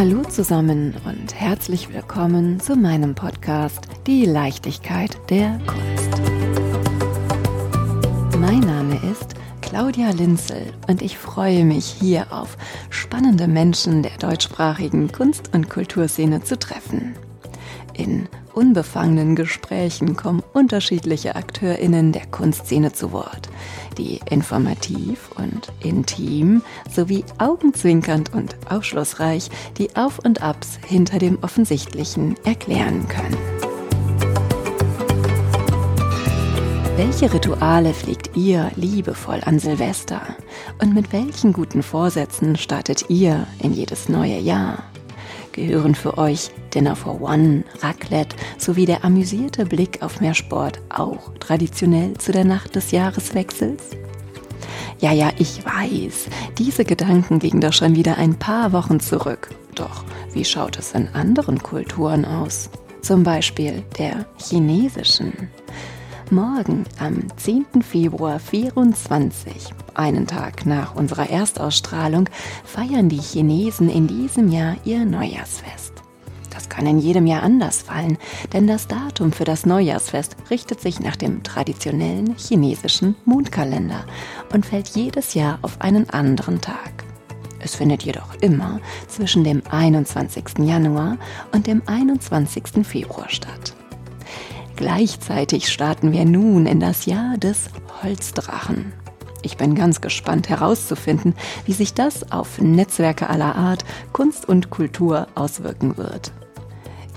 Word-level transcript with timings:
Hallo 0.00 0.22
zusammen 0.22 0.94
und 1.04 1.34
herzlich 1.34 1.92
willkommen 1.92 2.58
zu 2.58 2.74
meinem 2.74 3.14
Podcast 3.14 3.80
Die 4.06 4.24
Leichtigkeit 4.24 5.18
der 5.28 5.60
Kunst. 5.66 6.22
Mein 8.38 8.60
Name 8.60 8.98
ist 9.12 9.34
Claudia 9.60 10.08
Linzel 10.12 10.72
und 10.88 11.02
ich 11.02 11.18
freue 11.18 11.66
mich 11.66 11.84
hier 11.84 12.32
auf 12.32 12.56
spannende 12.88 13.46
Menschen 13.46 14.02
der 14.02 14.16
deutschsprachigen 14.18 15.12
Kunst- 15.12 15.52
und 15.52 15.68
Kulturszene 15.68 16.42
zu 16.44 16.58
treffen. 16.58 17.14
In 18.00 18.30
unbefangenen 18.54 19.36
Gesprächen 19.36 20.16
kommen 20.16 20.42
unterschiedliche 20.54 21.36
AkteurInnen 21.36 22.12
der 22.12 22.24
Kunstszene 22.24 22.94
zu 22.94 23.12
Wort, 23.12 23.50
die 23.98 24.20
informativ 24.30 25.30
und 25.36 25.70
intim 25.80 26.62
sowie 26.90 27.26
augenzwinkernd 27.36 28.32
und 28.32 28.56
aufschlussreich 28.70 29.50
die 29.76 29.94
Auf- 29.96 30.18
und 30.20 30.40
Abs 30.40 30.78
hinter 30.86 31.18
dem 31.18 31.40
Offensichtlichen 31.42 32.36
erklären 32.46 33.06
können. 33.06 33.36
Welche 36.96 37.34
Rituale 37.34 37.92
pflegt 37.92 38.34
ihr 38.34 38.70
liebevoll 38.76 39.42
an 39.44 39.58
Silvester? 39.58 40.22
Und 40.80 40.94
mit 40.94 41.12
welchen 41.12 41.52
guten 41.52 41.82
Vorsätzen 41.82 42.56
startet 42.56 43.10
ihr 43.10 43.46
in 43.62 43.74
jedes 43.74 44.08
neue 44.08 44.38
Jahr? 44.38 44.89
Gehören 45.52 45.94
für 45.94 46.16
euch 46.16 46.50
Dinner 46.74 46.94
for 46.94 47.20
One, 47.20 47.64
Raclette 47.80 48.36
sowie 48.58 48.86
der 48.86 49.04
amüsierte 49.04 49.66
Blick 49.66 50.02
auf 50.02 50.20
mehr 50.20 50.34
Sport 50.34 50.80
auch 50.90 51.32
traditionell 51.40 52.14
zu 52.18 52.30
der 52.32 52.44
Nacht 52.44 52.76
des 52.76 52.92
Jahreswechsels? 52.92 53.90
Ja, 55.00 55.12
ja, 55.12 55.30
ich 55.38 55.64
weiß, 55.64 56.28
diese 56.58 56.84
Gedanken 56.84 57.40
liegen 57.40 57.60
doch 57.60 57.72
schon 57.72 57.96
wieder 57.96 58.18
ein 58.18 58.38
paar 58.38 58.72
Wochen 58.72 59.00
zurück. 59.00 59.50
Doch 59.74 60.04
wie 60.32 60.44
schaut 60.44 60.78
es 60.78 60.92
in 60.92 61.08
anderen 61.08 61.62
Kulturen 61.62 62.24
aus? 62.24 62.70
Zum 63.00 63.22
Beispiel 63.22 63.82
der 63.98 64.26
chinesischen. 64.36 65.48
Morgen, 66.32 66.84
am 67.00 67.24
10. 67.38 67.82
Februar 67.82 68.38
24, 68.38 69.74
einen 69.94 70.28
Tag 70.28 70.64
nach 70.64 70.94
unserer 70.94 71.28
Erstausstrahlung, 71.28 72.28
feiern 72.64 73.08
die 73.08 73.20
Chinesen 73.20 73.88
in 73.88 74.06
diesem 74.06 74.48
Jahr 74.48 74.76
ihr 74.84 75.04
Neujahrsfest. 75.04 75.92
Das 76.50 76.68
kann 76.68 76.86
in 76.86 77.00
jedem 77.00 77.26
Jahr 77.26 77.42
anders 77.42 77.82
fallen, 77.82 78.16
denn 78.52 78.68
das 78.68 78.86
Datum 78.86 79.32
für 79.32 79.42
das 79.42 79.66
Neujahrsfest 79.66 80.36
richtet 80.50 80.80
sich 80.80 81.00
nach 81.00 81.16
dem 81.16 81.42
traditionellen 81.42 82.36
chinesischen 82.36 83.16
Mondkalender 83.24 84.04
und 84.52 84.64
fällt 84.64 84.90
jedes 84.90 85.34
Jahr 85.34 85.58
auf 85.62 85.80
einen 85.80 86.10
anderen 86.10 86.60
Tag. 86.60 87.02
Es 87.58 87.74
findet 87.74 88.04
jedoch 88.04 88.36
immer 88.40 88.78
zwischen 89.08 89.42
dem 89.42 89.62
21. 89.68 90.58
Januar 90.60 91.16
und 91.50 91.66
dem 91.66 91.82
21. 91.86 92.86
Februar 92.86 93.28
statt. 93.28 93.74
Gleichzeitig 94.80 95.70
starten 95.70 96.10
wir 96.10 96.24
nun 96.24 96.64
in 96.64 96.80
das 96.80 97.04
Jahr 97.04 97.36
des 97.36 97.68
Holzdrachen. 98.02 98.94
Ich 99.42 99.58
bin 99.58 99.74
ganz 99.74 100.00
gespannt 100.00 100.48
herauszufinden, 100.48 101.34
wie 101.66 101.74
sich 101.74 101.92
das 101.92 102.32
auf 102.32 102.58
Netzwerke 102.62 103.28
aller 103.28 103.56
Art, 103.56 103.84
Kunst 104.14 104.48
und 104.48 104.70
Kultur 104.70 105.26
auswirken 105.34 105.98
wird. 105.98 106.32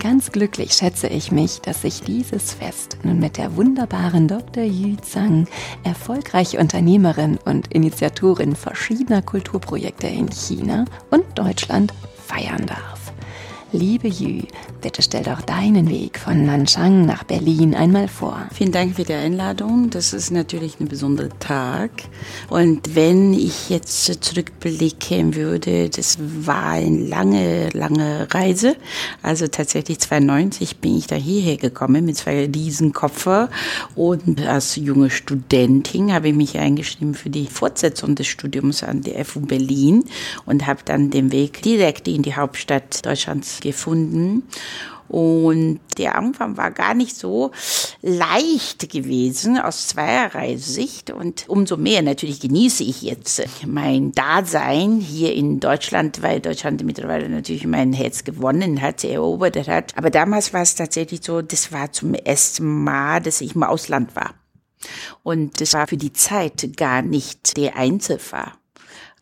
Ganz 0.02 0.34
glücklich 0.34 0.74
schätze 0.74 1.08
ich 1.08 1.32
mich, 1.32 1.62
dass 1.62 1.84
sich 1.84 2.02
dieses 2.02 2.54
Fest 2.54 2.98
nun 3.04 3.20
mit 3.20 3.38
der 3.38 3.56
wunderbaren 3.56 4.28
Dr. 4.28 4.66
Yu 4.66 4.98
Zhang, 4.98 5.48
erfolgreiche 5.86 6.60
Unternehmerin 6.60 7.40
und 7.46 7.74
Initiatorin 7.74 8.58
verschiedener 8.58 9.22
Kulturprojekte 9.22 10.08
in 10.08 10.30
China 10.30 10.84
und 11.12 11.24
Deutschland, 11.36 11.94
feiern 12.28 12.66
darf. 12.66 12.93
Liebe 13.76 14.08
Yu, 14.08 14.44
bitte 14.84 15.02
stell 15.02 15.24
doch 15.24 15.42
deinen 15.42 15.90
Weg 15.90 16.20
von 16.20 16.46
Nanchang 16.46 17.08
nach 17.08 17.24
Berlin 17.24 17.74
einmal 17.74 18.08
vor. 18.08 18.48
Vielen 18.54 18.72
Dank 18.72 18.98
für 18.98 19.04
die 19.04 19.14
Einladung. 19.14 19.90
Das 19.90 20.14
ist 20.14 20.30
natürlich 20.30 20.80
ein 20.80 20.88
besonderer 20.88 21.30
Tag. 21.40 21.90
Und 22.52 22.96
wenn 22.96 23.34
ich 23.34 23.72
jetzt 23.72 24.24
zurückblicken 24.24 25.34
würde, 25.34 25.90
das 25.90 26.20
war 26.20 26.74
eine 26.74 27.08
lange, 27.08 27.70
lange 27.70 28.28
Reise. 28.32 28.76
Also 29.24 29.48
tatsächlich 29.48 29.98
92 29.98 30.78
bin 30.78 30.96
ich 30.96 31.08
da 31.08 31.16
hierher 31.16 31.58
gekommen 31.58 32.06
mit 32.06 32.18
zwei 32.18 32.46
Riesenkoffer. 32.46 33.50
Und 33.96 34.40
als 34.46 34.76
junge 34.76 35.10
Studentin 35.10 36.14
habe 36.14 36.28
ich 36.28 36.36
mich 36.36 36.60
eingeschrieben 36.60 37.16
für 37.16 37.32
die 37.32 37.48
Fortsetzung 37.48 38.14
des 38.14 38.28
Studiums 38.28 38.84
an 38.84 39.02
der 39.02 39.26
FU 39.26 39.40
Berlin 39.40 40.04
und 40.46 40.68
habe 40.68 40.82
dann 40.86 41.10
den 41.10 41.32
Weg 41.32 41.64
direkt 41.64 42.08
in 42.08 42.22
die 42.22 42.36
Hauptstadt 42.36 43.04
Deutschlands 43.04 43.63
gefunden. 43.64 44.44
Und 45.10 45.80
der 45.98 46.16
Anfang 46.16 46.58
war 46.58 46.72
gar 46.72 46.94
nicht 46.94 47.16
so 47.16 47.52
leicht 48.02 48.90
gewesen 48.92 49.60
aus 49.60 49.88
zweierlei 49.90 50.58
Sicht. 50.58 51.12
Und 51.12 51.46
umso 51.48 51.78
mehr 51.78 52.02
natürlich 52.02 52.40
genieße 52.40 52.84
ich 52.84 53.04
jetzt 53.04 53.44
mein 53.68 54.12
Dasein 54.14 55.00
hier 55.00 55.34
in 55.34 55.60
Deutschland, 55.60 56.22
weil 56.22 56.40
Deutschland 56.40 56.84
mittlerweile 56.84 57.30
natürlich 57.30 57.68
mein 57.68 57.94
Herz 57.94 58.24
gewonnen 58.24 58.82
hat, 58.82 59.04
erobert 59.04 59.68
hat. 59.68 59.96
Aber 59.98 60.10
damals 60.10 60.54
war 60.54 60.62
es 60.62 60.76
tatsächlich 60.76 61.22
so, 61.24 61.42
das 61.42 61.72
war 61.72 61.92
zum 61.92 62.14
ersten 62.14 62.84
Mal, 62.84 63.22
dass 63.22 63.42
ich 63.42 63.56
im 63.56 63.64
Ausland 63.64 64.16
war. 64.16 64.34
Und 65.22 65.62
das 65.62 65.74
war 65.74 65.88
für 65.88 65.98
die 65.98 66.14
Zeit 66.14 66.76
gar 66.76 67.02
nicht 67.02 67.56
der 67.56 67.76
Einzelfall 67.78 68.54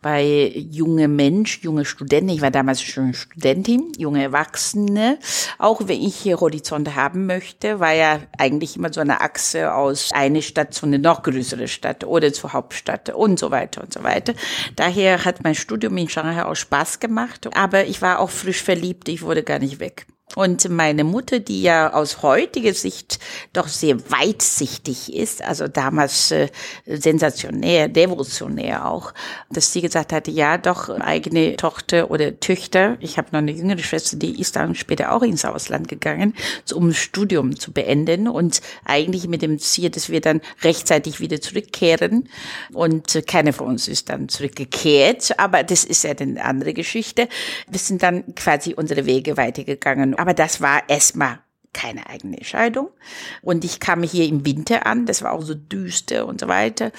bei 0.01 0.51
junge 0.56 1.07
Mensch, 1.07 1.59
junge 1.62 1.85
Studenten, 1.85 2.29
ich 2.29 2.41
war 2.41 2.51
damals 2.51 2.81
schon 2.81 3.13
Studentin, 3.13 3.91
junge 3.97 4.23
Erwachsene, 4.23 5.19
auch 5.59 5.81
wenn 5.85 6.01
ich 6.01 6.16
hier 6.16 6.39
Horizonte 6.39 6.95
haben 6.95 7.28
möchte, 7.28 7.79
war 7.79 7.94
ja 7.94 8.19
eigentlich 8.38 8.75
immer 8.75 8.91
so 8.91 9.01
eine 9.01 9.22
Achse 9.22 9.73
aus 9.73 10.09
eine 10.13 10.41
Stadt 10.41 10.73
zu 10.73 10.85
eine 10.85 10.97
noch 10.97 11.22
größere 11.22 11.67
Stadt 11.67 12.03
oder 12.03 12.34
zur 12.34 12.53
Hauptstadt 12.53 13.09
und 13.09 13.38
so 13.38 13.51
weiter 13.51 13.81
und 13.81 13.94
so 13.94 14.03
weiter. 14.03 14.34
Daher 14.75 15.23
hat 15.23 15.44
mein 15.44 15.56
Studium 15.56 15.95
in 15.97 16.09
Shanghai 16.09 16.45
auch 16.45 16.56
Spaß 16.56 17.00
gemacht, 17.00 17.47
aber 17.56 17.85
ich 17.85 18.01
war 18.01 18.19
auch 18.19 18.31
frisch 18.31 18.63
verliebt, 18.63 19.07
ich 19.07 19.22
wurde 19.22 19.44
gar 19.44 19.59
nicht 19.59 19.79
weg. 19.79 20.07
Und 20.35 20.69
meine 20.69 21.03
Mutter, 21.03 21.39
die 21.39 21.61
ja 21.61 21.91
aus 21.93 22.21
heutiger 22.21 22.73
Sicht 22.73 23.19
doch 23.51 23.67
sehr 23.67 23.97
weitsichtig 24.09 25.13
ist, 25.13 25.41
also 25.41 25.67
damals 25.67 26.31
äh, 26.31 26.47
sensationär, 26.85 27.89
devotionär 27.89 28.89
auch, 28.89 29.13
dass 29.49 29.73
sie 29.73 29.81
gesagt 29.81 30.13
hatte, 30.13 30.31
ja, 30.31 30.57
doch 30.57 30.87
eigene 30.89 31.57
Tochter 31.57 32.11
oder 32.11 32.39
Töchter, 32.39 32.95
ich 33.01 33.17
habe 33.17 33.27
noch 33.33 33.39
eine 33.39 33.51
jüngere 33.51 33.79
Schwester, 33.79 34.15
die 34.15 34.39
ist 34.39 34.55
dann 34.55 34.73
später 34.75 35.11
auch 35.11 35.21
ins 35.21 35.43
Ausland 35.43 35.89
gegangen, 35.89 36.33
um 36.73 36.93
Studium 36.93 37.59
zu 37.59 37.73
beenden 37.73 38.29
und 38.29 38.61
eigentlich 38.85 39.27
mit 39.27 39.41
dem 39.41 39.59
Ziel, 39.59 39.89
dass 39.89 40.09
wir 40.09 40.21
dann 40.21 40.39
rechtzeitig 40.61 41.19
wieder 41.19 41.41
zurückkehren. 41.41 42.29
Und 42.71 43.21
keine 43.27 43.51
von 43.51 43.67
uns 43.67 43.89
ist 43.89 44.07
dann 44.07 44.29
zurückgekehrt, 44.29 45.37
aber 45.39 45.63
das 45.63 45.83
ist 45.83 46.05
ja 46.05 46.11
eine 46.11 46.41
andere 46.43 46.73
Geschichte. 46.73 47.27
Wir 47.67 47.79
sind 47.79 48.01
dann 48.01 48.33
quasi 48.35 48.73
unsere 48.75 49.05
Wege 49.05 49.35
weitergegangen 49.35 50.15
aber 50.21 50.35
das 50.35 50.61
war 50.61 50.87
erstmal 50.87 51.39
keine 51.73 52.07
eigene 52.07 52.37
Entscheidung. 52.37 52.91
Und 53.41 53.65
ich 53.65 53.79
kam 53.79 54.03
hier 54.03 54.27
im 54.27 54.45
Winter 54.45 54.85
an, 54.85 55.07
das 55.07 55.23
war 55.23 55.31
auch 55.31 55.41
so 55.41 55.55
düster 55.55 56.27
und 56.27 56.39
so 56.39 56.47
weiter. 56.47 56.91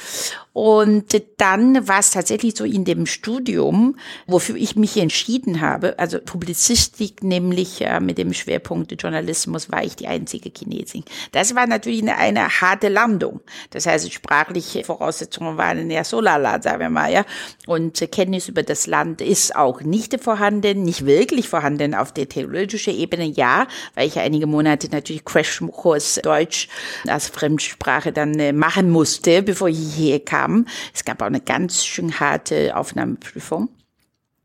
Und 0.53 1.23
dann 1.39 1.89
war 1.89 2.01
es 2.01 2.11
tatsächlich 2.11 2.55
so 2.57 2.65
in 2.65 2.85
dem 2.85 3.07
Studium, 3.07 3.97
wofür 4.27 4.57
ich 4.57 4.77
mich 4.77 4.99
entschieden 4.99 5.63
habe, 5.63 5.99
also 5.99 6.19
Publizistik, 6.19 7.23
nämlich 7.23 7.81
äh, 7.81 8.01
mit 8.01 8.19
dem 8.19 8.35
Schwerpunkt 8.35 8.93
Journalismus, 9.01 9.73
war 9.73 9.83
ich 9.83 9.97
die 9.97 10.09
einzige 10.09 10.51
Chinesin. 10.55 11.05
Das 11.33 11.55
war 11.55 11.67
natürlich 11.67 12.03
eine, 12.03 12.19
eine 12.19 12.49
harte 12.61 12.88
Landung. 12.88 13.41
Das 13.71 13.87
heißt, 13.87 14.12
sprachliche 14.12 14.85
Voraussetzungen 14.85 15.56
waren 15.56 15.91
ja 15.91 16.05
so 16.05 16.21
lala, 16.21 16.61
sagen 16.61 16.81
wir 16.81 16.91
mal, 16.91 17.11
ja. 17.11 17.25
Und 17.67 18.05
Kenntnis 18.12 18.49
über 18.49 18.62
das 18.62 18.87
Land 18.87 19.23
ist 19.23 19.56
auch 19.56 19.81
nicht 19.81 20.23
vorhanden, 20.23 20.82
nicht 20.82 21.06
wirklich 21.06 21.49
vorhanden 21.49 21.94
auf 21.94 22.12
der 22.12 22.29
theologischen 22.29 22.94
Ebene, 22.94 23.25
ja, 23.25 23.67
weil 23.94 24.06
ich 24.06 24.19
einige 24.19 24.47
Monate 24.47 24.88
natürlich 24.91 25.25
Crashkurs 25.25 26.21
Deutsch 26.23 26.69
als 27.06 27.29
Fremdsprache 27.29 28.12
dann 28.12 28.38
äh, 28.38 28.53
machen 28.53 28.91
musste, 28.91 29.43
bevor 29.43 29.69
ich 29.69 29.79
hierher 29.94 30.21
kam 30.21 30.42
haben. 30.43 30.67
Es 30.93 31.05
gab 31.05 31.23
auch 31.23 31.27
eine 31.27 31.41
ganz 31.41 31.85
schön 31.85 32.21
harte 32.21 32.77
Aufnahmeprüfung. 32.77 33.69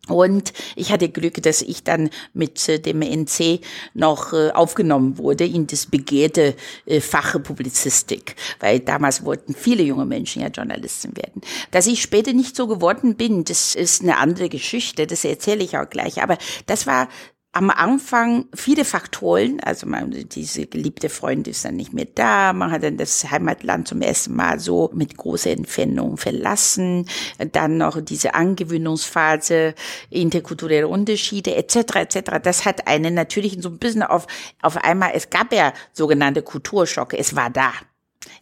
Und 0.08 0.54
ich 0.76 0.92
hatte 0.92 1.10
Glück, 1.10 1.42
dass 1.44 1.62
ich 1.62 1.84
dann 1.84 2.10
mit 2.34 2.70
äh, 2.70 2.80
dem 2.80 3.02
NC 3.02 3.60
noch 3.94 4.32
äh, 4.32 4.52
aufgenommen 4.52 5.18
wurde 5.18 5.46
in 5.46 5.68
das 5.68 5.86
begehrte 5.86 6.56
äh, 6.86 7.02
Fach 7.02 7.42
Publizistik, 7.44 8.36
weil 8.60 8.80
damals 8.80 9.26
wollten 9.26 9.54
viele 9.54 9.84
junge 9.84 10.06
Menschen 10.06 10.42
ja 10.42 10.48
Journalisten 10.48 11.16
werden. 11.18 11.42
Dass 11.72 11.88
ich 11.88 12.02
später 12.02 12.32
nicht 12.32 12.56
so 12.56 12.68
geworden 12.68 13.16
bin, 13.16 13.44
das 13.44 13.76
ist 13.76 14.02
eine 14.02 14.18
andere 14.18 14.50
Geschichte, 14.50 15.08
das 15.08 15.26
erzähle 15.26 15.64
ich 15.64 15.78
auch 15.78 15.90
gleich. 15.90 16.24
Aber 16.24 16.38
das 16.68 16.88
war 16.88 17.10
am 17.58 17.72
Anfang 17.72 18.46
viele 18.54 18.86
Faktoren, 18.86 19.60
also 19.62 19.88
man, 19.88 20.12
diese 20.12 20.68
geliebte 20.68 21.10
Freundin 21.10 21.50
ist 21.50 21.66
dann 21.66 21.76
nicht 21.76 21.92
mehr 21.92 22.06
da, 22.14 22.54
man 22.54 22.70
hat 22.70 22.84
dann 22.84 22.98
das 22.98 23.32
Heimatland 23.32 23.88
zum 23.88 24.04
ersten 24.04 24.36
Mal 24.36 24.60
so 24.60 24.92
mit 24.94 25.18
großer 25.18 25.50
Entfernung 25.50 26.18
verlassen, 26.18 27.08
dann 27.54 27.78
noch 27.78 28.00
diese 28.00 28.36
Angewöhnungsphase, 28.36 29.74
interkulturelle 30.12 30.88
Unterschiede 30.88 31.56
etc. 31.56 31.78
etc. 31.96 32.20
Das 32.44 32.64
hat 32.64 32.88
einen 32.88 33.16
natürlich 33.16 33.58
so 33.60 33.70
ein 33.70 33.80
bisschen 33.80 34.04
auf 34.04 34.28
auf 34.62 34.78
einmal. 34.78 35.14
Es 35.16 35.32
gab 35.32 35.52
ja 35.52 35.74
sogenannte 35.94 36.44
Kulturschocke, 36.44 37.18
es 37.18 37.36
war 37.36 37.50
da. 37.50 37.72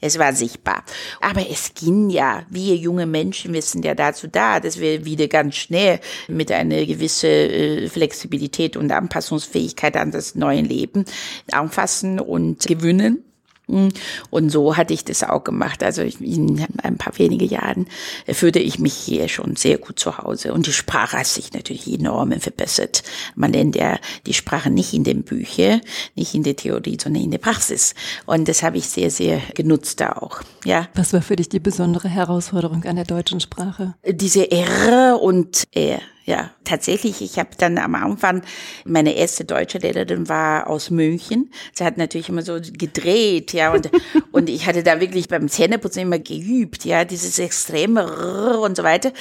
Es 0.02 0.20
war 0.20 0.34
sichtbar. 0.34 0.84
Aber 1.22 1.50
es 1.50 1.74
ging 1.74 2.10
ja. 2.10 2.44
Wir 2.50 2.76
junge 2.76 3.06
Menschen, 3.06 3.54
wir 3.54 3.62
sind 3.62 3.86
ja 3.86 3.96
dazu 3.96 4.28
da, 4.28 4.60
dass 4.60 4.80
wir 4.80 5.06
wieder 5.06 5.28
ganz 5.28 5.56
schnell 5.56 6.00
mit 6.28 6.52
einer 6.52 6.86
gewissen 6.86 7.30
äh, 7.30 7.90
Flexibilität 7.90 8.78
und 8.78 8.92
Anpassungsfähigkeit 8.92 9.96
an 9.98 10.12
das 10.12 10.36
neue 10.36 10.62
Leben 10.62 11.06
anfassen 11.52 12.20
und 12.20 12.66
gewöhnen. 12.66 13.24
Und 13.68 14.50
so 14.50 14.78
hatte 14.78 14.94
ich 14.94 15.06
das 15.06 15.24
auch 15.24 15.44
gemacht. 15.44 15.84
Also 15.84 16.02
in 16.02 16.66
ein 16.84 16.98
paar 16.98 17.18
wenige 17.18 17.46
Jahren 17.46 17.88
fühlte 18.28 18.60
ich 18.60 18.80
mich 18.80 18.94
hier 18.94 19.28
schon 19.28 19.56
sehr 19.56 19.78
gut 19.78 20.00
zu 20.00 20.18
Hause. 20.18 20.54
Und 20.54 20.68
die 20.68 20.74
Sprache 20.74 21.18
hat 21.18 21.28
sich 21.28 21.54
natürlich 21.54 21.88
enorm 21.92 22.32
verbessert. 22.40 23.04
Man 23.36 23.54
lernt 23.54 23.76
ja 23.76 23.98
die 24.26 24.34
Sprache 24.34 24.70
nicht 24.70 24.94
in 24.94 25.04
den 25.04 25.24
Büchern, 25.24 25.82
nicht 26.16 26.36
in 26.36 26.44
der 26.44 26.56
Theorie, 26.56 26.98
sondern 27.02 27.24
in 27.24 27.32
der 27.32 27.38
Praxis. 27.38 27.96
Und 28.26 28.48
das 28.48 28.64
habe 28.64 28.78
ich 28.78 28.88
sehr, 28.88 29.10
sehr 29.10 29.42
genutzt 29.54 30.00
da 30.00 30.14
auch. 30.14 30.42
Ja. 30.64 30.88
Was 30.96 31.14
war 31.14 31.22
für 31.22 31.36
dich 31.36 31.50
die 31.50 31.60
besondere 31.60 32.10
Herausforderung 32.10 32.84
an 32.84 32.96
der 32.96 33.06
deutschen 33.06 33.40
Sprache? 33.40 33.96
Diese 34.06 34.52
R 34.52 35.20
und 35.22 35.64
R 35.72 36.00
ja, 36.26 36.50
tatsächlich. 36.64 37.22
Ich 37.22 37.38
habe 37.38 37.50
dann 37.56 37.78
am 37.78 37.94
Anfang, 37.94 38.42
meine 38.84 39.14
erste 39.16 39.46
deutsche 39.46 39.78
Lehrerin 39.78 40.28
war 40.28 40.68
aus 40.68 40.90
München. 40.90 41.52
Sie 41.72 41.84
hat 41.84 41.98
natürlich 41.98 42.30
immer 42.30 42.42
so 42.42 42.60
gedreht, 42.60 43.54
ja, 43.54 43.72
und, 43.72 43.92
und 44.32 44.50
ich 44.50 44.66
hatte 44.66 44.82
da 44.82 45.00
wirklich 45.00 45.28
beim 45.28 45.48
Zähneputzen 45.48 46.02
immer 46.02 46.18
geübt, 46.18 46.84
ja, 46.84 47.06
dieses 47.06 47.38
extreme 47.38 48.58
und 48.58 48.76
so 48.76 48.84
weiter. 48.84 49.14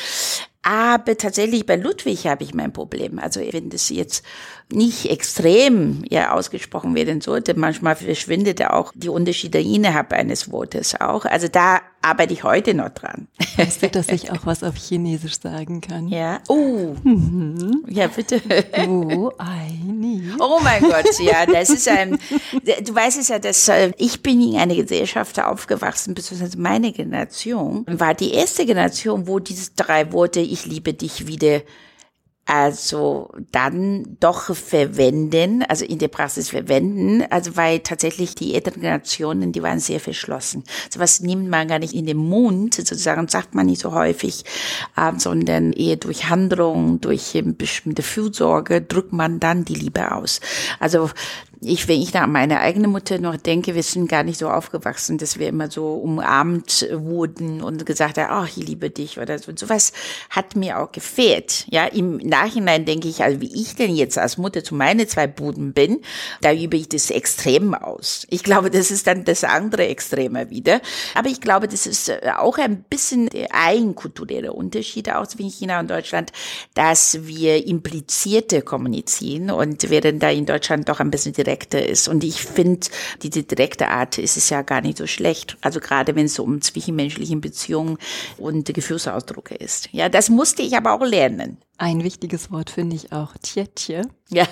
Aber 0.64 1.16
tatsächlich 1.18 1.66
bei 1.66 1.76
Ludwig 1.76 2.26
habe 2.26 2.42
ich 2.42 2.54
mein 2.54 2.72
Problem. 2.72 3.18
Also 3.18 3.40
wenn 3.40 3.68
das 3.68 3.90
jetzt 3.90 4.24
nicht 4.72 5.10
extrem 5.10 6.04
ja 6.08 6.32
ausgesprochen 6.32 6.94
werden 6.94 7.20
sollte, 7.20 7.54
manchmal 7.54 7.96
verschwindet 7.96 8.64
auch 8.64 8.90
die 8.94 9.10
Unterschiede 9.10 9.60
innerhalb 9.60 10.12
eines 10.12 10.50
Wortes 10.50 10.98
auch. 10.98 11.26
Also 11.26 11.48
da 11.48 11.80
arbeite 12.00 12.32
ich 12.34 12.44
heute 12.44 12.74
noch 12.74 12.90
dran. 12.90 13.28
Weißt 13.56 13.82
du, 13.82 13.88
dass 13.88 14.08
ich 14.08 14.30
auch 14.30 14.44
was 14.44 14.62
auf 14.62 14.76
Chinesisch 14.76 15.40
sagen 15.40 15.80
kann? 15.80 16.08
Ja. 16.08 16.40
Oh. 16.48 16.94
Mhm. 17.02 17.84
Ja, 17.88 18.08
bitte. 18.08 18.40
Wo, 18.86 19.32
ai, 19.38 19.70
nie. 19.84 20.30
Oh 20.38 20.60
mein 20.62 20.82
Gott, 20.82 21.18
ja, 21.20 21.46
das 21.46 21.70
ist 21.70 21.88
ein, 21.88 22.18
du 22.82 22.94
weißt 22.94 23.18
es 23.18 23.28
ja, 23.28 23.38
dass 23.38 23.68
äh, 23.68 23.92
ich 23.96 24.22
bin 24.22 24.40
in 24.40 24.56
einer 24.56 24.74
Gesellschaft 24.74 25.40
aufgewachsen, 25.40 26.14
beziehungsweise 26.14 26.58
meine 26.58 26.92
Generation 26.92 27.84
war 27.88 28.14
die 28.14 28.32
erste 28.34 28.66
Generation, 28.66 29.26
wo 29.26 29.38
diese 29.38 29.70
drei 29.76 30.12
Worte 30.12 30.40
ich 30.54 30.66
liebe 30.66 30.94
dich 30.94 31.26
wieder 31.26 31.62
also 32.46 33.30
dann 33.52 34.18
doch 34.20 34.54
verwenden, 34.54 35.62
also 35.62 35.86
in 35.86 35.98
der 35.98 36.08
Praxis 36.08 36.50
verwenden, 36.50 37.24
also 37.30 37.56
weil 37.56 37.78
tatsächlich 37.80 38.34
die 38.34 38.54
älteren 38.54 38.82
Generationen, 38.82 39.52
die 39.52 39.62
waren 39.62 39.80
sehr 39.80 39.98
verschlossen. 39.98 40.62
So 40.90 41.00
was 41.00 41.20
nimmt 41.20 41.48
man 41.48 41.68
gar 41.68 41.78
nicht 41.78 41.94
in 41.94 42.04
den 42.04 42.18
Mund, 42.18 42.74
sozusagen 42.74 43.28
sagt 43.28 43.54
man 43.54 43.66
nicht 43.66 43.80
so 43.80 43.94
häufig, 43.94 44.44
äh, 44.96 45.12
sondern 45.16 45.72
eher 45.72 45.96
durch 45.96 46.28
Handlung, 46.28 47.00
durch 47.00 47.34
ähm, 47.34 47.56
bestimmte 47.56 48.02
Fürsorge 48.02 48.82
drückt 48.82 49.14
man 49.14 49.40
dann 49.40 49.64
die 49.64 49.74
Liebe 49.74 50.12
aus. 50.12 50.40
Also 50.80 51.08
ich, 51.64 51.88
wenn 51.88 52.00
ich 52.00 52.12
da 52.12 52.22
an 52.22 52.32
meine 52.32 52.60
eigene 52.60 52.88
Mutter 52.88 53.18
noch 53.18 53.36
denke, 53.36 53.74
wir 53.74 53.82
sind 53.82 54.08
gar 54.08 54.22
nicht 54.22 54.38
so 54.38 54.48
aufgewachsen, 54.48 55.18
dass 55.18 55.38
wir 55.38 55.48
immer 55.48 55.70
so 55.70 55.94
umarmt 55.94 56.88
wurden 56.92 57.62
und 57.62 57.86
gesagt 57.86 58.18
haben, 58.18 58.28
ach, 58.30 58.48
ich 58.48 58.56
liebe 58.56 58.90
dich 58.90 59.18
oder 59.18 59.38
so. 59.38 59.52
Sowas 59.54 59.92
hat 60.30 60.56
mir 60.56 60.78
auch 60.78 60.92
gefehlt. 60.92 61.66
Ja, 61.70 61.86
im 61.86 62.18
Nachhinein 62.18 62.84
denke 62.84 63.08
ich, 63.08 63.22
also 63.22 63.40
wie 63.40 63.52
ich 63.54 63.74
denn 63.74 63.94
jetzt 63.94 64.18
als 64.18 64.38
Mutter 64.38 64.64
zu 64.64 64.74
meinen 64.74 65.08
zwei 65.08 65.26
Buden 65.26 65.72
bin, 65.72 66.00
da 66.40 66.52
übe 66.52 66.76
ich 66.76 66.88
das 66.88 67.10
Extrem 67.10 67.74
aus. 67.74 68.26
Ich 68.30 68.42
glaube, 68.42 68.70
das 68.70 68.90
ist 68.90 69.06
dann 69.06 69.24
das 69.24 69.44
andere 69.44 69.86
Extreme 69.86 70.50
wieder. 70.50 70.80
Aber 71.14 71.28
ich 71.28 71.40
glaube, 71.40 71.68
das 71.68 71.86
ist 71.86 72.08
äh, 72.08 72.20
auch 72.36 72.58
ein 72.58 72.82
bisschen 72.84 73.28
ein 73.50 73.94
kultureller 73.94 74.54
Unterschied 74.54 75.10
aus 75.10 75.30
zwischen 75.30 75.50
China 75.50 75.80
und 75.80 75.90
Deutschland, 75.90 76.32
dass 76.74 77.26
wir 77.26 77.66
implizierte 77.66 78.62
kommunizieren 78.62 79.50
und 79.50 79.90
während 79.90 80.22
da 80.22 80.30
in 80.30 80.46
Deutschland 80.46 80.88
doch 80.88 81.00
ein 81.00 81.10
bisschen 81.10 81.32
direkter 81.54 81.86
ist. 81.86 82.08
Und 82.08 82.24
ich 82.24 82.42
finde, 82.42 82.86
diese 83.22 83.42
direkte 83.42 83.88
Art 83.88 84.18
ist 84.18 84.36
es 84.36 84.50
ja 84.50 84.62
gar 84.62 84.80
nicht 84.80 84.98
so 84.98 85.06
schlecht. 85.06 85.56
Also 85.60 85.80
gerade 85.80 86.16
wenn 86.16 86.26
es 86.26 86.38
um 86.38 86.60
zwischenmenschlichen 86.60 87.40
Beziehungen 87.40 87.98
und 88.38 88.72
Gefühlsausdrücke 88.72 89.54
ist. 89.54 89.88
Ja, 89.92 90.08
das 90.08 90.28
musste 90.28 90.62
ich 90.62 90.76
aber 90.76 90.92
auch 90.92 91.04
lernen. 91.04 91.58
Ein 91.76 92.04
wichtiges 92.04 92.52
Wort 92.52 92.70
finde 92.70 92.94
ich 92.94 93.10
auch 93.12 93.32
Tjetje. 93.42 94.02
Ja, 94.30 94.46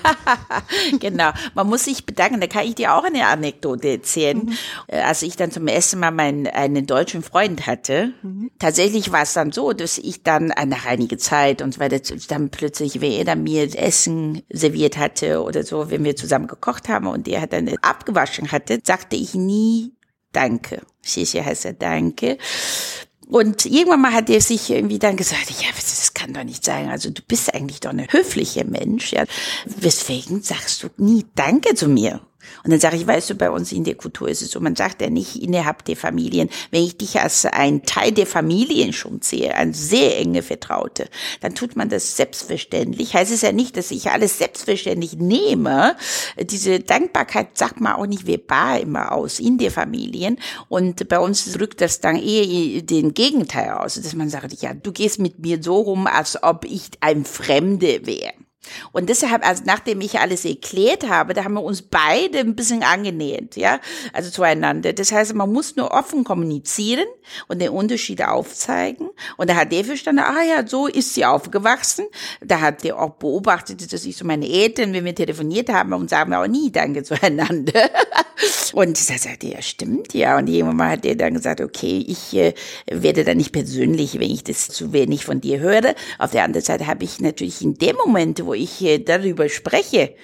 genau. 1.00 1.30
Man 1.54 1.68
muss 1.68 1.84
sich 1.84 2.04
bedanken. 2.04 2.40
Da 2.40 2.48
kann 2.48 2.66
ich 2.66 2.74
dir 2.74 2.94
auch 2.94 3.04
eine 3.04 3.26
Anekdote 3.26 3.90
erzählen. 3.90 4.38
Mhm. 4.38 4.56
Äh, 4.88 5.02
als 5.02 5.22
ich 5.22 5.36
dann 5.36 5.52
zum 5.52 5.68
ersten 5.68 6.00
Mal 6.00 6.10
meinen, 6.10 6.48
einen 6.48 6.84
deutschen 6.84 7.22
Freund 7.22 7.66
hatte, 7.66 8.12
mhm. 8.22 8.50
tatsächlich 8.58 9.12
war 9.12 9.22
es 9.22 9.34
dann 9.34 9.52
so, 9.52 9.72
dass 9.72 9.98
ich 9.98 10.24
dann 10.24 10.50
äh, 10.50 10.66
nach 10.66 10.84
einiger 10.84 11.16
Zeit 11.16 11.62
und 11.62 11.74
so 11.74 11.80
weiter, 11.80 12.00
dann 12.28 12.50
plötzlich, 12.50 13.00
wenn 13.00 13.12
er 13.12 13.24
dann 13.24 13.44
mir 13.44 13.68
Essen 13.78 14.42
serviert 14.50 14.96
hatte 14.96 15.42
oder 15.42 15.62
so, 15.62 15.90
wenn 15.90 16.02
wir 16.02 16.16
zusammen 16.16 16.48
gekocht 16.48 16.88
haben 16.88 17.06
und 17.06 17.28
er 17.28 17.46
dann 17.46 17.68
abgewaschen 17.82 18.50
hatte, 18.50 18.80
sagte 18.84 19.14
ich 19.14 19.34
nie 19.34 19.92
Danke. 20.32 20.82
Xie 21.02 21.42
heißt 21.42 21.66
er 21.66 21.74
Danke. 21.74 22.38
Und 23.32 23.64
irgendwann 23.64 24.02
mal 24.02 24.12
hat 24.12 24.28
er 24.28 24.42
sich 24.42 24.68
irgendwie 24.68 24.98
dann 24.98 25.16
gesagt, 25.16 25.48
ja, 25.48 25.68
das 25.74 26.12
kann 26.12 26.34
doch 26.34 26.44
nicht 26.44 26.66
sein. 26.66 26.90
Also 26.90 27.08
du 27.08 27.22
bist 27.26 27.54
eigentlich 27.54 27.80
doch 27.80 27.88
eine 27.88 28.06
höfliche 28.10 28.66
Mensch. 28.66 29.14
Ja. 29.14 29.24
Weswegen 29.64 30.42
sagst 30.42 30.82
du 30.82 30.90
nie 30.98 31.24
Danke 31.34 31.74
zu 31.74 31.88
mir? 31.88 32.20
Und 32.64 32.70
dann 32.70 32.80
sage 32.80 32.96
ich, 32.96 33.06
weißt 33.06 33.30
du, 33.30 33.34
bei 33.34 33.50
uns 33.50 33.72
in 33.72 33.84
der 33.84 33.94
Kultur 33.94 34.28
ist 34.28 34.42
es 34.42 34.50
so, 34.50 34.60
man 34.60 34.76
sagt 34.76 35.00
ja 35.00 35.10
nicht 35.10 35.36
innerhalb 35.36 35.84
der 35.84 35.96
Familien, 35.96 36.48
wenn 36.70 36.84
ich 36.84 36.96
dich 36.96 37.20
als 37.20 37.44
ein 37.46 37.84
Teil 37.84 38.12
der 38.12 38.26
Familien 38.26 38.92
schon 38.92 39.22
sehe, 39.22 39.54
ein 39.54 39.72
sehr 39.72 40.18
enge 40.18 40.42
Vertraute, 40.42 41.08
dann 41.40 41.54
tut 41.54 41.76
man 41.76 41.88
das 41.88 42.16
selbstverständlich. 42.16 43.14
Heißt 43.14 43.32
es 43.32 43.42
ja 43.42 43.52
nicht, 43.52 43.76
dass 43.76 43.90
ich 43.90 44.10
alles 44.10 44.38
selbstverständlich 44.38 45.14
nehme. 45.14 45.96
Diese 46.40 46.80
Dankbarkeit 46.80 47.58
sagt 47.58 47.80
man 47.80 47.94
auch 47.94 48.06
nicht 48.06 48.26
verbal 48.26 48.80
immer 48.80 49.12
aus 49.12 49.38
in 49.38 49.58
der 49.58 49.70
Familien. 49.70 50.38
Und 50.68 51.08
bei 51.08 51.18
uns 51.18 51.52
drückt 51.52 51.80
das 51.80 52.00
dann 52.00 52.16
eher 52.16 52.82
den 52.82 53.14
Gegenteil 53.14 53.70
aus, 53.70 53.94
dass 53.94 54.14
man 54.14 54.28
sagt, 54.28 54.60
ja, 54.62 54.74
du 54.74 54.92
gehst 54.92 55.18
mit 55.18 55.38
mir 55.38 55.62
so 55.62 55.76
rum, 55.76 56.06
als 56.06 56.42
ob 56.42 56.64
ich 56.64 56.90
ein 57.00 57.24
Fremde 57.24 58.06
wäre. 58.06 58.32
Und 58.92 59.08
deshalb, 59.08 59.46
also 59.46 59.64
nachdem 59.66 60.00
ich 60.00 60.20
alles 60.20 60.44
erklärt 60.44 61.08
habe, 61.08 61.34
da 61.34 61.44
haben 61.44 61.54
wir 61.54 61.62
uns 61.62 61.82
beide 61.82 62.38
ein 62.38 62.54
bisschen 62.54 62.82
angenähert, 62.82 63.56
ja, 63.56 63.80
also 64.12 64.30
zueinander. 64.30 64.92
Das 64.92 65.10
heißt, 65.10 65.34
man 65.34 65.52
muss 65.52 65.76
nur 65.76 65.90
offen 65.90 66.24
kommunizieren 66.24 67.06
und 67.48 67.60
den 67.60 67.70
Unterschied 67.70 68.22
aufzeigen. 68.22 69.10
Und 69.36 69.50
da 69.50 69.56
hat 69.56 69.72
der 69.72 69.84
verstanden, 69.84 70.22
ah 70.22 70.42
ja, 70.42 70.66
so 70.66 70.86
ist 70.86 71.14
sie 71.14 71.24
aufgewachsen. 71.24 72.06
Da 72.40 72.60
hat 72.60 72.84
der 72.84 72.98
auch 72.98 73.10
beobachtet, 73.10 73.92
dass 73.92 74.04
ich 74.04 74.16
so 74.16 74.24
meine 74.24 74.48
Eltern, 74.48 74.92
wenn 74.92 75.04
wir 75.04 75.14
telefoniert 75.14 75.68
haben, 75.68 75.92
und 75.92 76.10
sagen 76.10 76.30
wir 76.30 76.40
auch 76.40 76.46
nie 76.46 76.70
Danke 76.70 77.02
zueinander. 77.02 77.90
und 78.72 79.10
da 79.10 79.18
sagte 79.18 79.48
ja, 79.48 79.60
stimmt, 79.62 80.14
ja. 80.14 80.38
Und 80.38 80.48
irgendwann 80.48 80.76
mal 80.76 80.90
hat 80.90 81.04
der 81.04 81.16
dann 81.16 81.34
gesagt, 81.34 81.60
okay, 81.60 82.04
ich 82.06 82.34
äh, 82.34 82.54
werde 82.86 83.24
da 83.24 83.34
nicht 83.34 83.52
persönlich, 83.52 84.14
wenn 84.20 84.30
ich 84.30 84.44
das 84.44 84.68
zu 84.68 84.92
wenig 84.92 85.24
von 85.24 85.40
dir 85.40 85.58
höre. 85.58 85.94
Auf 86.18 86.30
der 86.30 86.44
anderen 86.44 86.64
Seite 86.64 86.86
habe 86.86 87.04
ich 87.04 87.20
natürlich 87.20 87.62
in 87.62 87.74
dem 87.74 87.96
Moment, 87.96 88.44
wo 88.44 88.51
wo 88.52 88.54
ich 88.54 89.02
darüber 89.06 89.48
spreche, 89.48 90.14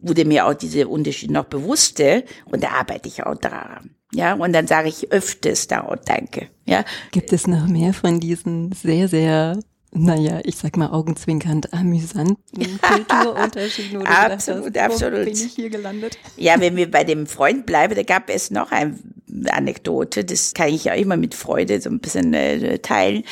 wurde 0.00 0.24
mir 0.24 0.46
auch 0.46 0.54
diese 0.54 0.88
Unterschiede 0.88 1.32
noch 1.32 1.44
bewusster 1.44 2.22
und 2.46 2.62
da 2.62 2.70
arbeite 2.70 3.08
ich 3.08 3.22
auch 3.24 3.36
daran. 3.36 3.94
Ja, 4.12 4.34
und 4.34 4.52
dann 4.52 4.66
sage 4.66 4.88
ich 4.88 5.12
öfters 5.12 5.68
da 5.68 5.84
auch 5.84 5.96
Danke. 5.96 6.48
Ja. 6.64 6.84
Gibt 7.12 7.32
es 7.32 7.46
noch 7.46 7.68
mehr 7.68 7.92
von 7.94 8.18
diesen 8.18 8.72
sehr, 8.72 9.06
sehr 9.06 9.58
naja, 9.92 10.40
ich 10.44 10.56
sag 10.56 10.76
mal 10.76 10.88
augenzwinkernd 10.90 11.72
amüsanten 11.72 12.36
Kulturunterschieden. 12.82 14.06
absolut, 14.06 14.76
hast, 14.76 14.92
absolut. 14.92 15.24
bin 15.24 15.32
ich 15.32 15.54
hier 15.54 15.70
gelandet? 15.70 16.18
Ja, 16.36 16.60
wenn 16.60 16.76
wir 16.76 16.90
bei 16.90 17.04
dem 17.04 17.26
Freund 17.26 17.64
bleiben, 17.64 17.94
da 17.94 18.02
gab 18.02 18.28
es 18.28 18.50
noch 18.50 18.70
ein 18.70 19.17
Anekdote, 19.50 20.24
das 20.24 20.54
kann 20.54 20.68
ich 20.68 20.84
ja 20.84 20.94
immer 20.94 21.16
mit 21.16 21.34
Freude 21.34 21.80
so 21.80 21.90
ein 21.90 22.00
bisschen 22.00 22.34
äh, 22.34 22.78
teilen. 22.78 23.24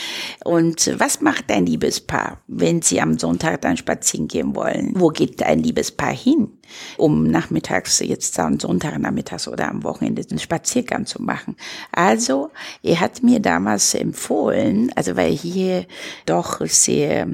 Und 0.45 0.93
was 0.99 1.21
macht 1.21 1.51
ein 1.51 1.67
Liebespaar, 1.67 2.43
wenn 2.47 2.83
sie 2.83 3.01
am 3.01 3.19
Sonntag 3.19 3.61
dann 3.63 3.77
spazieren 3.77 4.29
gehen 4.29 4.55
wollen? 4.55 4.93
Wo 4.95 5.09
geht 5.09 5.43
ein 5.43 5.63
Liebespaar 5.63 6.15
hin? 6.15 6.57
um 6.97 7.27
nachmittags, 7.27 8.01
jetzt 8.01 8.39
am 8.39 8.59
Sonntag 8.59 8.99
nachmittags 8.99 9.49
oder 9.49 9.69
am 9.69 9.83
Wochenende 9.85 10.23
einen 10.29 10.39
Spaziergang 10.39 11.07
zu 11.07 11.23
machen. 11.23 11.57
Also, 11.93 12.51
er 12.83 13.01
hat 13.01 13.23
mir 13.23 13.41
damals 13.41 13.95
empfohlen, 13.95 14.91
also 14.97 15.17
weil 15.17 15.33
hier 15.33 15.87
doch 16.27 16.61
sehr 16.67 17.29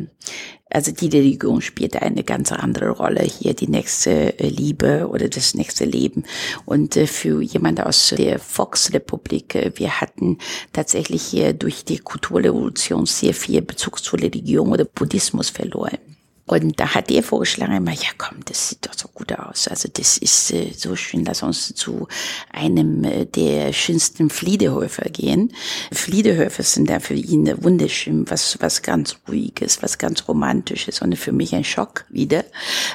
Also 0.73 0.91
die 0.91 1.09
Religion 1.09 1.61
spielt 1.61 2.01
eine 2.01 2.25
ganz 2.25 2.51
andere 2.51 2.91
Rolle 2.91 3.23
hier, 3.23 3.55
die 3.55 3.69
nächste 3.69 4.39
äh, 4.39 4.49
Liebe 4.49 5.09
oder 5.09 5.29
das 5.29 5.55
nächste 5.55 5.85
Leben. 5.85 6.25
Und 6.65 6.97
äh, 6.97 7.07
für 7.07 7.43
jemand 7.43 7.81
aus 7.81 8.15
der 8.17 8.39
Volksrepublik, 8.39 9.55
äh, 9.55 9.73
wir 9.75 10.01
hatten 10.01 10.39
tatsächlich 10.73 11.23
hier 11.23 11.53
durch 11.53 11.85
die 11.85 11.99
Kulturrevolution 11.99 13.07
sehr 13.07 13.35
viel 13.35 13.61
Bezug 13.61 14.03
zur 14.03 14.21
Religion 14.21 14.73
oder 14.73 14.85
Buddhismus 14.85 15.51
verloren. 15.51 16.12
Und 16.45 16.81
da 16.81 16.95
hat 16.95 17.11
er 17.11 17.23
vorgeschlagen, 17.23 17.77
immer, 17.77 17.93
ja 17.93 18.09
komm, 18.19 18.39
das 18.47 18.69
sieht 18.69 18.85
doch 18.87 18.95
so 18.95 19.07
gut 19.09 19.33
aus. 19.33 19.69
Also 19.69 19.89
das 19.93 20.19
ist 20.19 20.53
äh, 20.53 20.73
so 20.77 20.97
schön, 20.97 21.25
lass 21.25 21.43
uns 21.45 21.73
zu 21.75 22.09
einem 22.53 23.05
äh, 23.05 23.27
der 23.27 23.73
schönsten 23.73 24.29
Fliedehöfe 24.29 25.09
gehen. 25.11 25.53
Fliedehöfe 25.93 26.65
sind 26.65 26.91
da 26.91 26.99
für 26.99 27.15
ihn 27.15 27.63
wunderschön, 27.63 28.29
was, 28.29 28.59
was 28.61 28.83
ganz 28.83 29.19
ruhiges, 29.29 29.83
was 29.83 29.99
ganz 29.99 30.27
romantisches 30.27 31.01
und 31.01 31.17
für 31.17 31.31
mich 31.31 31.55
ein 31.55 31.63
Schock 31.63 32.07
wieder, 32.09 32.45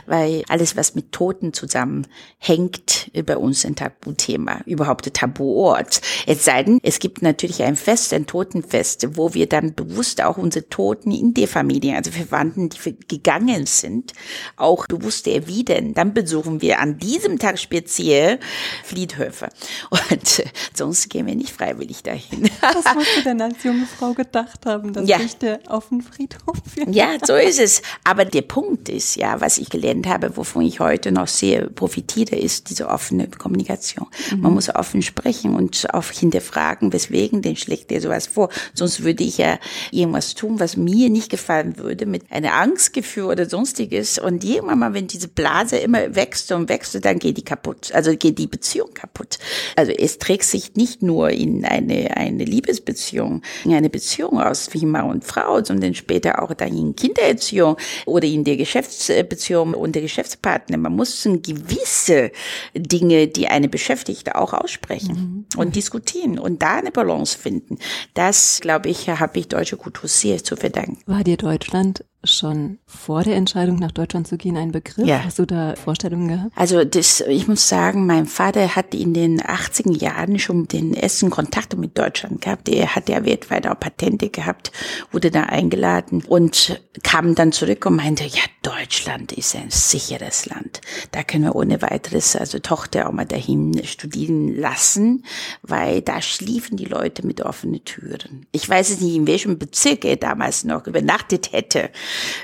weil 0.07 0.43
alles, 0.49 0.75
was 0.75 0.93
mit 0.93 1.13
Toten 1.13 1.53
zusammenhängt, 1.53 3.09
äh, 3.13 3.23
bei 3.23 3.37
uns 3.37 3.65
ein 3.65 3.75
Tabuthema, 3.75 4.59
überhaupt 4.65 5.07
ein 5.07 5.13
Tabuort. 5.13 6.01
Es 6.25 6.43
sei 6.43 6.63
denn, 6.63 6.79
es 6.83 6.99
gibt 6.99 7.21
natürlich 7.21 7.63
ein 7.63 7.77
Fest, 7.77 8.13
ein 8.13 8.27
Totenfest, 8.27 9.15
wo 9.15 9.33
wir 9.33 9.47
dann 9.47 9.73
bewusst 9.73 10.21
auch 10.21 10.37
unsere 10.37 10.67
Toten 10.67 11.11
in 11.11 11.33
der 11.33 11.47
Familie, 11.47 11.95
also 11.95 12.11
Verwandten, 12.11 12.69
die 12.69 12.97
gegangen 13.07 13.36
gegangen 13.39 13.65
sind, 13.65 14.13
auch 14.55 14.87
bewusst 14.87 15.27
erwidern, 15.27 15.93
dann 15.93 16.13
besuchen 16.13 16.61
wir 16.61 16.79
an 16.79 16.97
diesem 16.97 17.39
Tag 17.39 17.59
speziell 17.59 18.39
Friedhöfe. 18.83 19.49
Und 19.89 20.39
äh, 20.39 20.45
sonst 20.73 21.09
gehen 21.09 21.27
wir 21.27 21.35
nicht 21.35 21.51
freiwillig 21.51 22.03
dahin. 22.03 22.49
Was 22.61 22.95
musst 22.95 23.17
du 23.17 23.23
denn 23.23 23.41
als 23.41 23.63
junge 23.63 23.85
Frau 23.85 24.13
gedacht 24.13 24.65
haben, 24.65 24.93
dass 24.93 25.07
ja. 25.07 25.17
Dichte 25.17 25.59
auf 25.67 25.89
dem 25.89 26.01
Friedhof 26.01 26.57
wird? 26.75 26.93
Ja, 26.93 27.17
so 27.23 27.35
ist 27.35 27.59
es. 27.59 27.81
Aber 28.03 28.25
der 28.25 28.41
Punkt 28.41 28.89
ist, 28.89 29.15
ja, 29.15 29.39
was 29.41 29.57
ich 29.57 29.69
gelernt 29.69 30.07
habe, 30.07 30.35
wovon 30.37 30.63
ich 30.63 30.79
heute 30.79 31.11
noch 31.11 31.27
sehr 31.27 31.69
profitiere, 31.69 32.35
ist 32.35 32.69
diese 32.69 32.87
offene 32.87 33.27
Kommunikation. 33.27 34.07
Mhm. 34.31 34.41
Man 34.41 34.53
muss 34.53 34.73
offen 34.73 35.01
sprechen 35.01 35.55
und 35.55 35.93
auch 35.93 36.05
hinterfragen, 36.05 36.93
weswegen 36.93 37.41
denn 37.41 37.55
schlägt 37.55 37.91
dir 37.91 38.01
sowas 38.01 38.27
vor. 38.27 38.49
Sonst 38.73 39.03
würde 39.03 39.23
ich 39.23 39.37
ja 39.37 39.59
irgendwas 39.91 40.35
tun, 40.35 40.59
was 40.59 40.77
mir 40.77 41.09
nicht 41.09 41.29
gefallen 41.29 41.77
würde, 41.77 42.05
mit 42.05 42.31
einer 42.31 42.53
Angstgefühl 42.53 43.25
oder 43.27 43.47
sonstiges. 43.47 44.17
Und 44.17 44.43
irgendwann 44.43 44.79
mal, 44.79 44.93
wenn 44.93 45.07
diese 45.07 45.27
Blase 45.27 45.77
immer 45.77 46.15
wächst 46.15 46.51
und 46.51 46.69
wächst, 46.69 47.03
dann 47.03 47.19
geht 47.19 47.37
die 47.37 47.43
kaputt. 47.43 47.91
Also 47.93 48.15
geht 48.15 48.39
die 48.39 48.47
Beziehung 48.47 48.93
kaputt. 48.93 49.37
Also 49.75 49.91
es 49.91 50.17
trägt 50.17 50.43
sich 50.43 50.75
nicht 50.75 51.01
nur 51.01 51.29
in 51.29 51.65
eine, 51.65 52.15
eine 52.15 52.43
Liebesbeziehung, 52.43 53.41
in 53.65 53.73
eine 53.73 53.89
Beziehung 53.89 54.41
aus 54.41 54.73
wie 54.73 54.85
Mann 54.85 55.09
und 55.09 55.25
Frau, 55.25 55.63
sondern 55.63 55.93
später 55.93 56.41
auch 56.41 56.53
dann 56.53 56.75
in 56.77 56.95
Kindererziehung 56.95 57.77
oder 58.05 58.27
in 58.27 58.43
der 58.43 58.57
Geschäftsbeziehung 58.57 59.73
und 59.73 59.93
der 59.93 60.01
Geschäftspartner. 60.01 60.77
Man 60.77 60.95
muss 60.95 61.23
gewisse 61.23 62.31
Dinge, 62.73 63.27
die 63.27 63.47
eine 63.47 63.69
beschäftigt, 63.69 64.35
auch 64.35 64.53
aussprechen 64.53 65.45
mhm. 65.55 65.59
und 65.59 65.75
diskutieren 65.75 66.39
und 66.39 66.61
da 66.61 66.77
eine 66.77 66.91
Balance 66.91 67.37
finden. 67.37 67.77
Das, 68.13 68.59
glaube 68.61 68.89
ich, 68.89 69.09
habe 69.09 69.39
ich 69.39 69.47
deutsche 69.47 69.77
Kultur 69.77 70.09
sehr 70.09 70.43
zu 70.43 70.55
verdanken. 70.55 70.99
War 71.05 71.23
dir 71.23 71.37
Deutschland 71.37 72.03
schon 72.23 72.79
vor 72.85 73.23
der 73.23 73.35
Entscheidung 73.35 73.77
nach 73.77 73.91
Deutschland 73.91 74.27
zu 74.27 74.37
gehen 74.37 74.57
ein 74.57 74.71
Begriff? 74.71 75.05
Ja. 75.05 75.23
Hast 75.23 75.39
du 75.39 75.45
da 75.45 75.75
Vorstellungen 75.75 76.27
gehabt? 76.27 76.51
Also 76.55 76.83
das, 76.83 77.21
ich 77.21 77.47
muss 77.47 77.69
sagen, 77.69 78.05
mein 78.05 78.25
Vater 78.25 78.75
hat 78.75 78.93
in 78.93 79.13
den 79.13 79.41
80er 79.41 79.97
Jahren 79.97 80.39
schon 80.39 80.67
den 80.67 80.93
ersten 80.93 81.29
Kontakt 81.29 81.77
mit 81.77 81.97
Deutschland 81.97 82.41
gehabt. 82.41 82.69
Er 82.69 82.95
hat 82.95 83.09
ja 83.09 83.23
weltweit 83.23 83.67
auch 83.67 83.79
Patente 83.79 84.29
gehabt, 84.29 84.71
wurde 85.11 85.31
da 85.31 85.43
eingeladen 85.43 86.23
und 86.27 86.81
kam 87.03 87.35
dann 87.35 87.51
zurück 87.51 87.85
und 87.85 87.97
meinte, 87.97 88.23
ja, 88.25 88.41
Deutschland 88.63 89.31
ist 89.31 89.55
ein 89.55 89.69
sicheres 89.69 90.45
Land. 90.47 90.81
Da 91.11 91.23
können 91.23 91.45
wir 91.45 91.55
ohne 91.55 91.81
weiteres, 91.81 92.35
also 92.35 92.59
Tochter 92.59 93.07
auch 93.07 93.13
mal 93.13 93.25
dahin 93.25 93.81
studieren 93.85 94.55
lassen, 94.55 95.23
weil 95.61 96.01
da 96.01 96.21
schliefen 96.21 96.77
die 96.77 96.85
Leute 96.85 97.25
mit 97.25 97.41
offenen 97.41 97.85
Türen. 97.85 98.45
Ich 98.51 98.67
weiß 98.67 98.89
es 98.89 99.01
nicht, 99.01 99.15
in 99.15 99.27
welchem 99.27 99.57
Bezirk 99.57 100.03
er 100.03 100.17
damals 100.17 100.63
noch 100.63 100.87
übernachtet 100.87 101.51
hätte. 101.53 101.91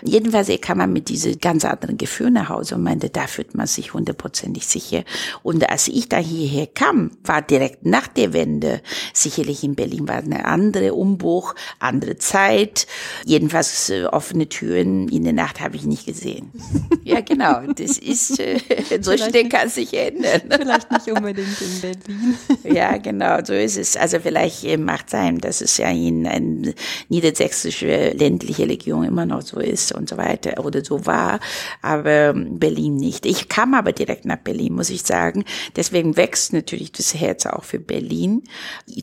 Jedenfalls 0.04 0.50
kam 0.62 0.80
man 0.80 0.94
mit 0.94 1.10
diese 1.10 1.36
ganz 1.38 1.66
anderen 1.66 1.98
Gefühl 1.98 2.32
nach 2.32 2.50
Hause 2.50 2.76
und 2.76 2.84
meinte, 2.84 3.10
da 3.10 3.28
fühlt 3.28 3.56
man 3.56 3.68
sich 3.68 3.94
hundertprozentig 3.94 4.66
sicher. 4.66 5.04
Und 5.42 5.70
als 5.70 5.88
ich 5.88 6.10
da 6.10 6.18
hierher 6.18 6.68
kam, 6.68 7.12
war 7.24 7.42
direkt 7.42 7.86
nach 7.86 8.08
der 8.08 8.34
Wende, 8.34 8.82
sicherlich 9.14 9.64
in 9.64 9.76
Berlin 9.76 10.08
war 10.08 10.18
eine 10.18 10.46
andere 10.46 10.94
Umbruch, 10.94 11.56
andere 11.80 12.18
Zeit. 12.18 12.88
Jedenfalls 13.26 13.90
äh, 13.90 14.06
offene 14.06 14.50
Türen 14.50 15.08
in 15.10 15.24
der 15.24 15.34
Nacht 15.34 15.60
habe 15.60 15.76
ich 15.76 15.86
nicht 15.86 16.06
gesehen. 16.06 16.52
ja, 17.04 17.22
genau. 17.22 17.62
Das 17.76 17.98
ist, 17.98 18.40
äh, 18.40 18.60
so 19.02 19.16
schnell 19.18 19.50
kann 19.50 19.68
es 19.68 19.76
sich 19.76 19.94
ändern. 19.94 20.42
Vielleicht 20.50 20.92
nicht 20.92 21.12
unbedingt 21.12 21.62
in 21.62 21.82
Berlin. 21.82 22.38
ja, 22.76 22.98
genau, 22.98 23.40
so 23.44 23.54
ist 23.54 23.78
es. 23.78 23.98
Also 23.98 24.20
vielleicht 24.20 24.64
äh, 24.64 24.78
macht 24.78 25.10
sein, 25.10 25.40
dass 25.40 25.62
es 25.62 25.78
ja 25.78 25.90
in 25.90 26.28
eine 26.28 26.74
niedersächsische 27.10 28.12
ländliche 28.12 28.66
Legion 28.66 29.04
immer 29.04 29.26
noch 29.26 29.42
so 29.42 29.53
ist 29.60 29.92
und 29.92 30.10
so 30.10 30.18
weiter 30.18 30.64
oder 30.66 30.84
so 30.84 31.06
war, 31.06 31.40
aber 31.82 32.34
Berlin 32.34 32.96
nicht. 32.96 33.26
Ich 33.26 33.50
kam 33.50 33.74
aber 33.74 33.92
direkt 33.92 34.26
nach 34.26 34.38
Berlin, 34.38 34.74
muss 34.74 34.90
ich 34.90 35.04
sagen. 35.04 35.46
Deswegen 35.76 36.18
wächst 36.18 36.54
natürlich 36.54 36.92
das 36.92 37.14
Herz 37.16 37.46
auch 37.46 37.64
für 37.64 37.80
Berlin 37.80 38.44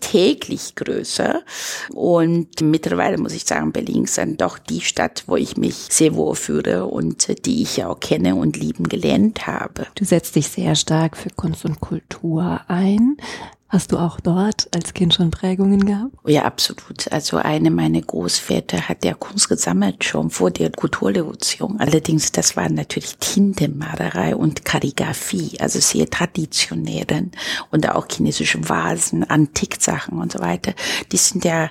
täglich 0.00 0.74
größer 0.74 1.42
und 1.92 2.60
mittlerweile 2.60 3.18
muss 3.18 3.34
ich 3.34 3.44
sagen, 3.44 3.72
Berlin 3.72 4.04
ist 4.04 4.18
dann 4.18 4.36
doch 4.36 4.58
die 4.58 4.80
Stadt, 4.80 5.24
wo 5.26 5.36
ich 5.36 5.56
mich 5.56 5.74
sehr 5.90 6.14
wohl 6.14 6.34
fühle 6.34 6.86
und 6.86 7.44
die 7.46 7.62
ich 7.62 7.84
auch 7.84 8.00
kenne 8.00 8.34
und 8.34 8.56
lieben 8.56 8.88
gelernt 8.88 9.46
habe. 9.46 9.86
Du 9.94 10.04
setzt 10.04 10.36
dich 10.36 10.48
sehr 10.48 10.74
stark 10.74 11.16
für 11.16 11.30
Kunst 11.30 11.64
und 11.64 11.80
Kultur 11.80 12.60
ein. 12.68 13.16
Hast 13.70 13.92
du 13.92 13.98
auch 13.98 14.18
dort 14.18 14.68
als 14.74 14.94
Kind 14.94 15.14
schon 15.14 15.30
Prägungen 15.30 15.86
gehabt? 15.86 16.12
Ja, 16.26 16.44
absolut. 16.44 17.10
Also 17.12 17.36
eine 17.36 17.70
meiner 17.70 18.02
Großväter 18.02 18.88
hat 18.88 19.04
ja 19.04 19.14
Kunst 19.14 19.48
gesammelt 19.48 20.02
schon 20.02 20.30
vor 20.30 20.50
der 20.50 20.72
Kulturrevolution. 20.72 21.78
Allerdings, 21.78 22.32
das 22.32 22.56
war 22.56 22.68
natürlich 22.68 23.16
Tintenmalerei 23.18 24.34
und 24.34 24.64
Kalligraphie, 24.64 25.60
also 25.60 25.78
sehr 25.78 26.10
traditionellen 26.10 27.30
und 27.70 27.88
auch 27.88 28.08
chinesische 28.10 28.68
Vasen, 28.68 29.22
Antiksachen 29.22 30.18
und 30.18 30.32
so 30.32 30.40
weiter. 30.40 30.74
Die 31.12 31.16
sind 31.16 31.44
ja 31.44 31.70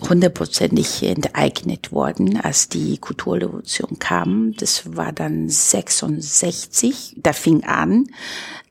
hundertprozentig 0.00 1.02
enteignet 1.02 1.90
worden, 1.90 2.38
als 2.40 2.68
die 2.68 2.98
Kulturrevolution 2.98 3.98
kam. 3.98 4.52
Das 4.52 4.96
war 4.96 5.12
dann 5.12 5.48
66. 5.48 7.16
Da 7.16 7.32
fing 7.32 7.64
an, 7.64 8.06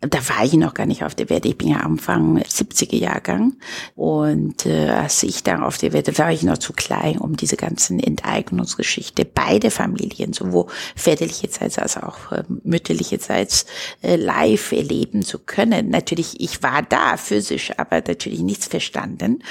da 0.07 0.19
war 0.29 0.43
ich 0.43 0.53
noch 0.53 0.73
gar 0.73 0.85
nicht 0.85 1.03
auf 1.03 1.15
der 1.15 1.29
Welt. 1.29 1.45
Ich 1.45 1.57
bin 1.57 1.69
ja 1.69 1.77
Anfang 1.77 2.39
70er 2.39 2.95
Jahrgang. 2.95 3.53
Und 3.95 4.65
äh, 4.65 4.89
als 4.89 5.23
ich 5.23 5.43
da 5.43 5.61
auf 5.63 5.77
der 5.77 5.93
Welt 5.93 6.17
war 6.17 6.31
ich 6.31 6.43
noch 6.43 6.57
zu 6.57 6.73
klein, 6.73 7.17
um 7.17 7.35
diese 7.35 7.57
ganzen 7.57 7.99
Enteignungsgeschichte 7.99 9.25
beide 9.25 9.71
Familien, 9.71 10.33
sowohl 10.33 10.67
väterlicherseits 10.95 11.77
als 11.77 11.97
auch 11.97 12.31
äh, 12.31 12.43
mütterlicherseits, 12.63 13.65
äh, 14.01 14.15
live 14.15 14.71
erleben 14.71 15.23
zu 15.23 15.39
können. 15.39 15.89
Natürlich, 15.89 16.39
ich 16.39 16.63
war 16.63 16.81
da 16.81 17.17
physisch, 17.17 17.71
aber 17.77 17.97
natürlich 17.97 18.41
nichts 18.41 18.67
verstanden. 18.67 19.43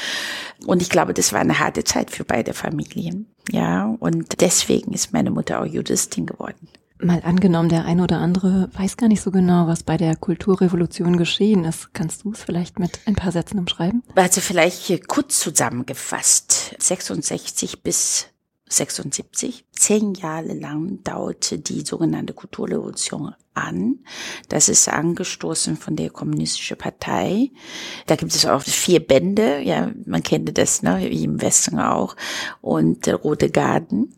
Und 0.66 0.82
ich 0.82 0.90
glaube, 0.90 1.14
das 1.14 1.32
war 1.32 1.40
eine 1.40 1.58
harte 1.58 1.84
Zeit 1.84 2.10
für 2.10 2.24
beide 2.24 2.54
Familien. 2.54 3.26
Ja, 3.50 3.94
und 4.00 4.40
deswegen 4.40 4.92
ist 4.92 5.12
meine 5.12 5.30
Mutter 5.30 5.60
auch 5.60 5.66
Judistin 5.66 6.26
geworden. 6.26 6.68
Mal 7.00 7.22
angenommen, 7.24 7.68
der 7.68 7.84
eine 7.84 8.04
oder 8.04 8.18
andere 8.18 8.70
weiß 8.72 8.96
gar 8.96 9.08
nicht 9.08 9.20
so 9.20 9.30
genau, 9.32 9.66
was 9.66 9.82
bei 9.82 9.96
der 9.96 10.14
Kulturrevolution 10.14 11.16
geschehen 11.16 11.64
ist. 11.64 11.92
Kannst 11.92 12.24
du 12.24 12.32
es 12.32 12.42
vielleicht 12.42 12.78
mit 12.78 13.00
ein 13.06 13.16
paar 13.16 13.32
Sätzen 13.32 13.58
umschreiben? 13.58 14.02
Also 14.14 14.40
vielleicht 14.40 15.08
kurz 15.08 15.40
zusammengefasst. 15.40 16.76
66 16.78 17.82
bis 17.82 18.28
76. 18.68 19.64
Zehn 19.72 20.14
Jahre 20.14 20.54
lang 20.54 21.02
dauerte 21.02 21.58
die 21.58 21.82
sogenannte 21.82 22.32
Kulturrevolution 22.32 23.34
an. 23.54 23.98
Das 24.48 24.68
ist 24.68 24.88
angestoßen 24.88 25.76
von 25.76 25.96
der 25.96 26.10
Kommunistischen 26.10 26.76
Partei. 26.76 27.50
Da 28.06 28.16
gibt 28.16 28.34
es 28.34 28.46
auch 28.46 28.62
vier 28.62 29.00
Bände, 29.00 29.60
ja, 29.60 29.92
man 30.06 30.22
kennt 30.22 30.56
das, 30.56 30.82
ne, 30.82 31.06
wie 31.10 31.24
im 31.24 31.40
Westen 31.40 31.78
auch. 31.78 32.16
Und 32.60 33.06
der 33.06 33.16
Rote 33.16 33.50
Garten. 33.50 34.14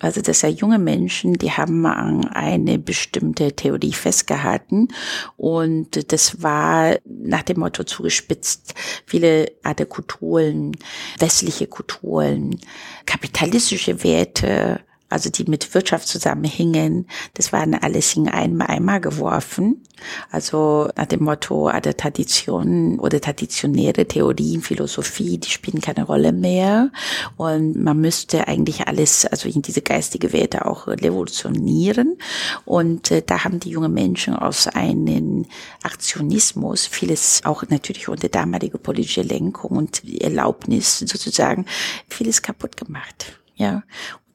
Also 0.00 0.20
das 0.20 0.40
sind 0.40 0.60
junge 0.60 0.78
Menschen, 0.78 1.34
die 1.34 1.52
haben 1.52 1.84
an 1.86 2.24
eine 2.28 2.78
bestimmte 2.78 3.52
Theorie 3.52 3.92
festgehalten. 3.92 4.88
Und 5.36 6.12
das 6.12 6.42
war 6.42 6.96
nach 7.04 7.42
dem 7.42 7.60
Motto 7.60 7.84
zugespitzt, 7.84 8.74
viele 9.06 9.52
Art 9.62 9.78
Kulturen, 9.88 10.72
westliche 11.18 11.66
Kulturen, 11.66 12.58
kapitalistische 13.06 14.02
Werte, 14.02 14.80
also 15.08 15.30
die 15.30 15.44
mit 15.44 15.74
Wirtschaft 15.74 16.06
zusammenhingen, 16.06 17.06
das 17.34 17.52
waren 17.52 17.74
alles 17.74 18.14
in 18.14 18.28
einen 18.28 18.60
Eimer 18.60 19.00
geworfen. 19.00 19.82
Also 20.30 20.88
nach 20.96 21.06
dem 21.06 21.24
Motto, 21.24 21.68
ah, 21.68 21.80
der 21.80 21.96
Tradition 21.96 22.98
oder 23.00 23.20
traditionäre 23.20 24.06
Theorien, 24.06 24.62
Philosophie, 24.62 25.38
die 25.38 25.50
spielen 25.50 25.80
keine 25.80 26.04
Rolle 26.04 26.32
mehr. 26.32 26.90
Und 27.36 27.76
man 27.76 27.98
müsste 28.00 28.46
eigentlich 28.46 28.86
alles, 28.86 29.26
also 29.26 29.48
in 29.48 29.62
diese 29.62 29.82
geistige 29.82 30.32
Welt 30.32 30.60
auch 30.60 30.86
revolutionieren. 30.86 32.18
Und 32.64 33.10
äh, 33.10 33.22
da 33.24 33.44
haben 33.44 33.60
die 33.60 33.70
jungen 33.70 33.92
Menschen 33.92 34.36
aus 34.36 34.68
einem 34.68 35.46
Aktionismus, 35.82 36.86
vieles 36.86 37.40
auch 37.44 37.64
natürlich 37.68 38.08
unter 38.08 38.28
damalige 38.28 38.78
politische 38.78 39.22
Lenkung 39.22 39.76
und 39.76 40.02
Erlaubnis 40.20 40.98
sozusagen, 40.98 41.66
vieles 42.08 42.42
kaputt 42.42 42.76
gemacht. 42.76 43.38
Ja, 43.56 43.82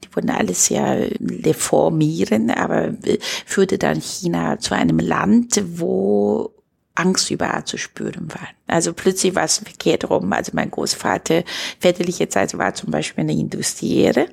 die 0.03 0.15
wurden 0.15 0.29
alles 0.29 0.69
ja 0.69 0.95
reformieren, 1.21 2.51
aber 2.51 2.93
führte 3.45 3.77
dann 3.77 3.99
China 4.01 4.59
zu 4.59 4.75
einem 4.75 4.99
Land, 4.99 5.61
wo 5.77 6.53
Angst 6.95 7.31
überall 7.31 7.65
zu 7.65 7.77
spüren 7.77 8.27
war. 8.29 8.47
Also 8.65 8.93
plötzlich 8.93 9.35
war 9.35 9.43
es 9.43 9.57
verkehrt 9.57 10.09
rum. 10.09 10.31
Also 10.31 10.51
mein 10.55 10.71
Großvater 10.71 11.43
väterliche 11.79 12.29
Zeit 12.29 12.57
war 12.57 12.73
zum 12.73 12.91
Beispiel 12.91 13.23
eine 13.23 13.33
Industriere 13.33 14.27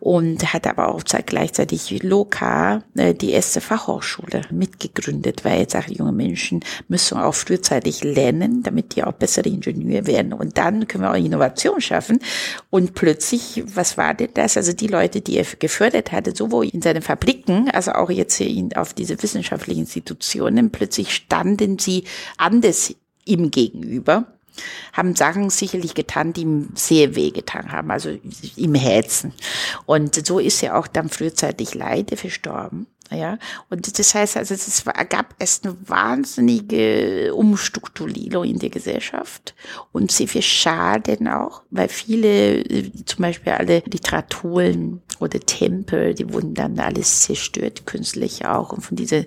und 0.00 0.52
hat 0.52 0.66
aber 0.66 0.88
auch 0.88 1.02
gleichzeitig 1.26 2.02
lokal 2.02 2.82
äh, 2.96 3.14
die 3.14 3.30
erste 3.30 3.60
Fachhochschule 3.60 4.42
mitgegründet, 4.50 5.44
weil 5.44 5.60
er 5.60 5.70
sagt, 5.70 5.90
junge 5.90 6.12
Menschen 6.12 6.64
müssen 6.88 7.18
auch 7.18 7.34
frühzeitig 7.34 8.02
lernen, 8.02 8.62
damit 8.64 8.96
die 8.96 9.04
auch 9.04 9.12
bessere 9.12 9.48
Ingenieure 9.48 10.06
werden. 10.06 10.32
Und 10.32 10.58
dann 10.58 10.88
können 10.88 11.04
wir 11.04 11.12
auch 11.12 11.16
Innovation 11.16 11.80
schaffen. 11.80 12.18
Und 12.70 12.94
plötzlich, 12.94 13.62
was 13.74 13.96
war 13.96 14.12
denn 14.14 14.30
das? 14.34 14.56
Also 14.56 14.72
die 14.72 14.88
Leute, 14.88 15.20
die 15.20 15.38
er 15.38 15.46
gefördert 15.58 16.10
hatte, 16.10 16.34
sowohl 16.34 16.66
in 16.66 16.82
seinen 16.82 17.02
Fabriken, 17.02 17.70
also 17.70 17.92
auch 17.92 18.10
jetzt 18.10 18.34
hier 18.34 18.68
auf 18.74 18.92
diese 18.92 19.22
wissenschaftlichen 19.22 19.80
Institutionen, 19.80 20.70
plötzlich 20.70 21.14
standen 21.14 21.78
sie 21.78 22.04
anders 22.36 22.94
ihm 23.28 23.50
gegenüber, 23.50 24.26
haben 24.92 25.14
Sachen 25.14 25.50
sicherlich 25.50 25.94
getan, 25.94 26.32
die 26.32 26.42
ihm 26.42 26.70
sehr 26.74 27.14
weh 27.14 27.30
getan 27.30 27.70
haben, 27.70 27.90
also 27.90 28.10
im 28.56 28.74
Herzen. 28.74 29.32
Und 29.86 30.26
so 30.26 30.38
ist 30.38 30.62
er 30.62 30.76
auch 30.76 30.86
dann 30.86 31.08
frühzeitig 31.08 31.74
leider 31.74 32.16
verstorben. 32.16 32.86
Ja, 33.10 33.38
und 33.70 33.98
das 33.98 34.14
heißt 34.14 34.36
also, 34.36 34.52
es 34.52 34.84
gab 35.08 35.34
erst 35.38 35.64
eine 35.64 35.76
wahnsinnige 35.88 37.34
Umstrukturierung 37.34 38.44
in 38.44 38.58
der 38.58 38.68
Gesellschaft 38.68 39.54
und 39.92 40.12
sehr 40.12 40.28
viel 40.28 40.42
Schaden 40.42 41.26
auch, 41.26 41.62
weil 41.70 41.88
viele, 41.88 42.64
zum 43.06 43.22
Beispiel 43.22 43.52
alle 43.52 43.82
Literaturen 43.86 45.00
oder 45.20 45.40
Tempel, 45.40 46.14
die 46.14 46.32
wurden 46.32 46.54
dann 46.54 46.78
alles 46.78 47.22
zerstört, 47.22 47.86
künstlich 47.86 48.44
auch 48.46 48.72
und 48.72 48.82
von 48.82 48.96
diese 48.96 49.26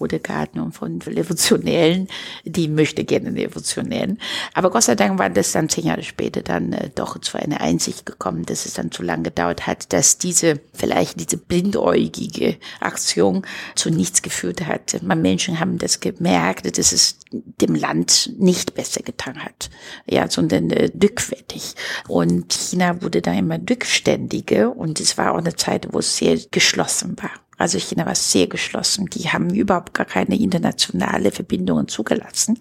Rodegarten 0.00 0.60
und 0.60 0.72
von 0.72 1.00
Revolutionären, 1.02 2.08
die 2.44 2.68
möchte 2.68 3.04
gerne 3.04 3.34
Revolutionären. 3.34 4.18
Aber 4.54 4.70
Gott 4.70 4.84
sei 4.84 4.94
Dank 4.94 5.18
war 5.18 5.30
das 5.30 5.52
dann 5.52 5.68
zehn 5.68 5.86
Jahre 5.86 6.02
später 6.02 6.42
dann 6.42 6.72
äh, 6.72 6.90
doch 6.94 7.20
zu 7.20 7.38
einer 7.38 7.60
Einsicht 7.60 8.06
gekommen, 8.06 8.44
dass 8.46 8.66
es 8.66 8.74
dann 8.74 8.90
zu 8.90 9.02
lange 9.02 9.24
gedauert 9.24 9.66
hat, 9.66 9.92
dass 9.92 10.18
diese, 10.18 10.60
vielleicht 10.72 11.20
diese 11.20 11.36
blindäugige 11.36 12.56
Aktion 12.80 13.42
zu 13.74 13.90
nichts 13.90 14.22
geführt 14.22 14.66
hat. 14.66 15.02
Man 15.02 15.22
Menschen 15.22 15.60
haben 15.60 15.78
das 15.78 16.00
gemerkt, 16.00 16.78
dass 16.78 16.92
es 16.92 17.18
dem 17.30 17.74
Land 17.74 18.32
nicht 18.38 18.74
besser 18.74 19.02
getan 19.02 19.44
hat, 19.44 19.70
ja, 20.06 20.30
sondern 20.30 20.70
äh, 20.70 20.90
rückwärtig. 21.02 21.74
Und 22.06 22.52
China 22.52 23.02
wurde 23.02 23.20
da 23.20 23.32
immer 23.32 23.58
rückständiger 23.58 24.74
und 24.74 25.00
es 25.00 25.18
war 25.18 25.27
auch 25.32 25.38
eine 25.38 25.56
Zeit, 25.56 25.88
wo 25.92 25.98
es 25.98 26.16
sehr 26.16 26.38
geschlossen 26.50 27.16
war. 27.20 27.30
Also 27.58 27.78
China 27.78 28.06
war 28.06 28.14
sehr 28.14 28.46
geschlossen. 28.46 29.06
Die 29.06 29.28
haben 29.30 29.50
überhaupt 29.50 29.92
gar 29.92 30.06
keine 30.06 30.38
internationale 30.38 31.32
Verbindungen 31.32 31.88
zugelassen. 31.88 32.58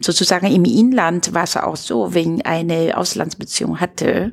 Sozusagen 0.00 0.46
im 0.46 0.64
Inland 0.64 1.34
war 1.34 1.44
es 1.44 1.56
auch 1.56 1.76
so, 1.76 2.14
wenn 2.14 2.42
eine 2.42 2.96
Auslandsbeziehung 2.96 3.80
hatte, 3.80 4.32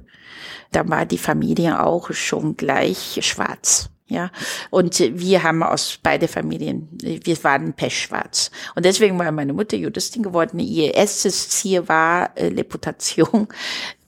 dann 0.71 0.89
war 0.89 1.05
die 1.05 1.17
Familie 1.17 1.83
auch 1.83 2.11
schon 2.11 2.55
gleich 2.55 3.19
schwarz. 3.21 3.89
Ja, 4.07 4.29
und 4.69 4.99
wir 4.99 5.41
haben 5.41 5.63
aus 5.63 5.97
beide 6.03 6.27
Familien, 6.27 6.87
wir 7.01 7.43
waren 7.43 7.73
pechschwarz. 7.73 8.51
Und 8.75 8.85
deswegen 8.85 9.17
war 9.17 9.31
meine 9.31 9.53
Mutter 9.53 9.77
Judistin 9.77 10.21
geworden. 10.21 10.59
Ihr 10.59 10.93
erstes 10.93 11.49
Ziel 11.49 11.87
war, 11.87 12.37
äh, 12.37 12.45
Reputation 12.49 13.47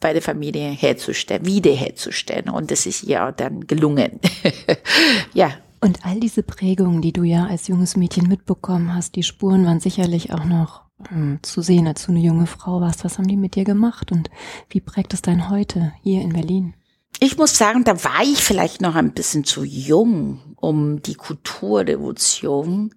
bei 0.07 0.13
der 0.13 0.21
Familie 0.21 0.69
herzustellen, 0.69 1.46
wiederherzustellen. 1.46 2.48
Und 2.48 2.72
das 2.72 2.85
ist 2.85 3.03
ihr 3.03 3.25
auch 3.25 3.33
dann 3.33 3.67
gelungen. 3.67 4.22
ja. 5.33 5.51
Und 5.81 6.05
all 6.05 6.22
diese 6.22 6.43
Prägungen, 6.43 7.01
die 7.01 7.11
du 7.11 7.24
ja 7.24 7.46
als 7.46 7.67
junges 7.67 7.98
Mädchen 7.98 8.29
mitbekommen 8.29 8.96
hast, 8.96 9.17
die 9.17 9.24
Spuren 9.24 9.65
waren 9.65 9.81
sicherlich 9.81 10.31
auch 10.31 10.46
noch 10.46 10.83
ähm, 11.11 11.39
zu 11.41 11.61
sehen, 11.61 11.87
als 11.87 12.05
du 12.05 12.13
eine 12.13 12.22
junge 12.22 12.48
Frau 12.48 12.79
warst. 12.79 13.03
Was 13.03 13.17
haben 13.17 13.27
die 13.27 13.35
mit 13.35 13.55
dir 13.55 13.65
gemacht 13.65 14.13
und 14.13 14.29
wie 14.70 14.79
prägt 14.79 15.13
es 15.13 15.22
dein 15.22 15.50
heute 15.50 15.91
hier 16.03 16.22
in 16.22 16.31
Berlin? 16.31 16.74
Ich 17.20 17.37
muss 17.37 17.57
sagen, 17.57 17.83
da 17.83 18.01
war 18.05 18.24
ich 18.24 18.41
vielleicht 18.41 18.79
noch 18.79 18.96
ein 18.96 19.11
bisschen 19.11 19.43
zu 19.43 19.65
jung, 19.65 20.39
um 20.55 21.01
die 21.01 21.15
Kulturrevolution 21.15 22.96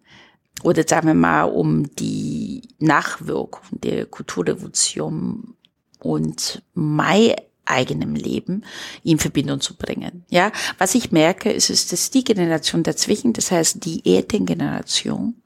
oder 0.62 0.84
sagen 0.86 1.08
wir 1.08 1.14
mal 1.14 1.42
um 1.42 1.92
die 1.96 2.68
Nachwirkung 2.78 3.80
der 3.80 4.06
Kulturrevolution 4.06 5.56
und 6.00 6.62
mein 6.74 7.34
eigenem 7.64 8.14
Leben 8.14 8.64
in 9.04 9.18
Verbindung 9.18 9.60
zu 9.60 9.76
bringen. 9.76 10.24
Ja, 10.28 10.50
was 10.78 10.94
ich 10.94 11.12
merke, 11.12 11.52
ist, 11.52 11.70
ist, 11.70 11.92
dass 11.92 12.10
die 12.10 12.24
Generation 12.24 12.82
dazwischen, 12.82 13.32
das 13.32 13.50
heißt 13.50 13.84
die 13.84 14.04
Elterngeneration, 14.04 15.36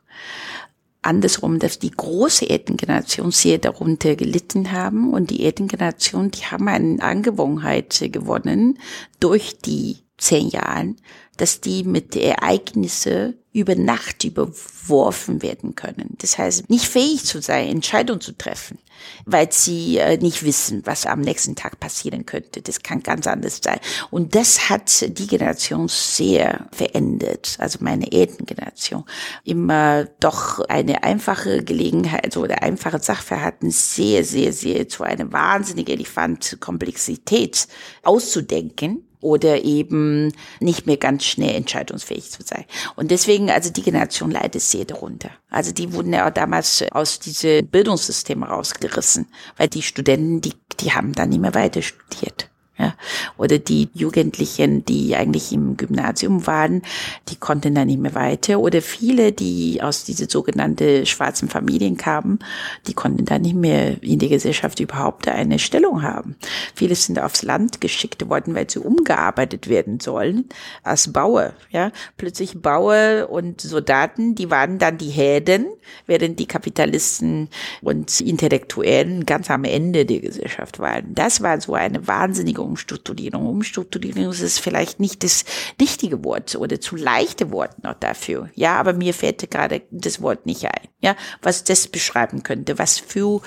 andersrum, 1.03 1.59
dass 1.59 1.79
die 1.79 1.91
große 1.91 2.49
Elterngeneration 2.49 3.31
sehr 3.31 3.59
darunter 3.59 4.17
gelitten 4.17 4.73
haben 4.73 5.13
und 5.13 5.31
die 5.31 5.45
Elterngeneration, 5.45 6.31
die 6.31 6.47
haben 6.47 6.69
eine 6.69 7.03
Angewohnheit 7.03 8.09
gewonnen 8.11 8.79
durch 9.21 9.59
die 9.59 9.99
zehn 10.17 10.49
Jahren, 10.49 10.97
dass 11.37 11.61
die 11.61 11.85
mit 11.85 12.17
Ereignisse 12.17 13.35
über 13.55 13.77
Nacht 13.77 14.25
überworfen 14.25 15.41
werden 15.41 15.77
können. 15.77 16.17
Das 16.19 16.37
heißt, 16.39 16.69
nicht 16.69 16.87
fähig 16.87 17.25
zu 17.25 17.41
sein, 17.41 17.69
Entscheidungen 17.69 18.21
zu 18.21 18.37
treffen, 18.37 18.79
weil 19.27 19.53
sie 19.53 19.99
äh, 19.99 20.17
nicht 20.19 20.45
wissen, 20.45 20.83
was 20.85 21.07
am 21.07 21.21
nächsten 21.21 21.55
Tag 21.55 21.79
passieren 21.79 22.27
könnte. 22.27 22.63
Das 22.63 22.83
kann 22.83 23.05
ganz 23.05 23.29
anders 23.29 23.61
sein. 23.63 23.79
Und 24.11 24.35
das 24.35 24.69
hat 24.71 25.07
die 25.17 25.29
Generation 25.29 25.87
sehr 25.87 26.69
verändert, 26.73 27.55
also 27.61 27.79
meine 27.81 28.11
Elterngeneration. 28.11 29.05
Immer 29.45 30.07
doch 30.19 30.59
eine 30.69 31.05
einfache 31.05 31.63
Gelegenheit 31.63 32.37
oder 32.37 32.61
einfache 32.65 32.99
Sachverhalten 32.99 33.71
sehr, 33.71 34.25
sehr, 34.25 34.53
sehr 34.53 34.89
zu 34.89 35.05
einer 35.05 35.33
wahnsinnigen 35.33 35.95
Elefant-Komplexität 35.95 37.69
auszudenken 38.03 39.05
oder 39.25 39.65
eben 39.65 40.33
nicht 40.61 40.87
mehr 40.87 40.99
ganz 40.99 41.25
schnell 41.25 41.57
entscheidungsfähig 41.57 42.31
zu 42.31 42.43
sein. 42.45 42.65
Und 42.95 43.11
deswegen, 43.11 43.51
also 43.51 43.71
die 43.71 43.83
Generation 43.83 44.31
leidet 44.31 44.61
sehr 44.61 44.85
darunter. 44.85 45.31
Also 45.51 45.73
die 45.73 45.93
wurden 45.93 46.13
ja 46.13 46.29
auch 46.29 46.33
damals 46.33 46.85
aus 46.93 47.19
diesem 47.19 47.67
Bildungssystem 47.67 48.43
rausgerissen, 48.43 49.27
weil 49.57 49.69
die 49.69 49.83
Studenten, 49.83 50.43
die, 50.43 50.53
die 50.81 50.93
haben 50.93 51.13
dann 51.15 51.31
nicht 51.31 51.41
mehr 51.41 51.55
weiter 51.55 51.81
studiert. 51.81 52.51
Ja, 52.77 52.95
oder 53.37 53.61
die 53.61 53.89
Jugendlichen, 53.95 54.85
die 54.85 55.15
eigentlich 55.15 55.53
im 55.53 55.77
Gymnasium 55.77 56.45
waren, 56.49 56.83
die 57.29 57.37
konnten 57.37 57.73
dann 57.73 57.87
nicht 57.87 58.01
mehr 58.01 58.17
weiter. 58.17 58.59
Oder 58.59 58.83
viele, 58.83 59.31
die 59.31 59.81
aus 59.81 60.03
diese 60.03 60.29
sogenannte 60.29 61.07
schwarzen 61.07 61.49
Familien 61.49 61.97
kamen, 61.97 62.41
die 62.89 62.95
konnten 62.95 63.27
dann 63.27 63.43
nicht 63.43 63.55
mehr 63.55 64.03
in 64.03 64.19
der 64.19 64.29
Gesellschaft 64.29 64.81
überhaupt 64.81 65.29
eine 65.29 65.61
Stellung 65.61 66.03
haben. 66.03 66.35
Viele 66.75 66.97
sind 66.97 67.21
aufs 67.21 67.43
Land 67.45 67.81
geschickt 67.81 68.29
worden, 68.29 68.57
weil 68.57 68.69
sie 68.69 68.81
umgearbeitet 68.81 69.69
werden 69.69 70.01
sollen 70.01 70.49
als 70.83 71.13
Bauer. 71.13 71.53
Ja, 71.71 71.93
plötzlich 72.17 72.61
Bauer 72.61 73.29
und 73.31 73.61
Soldaten, 73.61 74.35
die 74.35 74.51
waren 74.51 74.81
dann 74.81 74.99
die 74.99 75.11
Helden, 75.11 75.67
während 76.07 76.41
die 76.41 76.47
Kapitalisten 76.47 77.51
und 77.83 78.21
Intellektuellen 78.21 79.27
ganz 79.27 79.49
am 79.49 79.63
Ende 79.63 80.05
der 80.07 80.19
Gesellschaft 80.19 80.81
waren. 80.81 81.15
Das 81.15 81.41
war 81.41 81.61
so 81.61 81.75
eine 81.75 82.09
wahnsinnige 82.09 82.64
Umstrukturierung. 82.65 83.47
Umstrukturierung 83.47 84.31
ist 84.31 84.59
vielleicht 84.61 85.01
nicht 85.01 85.23
das 85.23 85.45
richtige 85.81 86.25
Wort 86.25 86.57
oder 86.57 86.81
zu 86.81 86.97
leichte 86.97 87.51
Wort 87.51 87.83
noch 87.83 87.95
dafür. 87.95 88.51
Ja, 88.55 88.77
aber 88.77 88.93
mir 88.93 89.15
fällt 89.15 89.51
gerade 89.51 89.83
das 89.91 90.21
Wort 90.21 90.47
nicht 90.47 90.65
ein. 90.65 90.89
Ja, 91.01 91.17
was 91.43 91.65
das 91.65 91.87
beschreiben 91.89 92.43
könnte, 92.43 92.79
was 92.79 92.99
für 92.99 93.41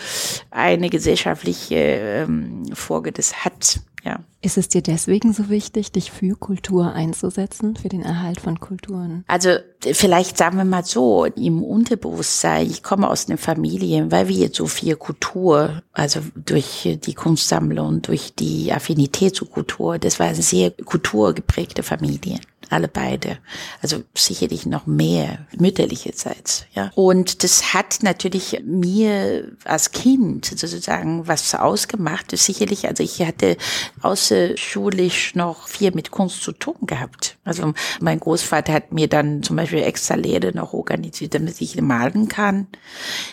eine 0.51 0.89
gesellschaftliche 0.89 1.75
ähm, 1.75 2.65
Folge 2.73 3.11
das 3.11 3.43
hat. 3.45 3.79
Ja. 4.07 4.19
Ist 4.41 4.57
es 4.57 4.69
dir 4.69 4.81
deswegen 4.81 5.33
so 5.33 5.49
wichtig, 5.49 5.91
dich 5.91 6.11
für 6.11 6.37
Kultur 6.37 6.93
einzusetzen, 6.93 7.75
für 7.75 7.89
den 7.89 8.03
Erhalt 8.03 8.39
von 8.39 8.57
Kulturen? 8.61 9.25
Also 9.27 9.57
vielleicht 9.81 10.37
sagen 10.37 10.57
wir 10.57 10.63
mal 10.63 10.85
so, 10.85 11.25
im 11.25 11.61
Unterbewusstsein, 11.61 12.69
ich 12.69 12.83
komme 12.83 13.09
aus 13.09 13.27
einer 13.27 13.37
Familie, 13.37 14.09
weil 14.09 14.29
wir 14.29 14.35
jetzt 14.37 14.55
so 14.55 14.67
viel 14.67 14.95
Kultur, 14.95 15.81
also 15.91 16.21
durch 16.35 16.97
die 17.03 17.13
Kunstsammlung, 17.15 18.01
durch 18.01 18.33
die 18.33 18.71
Affinität 18.71 19.35
zur 19.35 19.49
Kultur, 19.49 19.99
das 19.99 20.19
war 20.21 20.27
eine 20.27 20.35
sehr 20.35 20.71
kulturgeprägte 20.71 21.83
Familie 21.83 22.39
alle 22.69 22.87
beide. 22.87 23.37
Also 23.81 24.03
sicherlich 24.15 24.65
noch 24.65 24.85
mehr 24.85 25.47
mütterlicherseits, 25.57 26.65
ja. 26.73 26.91
Und 26.95 27.43
das 27.43 27.73
hat 27.73 27.99
natürlich 28.01 28.61
mir 28.65 29.51
als 29.63 29.91
Kind 29.91 30.45
sozusagen 30.45 31.27
was 31.27 31.53
ausgemacht. 31.55 32.37
Sicherlich, 32.37 32.87
also 32.87 33.03
ich 33.03 33.21
hatte 33.21 33.57
außerschulisch 34.01 35.35
noch 35.35 35.67
viel 35.67 35.91
mit 35.91 36.11
Kunst 36.11 36.43
zu 36.43 36.51
tun 36.51 36.75
gehabt. 36.81 37.37
Also 37.43 37.73
mein 37.99 38.19
Großvater 38.19 38.73
hat 38.73 38.91
mir 38.91 39.07
dann 39.07 39.43
zum 39.43 39.55
Beispiel 39.55 39.83
extra 39.83 40.15
Lehre 40.15 40.51
noch 40.53 40.73
organisiert, 40.73 41.33
damit 41.33 41.61
ich 41.61 41.79
malen 41.81 42.27
kann. 42.27 42.67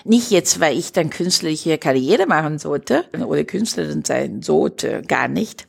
Nicht 0.04 0.30
jetzt, 0.30 0.60
weil 0.60 0.78
ich 0.78 0.92
dann 0.92 1.10
künstliche 1.10 1.78
Karriere 1.78 2.26
machen 2.26 2.58
sollte 2.58 3.04
oder 3.26 3.44
Künstlerin 3.44 4.04
sein 4.04 4.42
sollte, 4.42 5.02
gar 5.02 5.28
nicht 5.28 5.66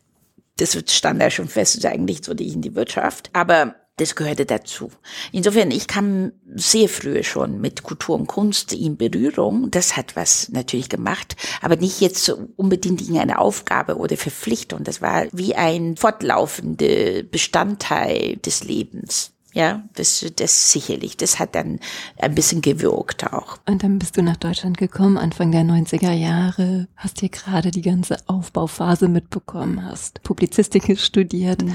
das 0.57 0.77
stand 0.87 1.21
ja 1.21 1.29
schon 1.29 1.47
fest, 1.47 1.85
eigentlich 1.85 2.23
so 2.23 2.33
die 2.33 2.47
in 2.47 2.61
die 2.61 2.75
Wirtschaft. 2.75 3.29
Aber 3.33 3.75
das 3.97 4.15
gehörte 4.15 4.45
dazu. 4.45 4.91
Insofern, 5.31 5.71
ich 5.71 5.87
kam 5.87 6.33
sehr 6.53 6.89
früh 6.89 7.23
schon 7.23 7.61
mit 7.61 7.83
Kultur 7.83 8.15
und 8.15 8.27
Kunst 8.27 8.73
in 8.73 8.97
Berührung. 8.97 9.71
Das 9.71 9.95
hat 9.95 10.17
was 10.17 10.49
natürlich 10.49 10.89
gemacht, 10.89 11.35
aber 11.61 11.77
nicht 11.77 12.01
jetzt 12.01 12.29
unbedingt 12.57 13.07
in 13.07 13.17
eine 13.17 13.39
Aufgabe 13.39 13.97
oder 13.97 14.17
Verpflichtung. 14.17 14.83
Das 14.83 15.01
war 15.01 15.27
wie 15.31 15.55
ein 15.55 15.95
fortlaufender 15.95 17.23
Bestandteil 17.23 18.35
des 18.37 18.65
Lebens. 18.65 19.31
Ja, 19.55 19.83
das, 19.93 20.25
das 20.35 20.73
sicherlich. 20.73 21.15
Das 21.15 21.39
hat 21.39 21.55
dann 21.55 21.79
ein 22.19 22.35
bisschen 22.35 22.61
gewirkt 22.61 23.31
auch. 23.31 23.57
Und 23.65 23.83
dann 23.83 23.99
bist 23.99 24.17
du 24.17 24.21
nach 24.21 24.35
Deutschland 24.35 24.77
gekommen, 24.77 25.17
Anfang 25.17 25.53
der 25.53 25.61
90er 25.61 26.11
Jahre, 26.11 26.89
hast 26.97 27.21
hier 27.21 27.29
gerade 27.29 27.71
die 27.71 27.81
ganze 27.81 28.17
Aufbauphase 28.27 29.07
mitbekommen, 29.07 29.85
hast 29.85 30.21
Publizistik 30.23 30.99
studiert 30.99 31.63
mhm. 31.63 31.73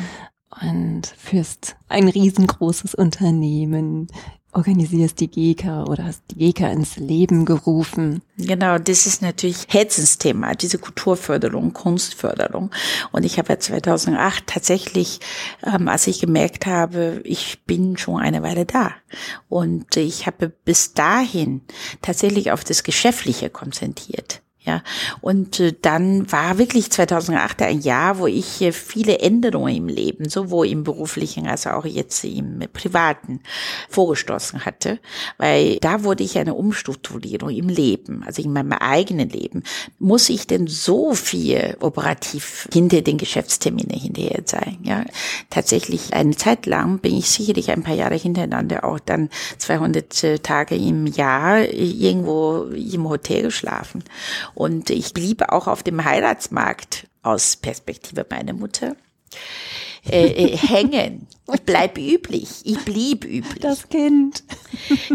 und 0.61 1.07
führst 1.07 1.77
ein 1.89 2.07
riesengroßes 2.07 2.95
Unternehmen, 2.95 4.09
organisierst 4.53 5.21
die 5.21 5.29
GEKA 5.29 5.85
oder 5.85 6.05
hast 6.05 6.23
die 6.31 6.37
GEKA 6.37 6.69
ins 6.69 6.97
Leben 6.97 7.45
gerufen. 7.45 8.23
Genau, 8.37 8.79
das 8.79 9.07
ist 9.07 9.23
natürlich 9.23 9.67
Herzensthema, 9.69 10.55
diese 10.55 10.79
Kulturförderung, 10.79 11.73
Kunstförderung. 11.73 12.71
Und 13.13 13.25
ich 13.25 13.39
habe 13.39 13.51
ja 13.51 13.59
2008 13.61 14.47
tatsächlich, 14.47 15.21
ähm, 15.65 15.89
als 15.89 16.07
ich 16.07 16.21
gemerkt 16.21 16.67
habe, 16.67 17.21
ich 17.25 17.65
bin 17.65 17.97
schon 17.97 18.21
eine 18.21 18.43
Weile 18.43 18.67
da. 18.67 18.93
Und 19.49 19.97
ich 19.97 20.27
habe 20.27 20.49
bis 20.49 20.95
dahin 20.95 21.61
tatsächlich 22.03 22.51
auf 22.51 22.65
das 22.65 22.83
Geschäftliche 22.83 23.51
konzentriert. 23.51 24.43
Ja, 24.63 24.83
und 25.23 25.59
äh, 25.59 25.73
dann 25.81 26.31
war 26.31 26.59
wirklich 26.59 26.91
2008 26.91 27.63
ein 27.63 27.81
Jahr, 27.81 28.19
wo 28.19 28.27
ich 28.27 28.61
äh, 28.61 28.73
viele 28.73 29.19
Änderungen 29.19 29.75
im 29.75 29.89
Leben, 29.89 30.29
sowohl 30.29 30.67
im 30.67 30.85
beruflichen 30.85 31.47
als 31.47 31.67
auch 31.67 31.87
jetzt 31.87 32.25
im 32.25 32.63
privaten, 32.71 33.41
vorgestoßen 33.89 34.67
hatte, 34.67 34.99
weil 35.39 35.79
da 35.79 36.05
wurde 36.05 36.25
ich 36.25 36.37
eine 36.37 36.53
Umstrukturierung 36.53 37.49
im 37.49 37.71
Leben, 37.71 38.23
also 38.27 38.43
in 38.43 38.53
meinem 38.53 38.73
eigenen 38.73 39.31
Leben. 39.31 39.63
Muss 39.99 40.29
ich 40.29 40.47
denn 40.47 40.67
so 40.67 41.15
viel 41.15 41.79
operativ 41.81 42.69
hinter 42.71 43.01
den 43.01 43.17
Geschäftsterminen 43.17 43.99
hinterher 43.99 44.43
sein? 44.45 44.77
Ja, 44.83 45.07
tatsächlich 45.49 46.13
eine 46.13 46.37
Zeit 46.37 46.67
lang 46.67 46.99
bin 46.99 47.17
ich 47.17 47.31
sicherlich 47.31 47.71
ein 47.71 47.83
paar 47.83 47.95
Jahre 47.95 48.17
hintereinander 48.17 48.85
auch 48.85 48.99
dann 48.99 49.31
200 49.57 50.25
äh, 50.25 50.39
Tage 50.39 50.75
im 50.75 51.07
Jahr 51.07 51.63
irgendwo 51.63 52.65
im 52.65 53.09
Hotel 53.09 53.45
geschlafen. 53.45 54.05
Und 54.55 54.91
ich 54.91 55.15
blieb 55.15 55.43
auch 55.51 55.67
auf 55.67 55.83
dem 55.83 56.05
Heiratsmarkt 56.05 57.07
aus 57.23 57.57
Perspektive 57.57 58.27
meiner 58.29 58.53
Mutter 58.53 58.97
äh, 60.09 60.27
äh, 60.27 60.57
hängen. 60.57 61.27
Ich 61.55 61.63
bleib 61.63 61.99
üblich. 61.99 62.49
Ich 62.65 62.79
blieb 62.85 63.25
üblich. 63.25 63.61
Das 63.61 63.89
Kind. 63.89 64.45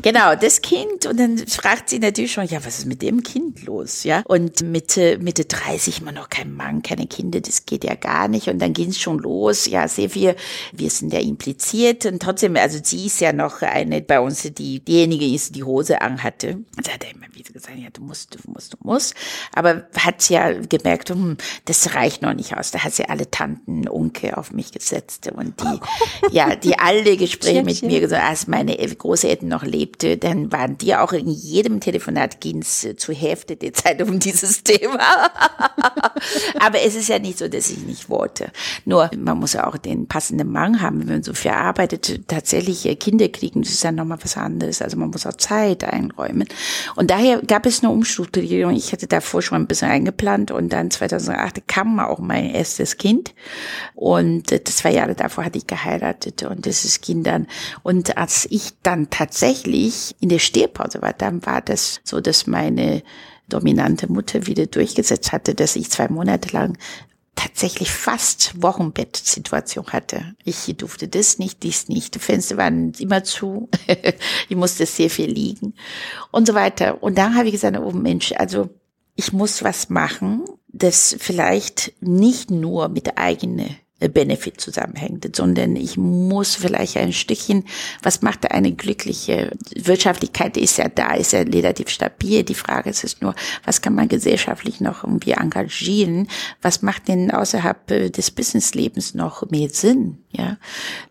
Genau, 0.02 0.36
das 0.36 0.62
Kind. 0.62 1.06
Und 1.06 1.19
dann 1.19 1.38
fragt 1.48 1.89
sie 1.89 2.00
natürlich 2.00 2.32
schon, 2.32 2.45
ja, 2.45 2.63
was 2.65 2.80
ist 2.80 2.86
mit 2.86 3.02
dem 3.02 3.24
Kind 3.24 3.63
los? 3.65 4.04
Ja. 4.04 4.24
Und 4.26 4.62
Mitte, 4.62 5.17
Mitte 5.19 5.45
30 5.45 6.02
immer 6.02 6.12
noch 6.12 6.30
kein 6.30 6.54
Mann, 6.54 6.82
keine 6.82 7.08
Kinder, 7.08 7.41
das 7.41 7.65
geht 7.65 7.84
ja 7.84 7.95
gar 7.95 8.28
nicht. 8.28 8.48
Und 8.48 8.60
dann 8.60 8.74
ging 8.74 8.89
es 8.89 9.00
schon 9.00 9.19
los. 9.19 9.65
Ja, 9.67 9.88
sehr 9.88 10.10
viel. 10.10 10.36
Wir 10.71 10.89
sind 10.89 11.13
ja 11.13 11.19
impliziert. 11.19 12.06
Und 12.06 12.21
trotzdem, 12.21 12.56
also 12.56 12.80
sie 12.84 13.06
ist 13.06 13.21
ja 13.21 13.34
noch 13.34 13.62
eine 13.62 14.02
bei 14.02 14.19
uns, 14.19 14.41
die 14.43 14.80
diejenige 14.80 15.26
ist, 15.26 15.56
die 15.56 15.63
Hose 15.63 16.02
anhatte. 16.02 16.60
Und 16.78 16.93
hat 16.93 17.04
er 17.04 17.12
immer 17.12 17.28
wieder 17.34 17.52
gesagt, 17.52 17.78
ja, 17.78 17.89
du 17.91 18.02
musst, 18.02 18.36
du 18.36 18.52
musst, 18.52 18.74
du 18.74 18.78
musst. 18.82 19.15
Aber 19.54 19.88
hat 19.98 20.30
ja 20.30 20.52
gemerkt, 20.52 21.10
hm, 21.10 21.38
das 21.65 21.95
reicht 21.95 22.21
noch 22.21 22.34
nicht 22.34 22.56
aus. 22.58 22.71
Da 22.71 22.80
hat 22.80 22.93
sie 22.93 23.06
alle 23.06 23.30
Tanten, 23.30 23.88
Onkel 23.88 24.36
auf 24.36 24.52
mich 24.52 24.71
gesetzt 24.71 25.30
und 25.34 25.60
die 25.62 25.80
ja, 26.31 26.55
die 26.55 26.77
alle 26.77 27.17
Gespräche 27.17 27.63
mit 27.63 27.81
mir 27.83 27.99
gesagt, 27.99 28.23
als 28.23 28.47
meine 28.47 28.75
Großeltern 28.75 29.47
noch 29.47 29.63
lebte, 29.63 30.17
dann 30.17 30.51
waren 30.51 30.77
die 30.77 30.95
auch 30.95 31.13
in 31.13 31.29
jedem 31.29 31.79
Telefonat 31.79 32.41
ging 32.41 32.61
es 32.61 32.88
zur 32.97 33.15
Hälfte 33.15 33.55
der 33.55 33.73
Zeit 33.73 34.01
um 34.01 34.19
dieses 34.19 34.63
Thema. 34.63 34.99
Aber 36.59 36.81
es 36.81 36.95
ist 36.95 37.09
ja 37.09 37.19
nicht 37.19 37.38
so, 37.38 37.47
dass 37.47 37.69
ich 37.69 37.79
nicht 37.79 38.09
wollte. 38.09 38.51
Nur, 38.85 39.09
man 39.17 39.39
muss 39.39 39.53
ja 39.53 39.67
auch 39.67 39.77
den 39.77 40.07
passenden 40.07 40.51
Mann 40.51 40.81
haben, 40.81 41.01
wenn 41.01 41.15
man 41.15 41.23
so 41.23 41.33
viel 41.33 41.51
arbeitet. 41.51 42.27
Tatsächlich 42.27 42.85
äh, 42.85 42.95
Kinder 42.95 43.29
kriegen, 43.29 43.61
das 43.61 43.71
ist 43.71 43.83
ja 43.83 43.91
nochmal 43.91 44.19
was 44.21 44.38
anderes. 44.38 44.81
Also 44.81 44.97
man 44.97 45.09
muss 45.09 45.25
auch 45.25 45.33
Zeit 45.33 45.83
einräumen. 45.83 46.47
Und 46.95 47.11
daher 47.11 47.41
gab 47.41 47.65
es 47.65 47.83
eine 47.83 47.91
Umstrukturierung. 47.91 48.75
Ich 48.75 48.91
hatte 48.91 49.07
davor 49.07 49.41
schon 49.41 49.61
ein 49.61 49.67
bisschen 49.67 49.89
eingeplant 49.89 50.51
und 50.51 50.69
dann 50.69 50.91
2008 50.91 51.67
kam 51.67 51.99
auch 51.99 52.19
mein 52.19 52.51
erstes 52.51 52.97
Kind. 52.97 53.33
Und 53.93 54.51
äh, 54.51 54.63
zwei 54.63 54.93
Jahre 54.93 55.15
davor 55.15 55.45
hatte 55.45 55.57
ich 55.57 55.67
geheiratet 55.67 56.14
heiratete 56.15 56.49
und 56.49 56.65
dieses 56.65 57.01
Kind 57.01 57.28
dann. 57.28 57.47
Und 57.84 58.17
als 58.17 58.47
ich 58.49 58.73
dann 58.84 59.10
tatsächlich 59.10 60.15
in 60.19 60.30
der 60.30 60.39
Stehpause 60.39 61.01
war, 61.01 61.13
dann 61.13 61.45
war 61.45 61.62
das 61.62 61.99
so, 62.04 62.21
dass 62.21 62.47
meine 62.47 63.04
dominante 63.47 64.12
Mutter 64.12 64.47
wieder 64.47 64.65
durchgesetzt 64.65 65.32
hatte, 65.32 65.54
dass 65.54 65.75
ich 65.75 65.91
zwei 65.91 66.08
Monate 66.08 66.49
lang 66.49 66.78
tatsächlich 67.36 67.91
fast 67.91 68.62
Wochenbettsituation 68.62 69.88
hatte. 69.88 70.36
Ich 70.45 70.73
durfte 70.78 71.08
das 71.08 71.38
nicht, 71.38 71.63
dies 71.63 71.89
nicht. 71.89 72.15
Die 72.15 72.19
Fenster 72.19 72.58
waren 72.58 72.93
immer 72.97 73.23
zu. 73.23 73.69
ich 74.49 74.56
musste 74.56 74.86
sehr 74.86 75.10
viel 75.10 75.30
liegen 75.30 75.73
und 76.32 76.47
so 76.47 76.54
weiter. 76.54 77.04
Und 77.04 77.17
dann 77.17 77.36
habe 77.36 77.47
ich 77.47 77.51
gesagt, 77.51 77.78
oh 77.78 77.91
Mensch, 77.91 78.32
also 78.38 78.69
ich 79.15 79.34
muss 79.34 79.63
was 79.63 79.89
machen, 79.89 80.45
das 80.69 81.15
vielleicht 81.19 81.93
nicht 82.01 82.51
nur 82.51 82.89
mit 82.89 83.06
der 83.06 83.17
eigenen 83.17 83.78
Benefit 83.99 84.60
zusammenhängt, 84.60 85.36
sondern 85.36 85.77
ich 85.77 85.95
muss 85.95 86.55
vielleicht 86.55 86.97
ein 86.97 87.13
Stückchen, 87.13 87.63
was 88.03 88.21
macht 88.21 88.51
eine 88.51 88.73
glückliche 88.73 89.51
Wirtschaftlichkeit 89.73 90.58
ist 90.58 90.77
ja 90.77 90.89
da, 90.89 91.13
ist 91.13 91.31
ja 91.31 91.39
relativ 91.39 91.89
stabil. 91.89 92.43
Die 92.43 92.55
Frage 92.55 92.89
ist 92.89 93.05
es 93.05 93.21
nur, 93.21 93.34
was 93.63 93.81
kann 93.81 93.95
man 93.95 94.10
gesellschaftlich 94.10 94.81
noch 94.81 95.05
irgendwie 95.05 95.31
engagieren? 95.31 96.27
Was 96.62 96.81
macht 96.81 97.08
denn 97.08 97.31
außerhalb 97.31 97.89
äh, 97.91 98.10
des 98.10 98.31
Businesslebens 98.31 99.13
noch 99.15 99.49
mehr 99.49 99.69
Sinn? 99.69 100.17
Ja. 100.31 100.58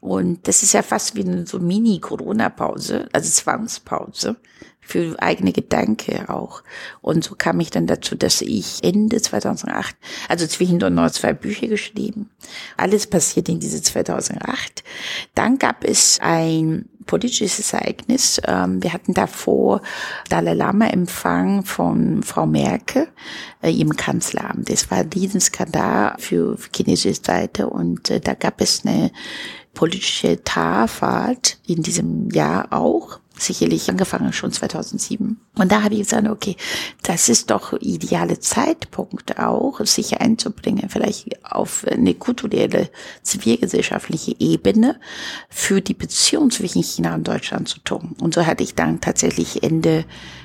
Und 0.01 0.47
das 0.47 0.62
ist 0.62 0.75
ja 0.75 0.83
fast 0.83 1.16
wie 1.16 1.23
eine 1.23 1.47
so 1.47 1.61
Mini-Corona-Pause, 1.61 3.09
also 3.12 3.31
Zwangspause 3.31 4.37
für 4.85 5.16
eigene 5.20 5.53
Gedanken 5.53 6.29
auch. 6.29 6.62
Und 7.01 7.25
so 7.25 7.35
kam 7.37 7.61
ich 7.61 7.70
dann 7.70 7.87
dazu, 7.87 8.14
dass 8.14 8.42
ich 8.42 8.83
Ende 8.83 9.20
2008, 9.20 9.97
also 10.29 10.47
zwischendurch 10.47 10.92
noch 10.92 11.11
zwei 11.11 11.33
Bücher 11.33 11.66
geschrieben. 11.66 12.31
Alles 12.77 13.07
passiert 13.07 13.49
in 13.49 13.61
diese 13.61 13.83
2008. 13.83 14.85
Dann 15.35 15.59
gab 15.59 15.85
es 15.85 16.18
ein 16.20 16.88
politisches 17.07 17.73
Ereignis. 17.73 18.40
Ähm, 18.47 18.83
wir 18.83 18.92
hatten 18.92 19.14
davor 19.14 19.83
Dalai 20.29 20.55
Lama 20.55 20.87
Empfang 20.87 21.64
von 21.64 22.23
Frau 22.23 22.47
Merkel 22.47 23.09
äh, 23.62 23.70
im 23.70 23.97
Kanzleramt. 23.97 24.70
Das 24.70 24.90
war 24.90 24.99
ein 24.99 25.11
Riesenskandal 25.14 26.14
für 26.18 26.57
chinesische 26.75 27.20
Seite 27.23 27.68
und 27.68 28.11
äh, 28.11 28.20
da 28.20 28.35
gab 28.35 28.61
es 28.61 28.85
eine 28.85 29.11
politische 29.75 30.42
Talfahrt 30.44 31.59
in 31.66 31.83
diesem 31.83 32.31
Jahr 32.31 32.73
auch 32.73 33.18
sicherlich 33.37 33.88
angefangen 33.90 34.33
schon 34.33 34.53
2007. 34.53 35.40
Und 35.57 35.73
da 35.73 35.83
habe 35.83 35.94
ich 35.94 36.01
gesagt, 36.01 36.29
okay, 36.29 36.57
das 37.03 37.29
ist 37.29 37.51
doch 37.51 37.73
ideale 37.81 38.38
Zeitpunkt 38.38 39.38
auch, 39.38 39.81
sich 39.85 40.20
einzubringen, 40.20 40.88
vielleicht 40.88 41.44
auf 41.44 41.85
eine 41.87 42.14
kulturelle, 42.14 42.90
zivilgesellschaftliche 43.23 44.37
Ebene 44.38 45.01
für 45.49 45.81
die 45.81 45.94
Beziehung 45.94 46.51
zwischen 46.51 46.83
China 46.83 47.14
und 47.14 47.27
Deutschland 47.27 47.68
zu 47.68 47.81
tun. 47.81 48.14
Und 48.20 48.35
so 48.35 48.47
hatte 48.47 48.62
ich 48.62 48.75
dann 48.75 49.01
tatsächlich 49.01 49.62
Ende 49.62 50.05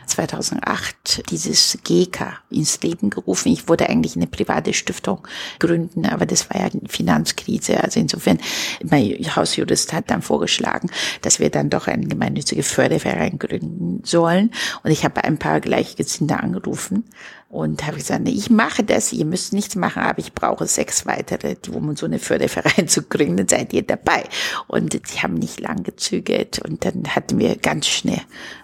2008 0.09 1.29
dieses 1.29 1.77
GK 1.83 2.39
ins 2.49 2.81
Leben 2.81 3.09
gerufen. 3.09 3.51
Ich 3.51 3.67
wollte 3.67 3.89
eigentlich 3.89 4.15
eine 4.15 4.27
private 4.27 4.73
Stiftung 4.73 5.27
gründen, 5.59 6.05
aber 6.05 6.25
das 6.25 6.49
war 6.49 6.59
ja 6.61 6.67
eine 6.67 6.87
Finanzkrise. 6.87 7.83
Also 7.83 7.99
insofern, 7.99 8.39
mein 8.83 9.15
Hausjurist 9.35 9.93
hat 9.93 10.09
dann 10.09 10.21
vorgeschlagen, 10.21 10.89
dass 11.21 11.39
wir 11.39 11.49
dann 11.49 11.69
doch 11.69 11.87
eine 11.87 12.07
gemeinnützige 12.07 12.63
Förderverein 12.63 13.39
gründen 13.39 14.01
sollen. 14.03 14.51
Und 14.83 14.91
ich 14.91 15.03
habe 15.03 15.23
ein 15.23 15.37
paar 15.37 15.61
Gleichgesinnte 15.61 16.37
angerufen 16.37 17.05
und 17.49 17.83
habe 17.87 17.97
gesagt, 17.97 18.27
ich 18.27 18.51
mache 18.51 18.83
das, 18.83 19.11
ihr 19.11 19.25
müsst 19.25 19.53
nichts 19.53 19.75
machen, 19.75 20.03
aber 20.03 20.19
ich 20.19 20.33
brauche 20.33 20.67
sechs 20.67 21.07
weitere, 21.07 21.55
die, 21.55 21.71
um 21.71 21.95
so 21.95 22.05
eine 22.05 22.19
Förderverein 22.19 22.87
zu 22.87 23.01
gründen, 23.01 23.47
seid 23.47 23.73
ihr 23.73 23.81
dabei. 23.81 24.23
Und 24.67 24.93
die 24.93 25.19
haben 25.19 25.33
nicht 25.33 25.59
lang 25.59 25.81
gezögert 25.81 26.59
und 26.59 26.85
dann 26.85 27.15
hatten 27.15 27.39
wir 27.39 27.55
ganz 27.55 27.87
schnell 27.87 28.21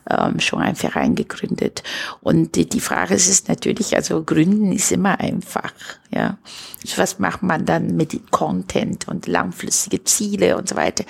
ähm, 0.08 0.40
schon 0.40 0.62
einen 0.62 0.76
Verein 0.76 1.16
gegründet. 1.16 1.82
Und 2.22 2.56
die, 2.56 2.70
die 2.70 2.80
Frage 2.80 3.16
ist 3.16 3.50
natürlich, 3.50 3.96
also 3.96 4.24
gründen 4.24 4.72
ist 4.72 4.92
immer 4.92 5.20
einfach, 5.20 5.74
ja. 6.12 6.38
Was 6.98 7.18
macht 7.18 7.42
man 7.42 7.66
dann 7.66 7.96
mit 7.96 8.30
Content 8.30 9.08
und 9.08 9.26
langfristige 9.26 10.04
Ziele 10.04 10.56
und 10.56 10.70
so 10.70 10.76
weiter? 10.76 11.04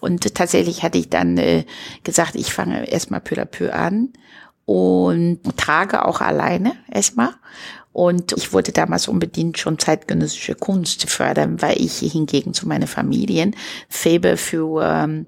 Und 0.00 0.34
tatsächlich 0.34 0.82
hatte 0.82 0.96
ich 0.96 1.10
dann 1.10 1.36
äh, 1.36 1.66
gesagt, 2.02 2.34
ich 2.34 2.54
fange 2.54 2.90
erstmal 2.90 3.20
peu 3.20 3.36
à 3.36 3.44
peu 3.44 3.70
an 3.74 4.14
und 4.68 5.40
trage 5.56 6.04
auch 6.04 6.20
alleine 6.20 6.74
erstmal. 6.92 7.30
Und 7.94 8.32
ich 8.36 8.52
wollte 8.52 8.70
damals 8.70 9.08
unbedingt 9.08 9.56
schon 9.56 9.78
zeitgenössische 9.78 10.54
Kunst 10.54 11.08
fördern, 11.08 11.62
weil 11.62 11.80
ich 11.80 12.00
hingegen 12.00 12.52
zu 12.52 12.68
meiner 12.68 12.86
Familien 12.86 13.56
Fäbe 13.88 14.36
für 14.36 14.82
ähm, 14.84 15.24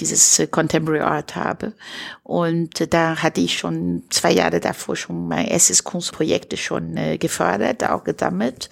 dieses 0.00 0.42
Contemporary 0.50 1.02
Art 1.02 1.36
habe. 1.36 1.74
Und 2.22 2.92
da 2.94 3.22
hatte 3.22 3.42
ich 3.42 3.58
schon 3.58 4.04
zwei 4.08 4.32
Jahre 4.32 4.58
davor 4.58 4.96
schon 4.96 5.28
mein 5.28 5.48
erstes 5.48 5.84
Kunstprojekte 5.84 6.56
schon 6.56 6.96
äh, 6.96 7.18
gefördert, 7.18 7.84
auch 7.84 8.04
gesammelt. 8.04 8.70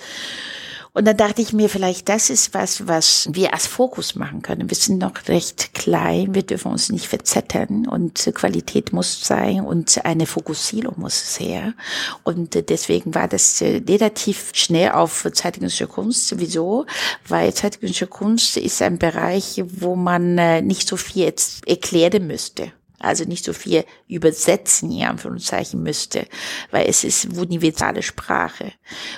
Und 0.96 1.04
dann 1.04 1.18
dachte 1.18 1.42
ich 1.42 1.52
mir, 1.52 1.68
vielleicht 1.68 2.08
das 2.08 2.30
ist 2.30 2.54
was, 2.54 2.88
was 2.88 3.28
wir 3.30 3.52
als 3.52 3.66
Fokus 3.66 4.14
machen 4.14 4.40
können. 4.40 4.70
Wir 4.70 4.76
sind 4.78 4.96
noch 4.96 5.12
recht 5.28 5.74
klein, 5.74 6.34
wir 6.34 6.42
dürfen 6.42 6.72
uns 6.72 6.88
nicht 6.88 7.06
verzettern 7.06 7.86
und 7.86 8.30
Qualität 8.34 8.94
muss 8.94 9.20
sein 9.22 9.60
und 9.60 10.02
eine 10.06 10.24
Fokussierung 10.24 10.94
muss 10.96 11.38
her. 11.38 11.74
Und 12.24 12.70
deswegen 12.70 13.14
war 13.14 13.28
das 13.28 13.60
äh, 13.60 13.82
relativ 13.86 14.52
schnell 14.54 14.92
auf 14.92 15.28
zeitgenössische 15.30 15.86
Kunst. 15.86 16.38
Wieso? 16.38 16.86
Weil 17.28 17.52
zeitgenössische 17.52 18.06
Kunst 18.06 18.56
ist 18.56 18.80
ein 18.80 18.98
Bereich, 18.98 19.62
wo 19.66 19.96
man 19.96 20.38
äh, 20.38 20.62
nicht 20.62 20.88
so 20.88 20.96
viel 20.96 21.24
jetzt 21.24 21.68
erklären 21.68 22.26
müsste 22.26 22.72
also 22.98 23.24
nicht 23.24 23.44
so 23.44 23.52
viel 23.52 23.84
übersetzen, 24.08 24.90
ja, 24.90 25.08
Anführungszeichen 25.08 25.82
müsste, 25.82 26.26
weil 26.70 26.88
es 26.88 27.04
ist 27.04 27.26
universale 27.36 28.02
Sprache. 28.02 28.72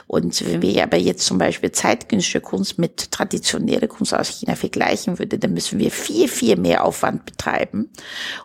Und 0.06 0.44
wenn 0.46 0.62
wir 0.62 0.82
aber 0.82 0.96
jetzt 0.96 1.24
zum 1.24 1.38
Beispiel 1.38 1.72
zeitgenössische 1.72 2.40
Kunst 2.40 2.78
mit 2.78 3.10
traditioneller 3.10 3.86
Kunst 3.86 4.14
aus 4.14 4.28
China 4.28 4.56
vergleichen 4.56 5.18
würde, 5.18 5.38
dann 5.38 5.54
müssen 5.54 5.78
wir 5.78 5.90
viel, 5.90 6.28
viel 6.28 6.56
mehr 6.56 6.84
Aufwand 6.84 7.24
betreiben. 7.24 7.90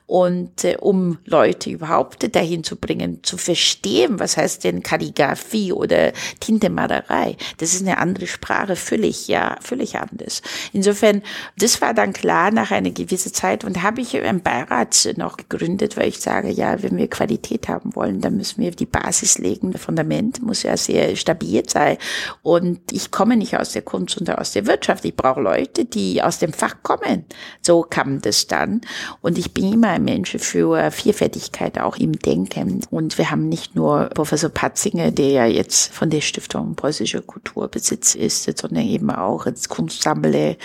Und 0.06 0.64
äh, 0.64 0.78
um 0.80 1.18
Leute 1.26 1.70
überhaupt 1.70 2.36
dahin 2.36 2.64
zu 2.64 2.76
bringen, 2.76 3.24
zu 3.24 3.38
verstehen, 3.38 4.20
was 4.20 4.38
heißt 4.38 4.64
denn 4.64 4.84
Kalligraphie 4.84 5.72
oder 5.72 6.12
Tintemalerei, 6.40 7.38
das 7.58 7.74
ist 7.74 7.82
eine 7.82 7.98
andere 7.98 8.28
Sprache, 8.28 8.76
völlig, 8.76 9.28
ja, 9.28 9.58
völlig 9.62 9.98
anders. 9.98 10.42
Insofern, 10.72 11.24
das 11.58 11.82
war 11.82 11.94
dann 11.94 12.14
klar 12.14 12.52
nach 12.52 12.72
einer 12.72 12.92
gewissen 12.92 13.34
Zeit 13.34 13.64
und 13.64 13.82
habe 13.82 14.02
ich 14.02 14.14
im 14.14 14.42
Beirat 14.42 14.94
noch 15.24 15.38
gegründet, 15.38 15.98
weil 15.98 16.10
ich 16.10 16.20
sage, 16.20 16.52
ja, 16.52 16.84
wenn 16.84 16.98
wir 16.98 17.10
Qualität 17.10 17.68
haben 17.68 17.96
wollen, 17.96 18.22
dann 18.22 18.38
müssen 18.38 18.62
wir 18.62 18.72
die 18.72 18.86
Basis 18.86 19.38
legen. 19.38 19.72
Das 19.72 19.82
Fundament 19.82 20.42
muss 20.42 20.64
ja 20.64 20.78
sehr 20.78 21.16
stabil 21.16 21.64
sein. 21.68 21.98
Und 22.42 22.92
ich 22.92 23.10
komme 23.10 23.38
nicht 23.38 23.58
aus 23.58 23.72
der 23.72 23.82
Kunst 23.82 24.18
und 24.18 24.30
aus 24.30 24.52
der 24.52 24.68
Wirtschaft. 24.68 25.06
Ich 25.06 25.16
brauche 25.16 25.42
Leute, 25.42 25.86
die 25.86 26.22
aus 26.22 26.40
dem 26.40 26.54
Fach 26.54 26.76
kommen. 26.84 27.26
So 27.62 27.86
kam 27.90 28.22
das 28.22 28.48
dann. 28.48 28.82
Und 29.22 29.38
ich 29.38 29.54
bin 29.54 29.74
immer 29.74 29.90
ein 29.90 30.04
Mensch 30.04 30.36
für 30.38 30.92
Vielfältigkeit 30.92 31.80
auch 31.80 31.96
im 31.98 32.14
Denken. 32.14 32.82
Und 32.92 33.18
wir 33.18 33.32
haben 33.32 33.48
nicht 33.48 33.76
nur 33.76 34.10
Professor 34.14 34.50
Patzinger, 34.50 35.12
der 35.12 35.30
ja 35.30 35.46
jetzt 35.46 35.94
von 35.94 36.10
der 36.10 36.22
Stiftung 36.22 36.76
Preußische 36.76 37.22
Kulturbesitz 37.22 38.16
ist, 38.16 38.58
sondern 38.58 38.86
eben 38.86 39.10
auch 39.10 39.46
als 39.46 39.70
Kunstsammler 39.70 40.56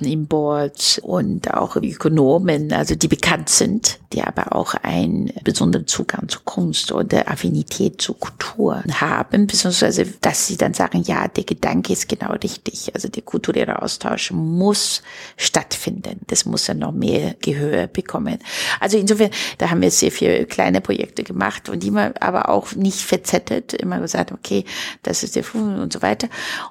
im 0.00 0.26
Board 0.26 1.00
und 1.02 1.52
auch 1.54 1.76
Ökonomen, 1.76 2.72
also 2.72 2.94
die 2.94 3.08
bekannt 3.08 3.48
sind 3.48 3.85
die 4.12 4.22
aber 4.22 4.54
auch 4.54 4.74
einen 4.74 5.32
besonderen 5.44 5.86
Zugang 5.86 6.28
zu 6.28 6.40
Kunst 6.44 6.92
oder 6.92 7.30
Affinität 7.30 8.00
zu 8.00 8.14
Kultur 8.14 8.82
haben, 8.92 9.46
beziehungsweise 9.46 10.06
dass 10.20 10.46
sie 10.46 10.56
dann 10.56 10.74
sagen, 10.74 11.02
ja, 11.02 11.28
der 11.28 11.44
Gedanke 11.44 11.92
ist 11.92 12.08
genau 12.08 12.32
richtig. 12.32 12.94
Also 12.94 13.08
der 13.08 13.22
kulturelle 13.22 13.82
Austausch 13.82 14.30
muss 14.30 15.02
stattfinden. 15.36 16.20
Das 16.28 16.44
muss 16.44 16.66
ja 16.66 16.74
noch 16.74 16.92
mehr 16.92 17.36
Gehör 17.40 17.86
bekommen. 17.86 18.38
Also 18.80 18.96
insofern, 18.96 19.30
da 19.58 19.70
haben 19.70 19.82
wir 19.82 19.90
sehr 19.90 20.12
viele 20.12 20.46
kleine 20.46 20.80
Projekte 20.80 21.22
gemacht 21.22 21.68
und 21.68 21.84
immer 21.84 22.12
aber 22.20 22.48
auch 22.48 22.74
nicht 22.74 23.00
verzettelt, 23.00 23.72
immer 23.74 24.00
gesagt, 24.00 24.32
okay, 24.32 24.64
das 25.02 25.22
ist 25.22 25.36
der 25.36 25.44
Fund 25.44 25.78
und 25.78 25.92
so 25.92 26.02
weiter. 26.02 26.28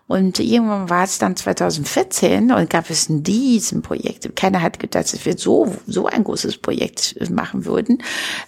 Und 0.08 0.39
irgendwann 0.39 0.89
war 0.89 1.04
es 1.04 1.19
dann 1.19 1.36
2014 1.36 2.51
und 2.51 2.69
gab 2.69 2.89
es 2.89 3.10
in 3.10 3.23
diesem 3.23 3.82
Projekt, 3.82 4.36
keiner 4.36 4.62
hat 4.62 4.80
gedacht, 4.80 5.06
es 5.13 5.25
wird 5.25 5.39
so, 5.39 5.75
so 5.88 6.08
ein 6.08 6.23
großes 6.23 6.58
Projekt 6.58 7.05
machen 7.30 7.65
würden. 7.65 8.02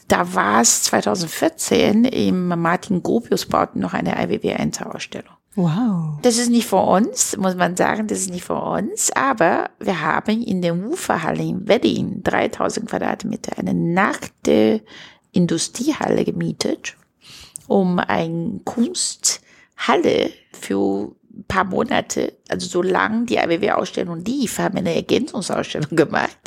Da 0.08 0.34
war 0.34 0.62
es 0.62 0.84
2014 0.84 2.06
im 2.06 2.48
Martin 2.48 3.04
Gropius 3.04 3.46
bauten 3.46 3.80
noch 3.80 3.94
eine 3.94 4.22
IWW 4.24 4.54
1 4.54 4.82
Ausstellung. 4.82 5.34
Wow. 5.56 6.20
Das 6.22 6.38
ist 6.38 6.52
nicht 6.52 6.68
für 6.68 6.78
uns, 6.78 7.36
muss 7.36 7.56
man 7.56 7.76
sagen, 7.76 8.06
das 8.06 8.20
ist 8.20 8.30
nicht 8.30 8.46
für 8.46 8.62
uns, 8.62 9.12
aber 9.14 9.72
wir 9.80 10.02
haben 10.02 10.44
in 10.44 10.62
der 10.62 10.76
Uferhalle 10.76 11.42
in 11.42 11.68
Wedding 11.68 12.22
3000 12.22 12.88
Quadratmeter 12.88 13.58
eine 13.58 13.74
nackte 13.74 14.84
Industriehalle 15.32 16.26
gemietet, 16.26 16.96
um 17.68 17.98
ein 17.98 18.62
Kunsthalle 18.66 20.30
für 20.54 21.16
paar 21.48 21.66
Monate, 21.66 22.37
also 22.50 22.68
solange 22.68 23.26
die 23.26 23.40
AWW-Ausstellung 23.40 24.24
lief, 24.24 24.60
haben 24.60 24.76
wir 24.76 24.80
eine 24.80 24.96
Ergänzungsausstellung 24.96 25.90
gemacht 25.96 26.38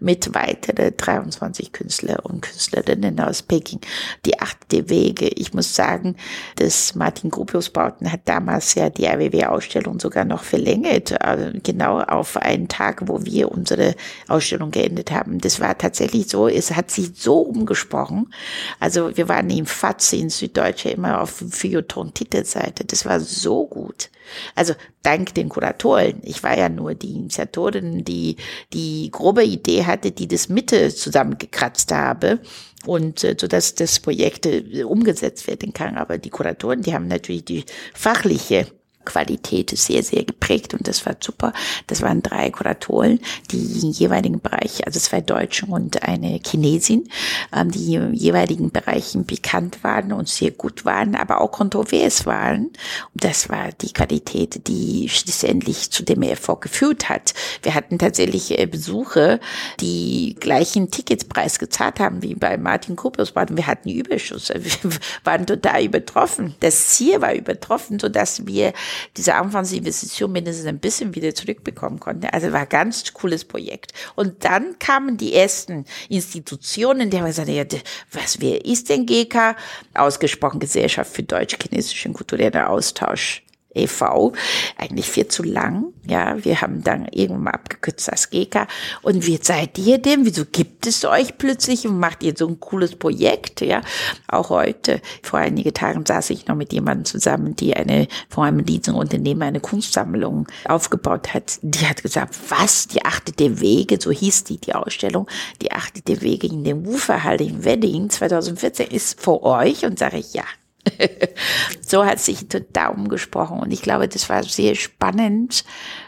mit 0.00 0.34
weiteren 0.34 0.96
23 0.96 1.72
Künstler 1.72 2.24
und 2.24 2.42
Künstlerinnen 2.42 3.20
aus 3.20 3.42
Peking. 3.42 3.80
Die 4.24 4.38
achte 4.38 4.88
Wege. 4.88 5.28
Ich 5.28 5.54
muss 5.54 5.74
sagen, 5.74 6.16
dass 6.56 6.94
Martin 6.94 7.30
Gropius 7.30 7.70
Bauten 7.70 8.10
hat 8.10 8.20
damals 8.24 8.74
ja 8.74 8.90
die 8.90 9.08
AWW-Ausstellung 9.08 10.00
sogar 10.00 10.24
noch 10.24 10.42
verlängert, 10.42 11.20
also 11.20 11.58
genau 11.62 12.00
auf 12.00 12.36
einen 12.36 12.68
Tag, 12.68 13.02
wo 13.06 13.24
wir 13.24 13.50
unsere 13.50 13.94
Ausstellung 14.28 14.70
geendet 14.70 15.10
haben. 15.10 15.38
Das 15.38 15.60
war 15.60 15.76
tatsächlich 15.76 16.28
so, 16.28 16.48
es 16.48 16.74
hat 16.74 16.90
sich 16.90 17.10
so 17.14 17.40
umgesprochen. 17.40 18.32
Also 18.80 19.16
wir 19.16 19.28
waren 19.28 19.50
im 19.50 19.66
FATS 19.66 20.12
in 20.12 20.30
Süddeutsche 20.30 20.90
immer 20.90 21.20
auf 21.20 21.42
Feuilleton-Titelseite. 21.50 22.84
Das 22.84 23.04
war 23.04 23.20
so 23.20 23.66
gut. 23.66 24.10
Also 24.54 24.74
dank 25.02 25.34
den 25.34 25.48
Kuratoren. 25.48 26.20
Ich 26.22 26.42
war 26.42 26.56
ja 26.56 26.68
nur 26.68 26.94
die 26.94 27.12
Initiatorin, 27.12 28.04
die 28.04 28.36
die 28.72 29.10
grobe 29.10 29.44
Idee 29.44 29.84
hatte, 29.84 30.10
die 30.10 30.28
das 30.28 30.48
Mitte 30.48 30.94
zusammengekratzt 30.94 31.92
habe 31.92 32.40
und 32.86 33.24
äh, 33.24 33.36
so 33.38 33.46
dass 33.46 33.74
das 33.74 34.00
Projekt 34.00 34.46
äh, 34.46 34.84
umgesetzt 34.84 35.46
werden 35.46 35.72
kann. 35.72 35.96
Aber 35.96 36.18
die 36.18 36.30
Kuratoren, 36.30 36.82
die 36.82 36.94
haben 36.94 37.08
natürlich 37.08 37.44
die 37.44 37.64
fachliche 37.94 38.66
Qualität 39.08 39.70
sehr, 39.70 40.02
sehr 40.02 40.24
geprägt 40.24 40.74
und 40.74 40.86
das 40.86 41.04
war 41.06 41.16
super. 41.18 41.52
Das 41.86 42.02
waren 42.02 42.22
drei 42.22 42.50
Kuratoren, 42.50 43.20
die 43.50 43.80
im 43.82 43.90
jeweiligen 43.90 44.40
Bereich, 44.40 44.86
also 44.86 45.00
zwei 45.00 45.22
Deutsche 45.22 45.66
und 45.66 46.02
eine 46.02 46.38
Chinesin, 46.44 47.08
ähm, 47.54 47.70
die 47.70 47.94
im 47.94 48.12
jeweiligen 48.12 48.70
Bereichen 48.70 49.24
bekannt 49.24 49.82
waren 49.82 50.12
und 50.12 50.28
sehr 50.28 50.50
gut 50.50 50.84
waren, 50.84 51.14
aber 51.14 51.40
auch 51.40 51.50
kontrovers 51.50 52.26
waren. 52.26 52.66
Und 52.66 53.24
das 53.24 53.48
war 53.48 53.70
die 53.80 53.92
Qualität, 53.92 54.68
die 54.68 55.08
schlussendlich 55.08 55.90
zu 55.90 56.02
dem 56.02 56.22
Erfolg 56.22 56.60
geführt 56.60 57.08
hat. 57.08 57.32
Wir 57.62 57.74
hatten 57.74 57.98
tatsächlich 57.98 58.58
äh, 58.58 58.66
Besuche, 58.66 59.40
die 59.80 60.36
gleichen 60.38 60.90
Ticketspreis 60.90 61.58
gezahlt 61.58 61.98
haben 61.98 62.22
wie 62.22 62.34
bei 62.34 62.58
Martin 62.58 62.96
Kopius. 62.96 63.34
Wir 63.34 63.66
hatten 63.66 63.88
Überschuss. 63.88 64.50
Wir 64.54 64.92
waren 65.24 65.46
total 65.46 65.84
übertroffen. 65.84 66.54
Das 66.60 66.88
Ziel 66.88 67.20
war 67.20 67.34
übertroffen, 67.34 67.98
so 67.98 68.08
dass 68.08 68.46
wir 68.46 68.72
diese 69.16 69.34
Anfangsinvestition 69.34 70.32
mindestens 70.32 70.66
ein 70.66 70.78
bisschen 70.78 71.14
wieder 71.14 71.34
zurückbekommen 71.34 72.00
konnte. 72.00 72.32
Also 72.32 72.52
war 72.52 72.66
ganz 72.66 73.12
cooles 73.12 73.44
Projekt. 73.44 73.92
Und 74.14 74.44
dann 74.44 74.78
kamen 74.78 75.16
die 75.16 75.34
ersten 75.34 75.84
Institutionen, 76.08 77.10
die 77.10 77.18
haben 77.18 77.26
gesagt, 77.26 77.48
ja, 77.48 77.64
was, 78.12 78.40
wer 78.40 78.64
ist 78.64 78.88
denn 78.88 79.06
GK? 79.06 79.56
Ausgesprochen 79.94 80.60
Gesellschaft 80.60 81.12
für 81.12 81.22
deutsch-chinesischen 81.22 82.12
kulturellen 82.12 82.62
Austausch 82.62 83.42
e.V. 83.78 84.32
Eigentlich 84.76 85.08
viel 85.08 85.28
zu 85.28 85.42
lang. 85.42 85.92
Ja, 86.06 86.42
wir 86.42 86.60
haben 86.60 86.82
dann 86.82 87.06
irgendwann 87.10 87.44
mal 87.44 87.50
abgekürzt 87.50 88.10
als 88.10 88.30
GEKA. 88.30 88.66
Und 89.02 89.26
wie 89.26 89.38
seid 89.40 89.78
ihr 89.78 89.98
denn? 89.98 90.24
Wieso 90.24 90.44
gibt 90.46 90.86
es 90.86 91.04
euch 91.04 91.36
plötzlich 91.36 91.86
und 91.86 91.98
macht 91.98 92.22
ihr 92.22 92.34
so 92.36 92.48
ein 92.48 92.60
cooles 92.60 92.96
Projekt? 92.96 93.60
Ja, 93.60 93.82
auch 94.26 94.50
heute, 94.50 95.00
vor 95.22 95.38
einigen 95.38 95.74
Tagen 95.74 96.06
saß 96.06 96.30
ich 96.30 96.46
noch 96.46 96.56
mit 96.56 96.72
jemandem 96.72 97.04
zusammen, 97.04 97.56
die 97.56 97.74
eine, 97.76 98.08
vor 98.28 98.44
einem 98.44 98.60
Leasingunternehmen 98.60 99.42
eine 99.42 99.60
Kunstsammlung 99.60 100.46
aufgebaut 100.66 101.34
hat. 101.34 101.58
Die 101.62 101.86
hat 101.86 102.02
gesagt, 102.02 102.34
was? 102.48 102.88
Die 102.88 103.04
achte 103.04 103.32
der 103.32 103.60
Wege, 103.60 103.98
so 104.00 104.10
hieß 104.10 104.44
die, 104.44 104.58
die 104.58 104.74
Ausstellung, 104.74 105.28
die 105.60 105.72
achte 105.72 106.00
der 106.02 106.22
Wege 106.22 106.46
in 106.46 106.64
den 106.64 106.86
Wuferhalle 106.86 107.44
in 107.44 107.64
Wedding 107.64 108.10
2014 108.10 108.88
ist 108.88 109.20
vor 109.20 109.42
euch 109.42 109.84
und 109.84 109.98
sage 109.98 110.18
ich, 110.18 110.34
ja, 110.34 110.44
so 111.80 112.04
hat 112.04 112.18
sich 112.18 112.48
total 112.48 112.94
umgesprochen 112.94 113.60
und 113.60 113.72
ich 113.72 113.82
glaube, 113.82 114.08
das 114.08 114.28
war 114.28 114.42
sehr 114.42 114.74
spannend. 114.74 115.64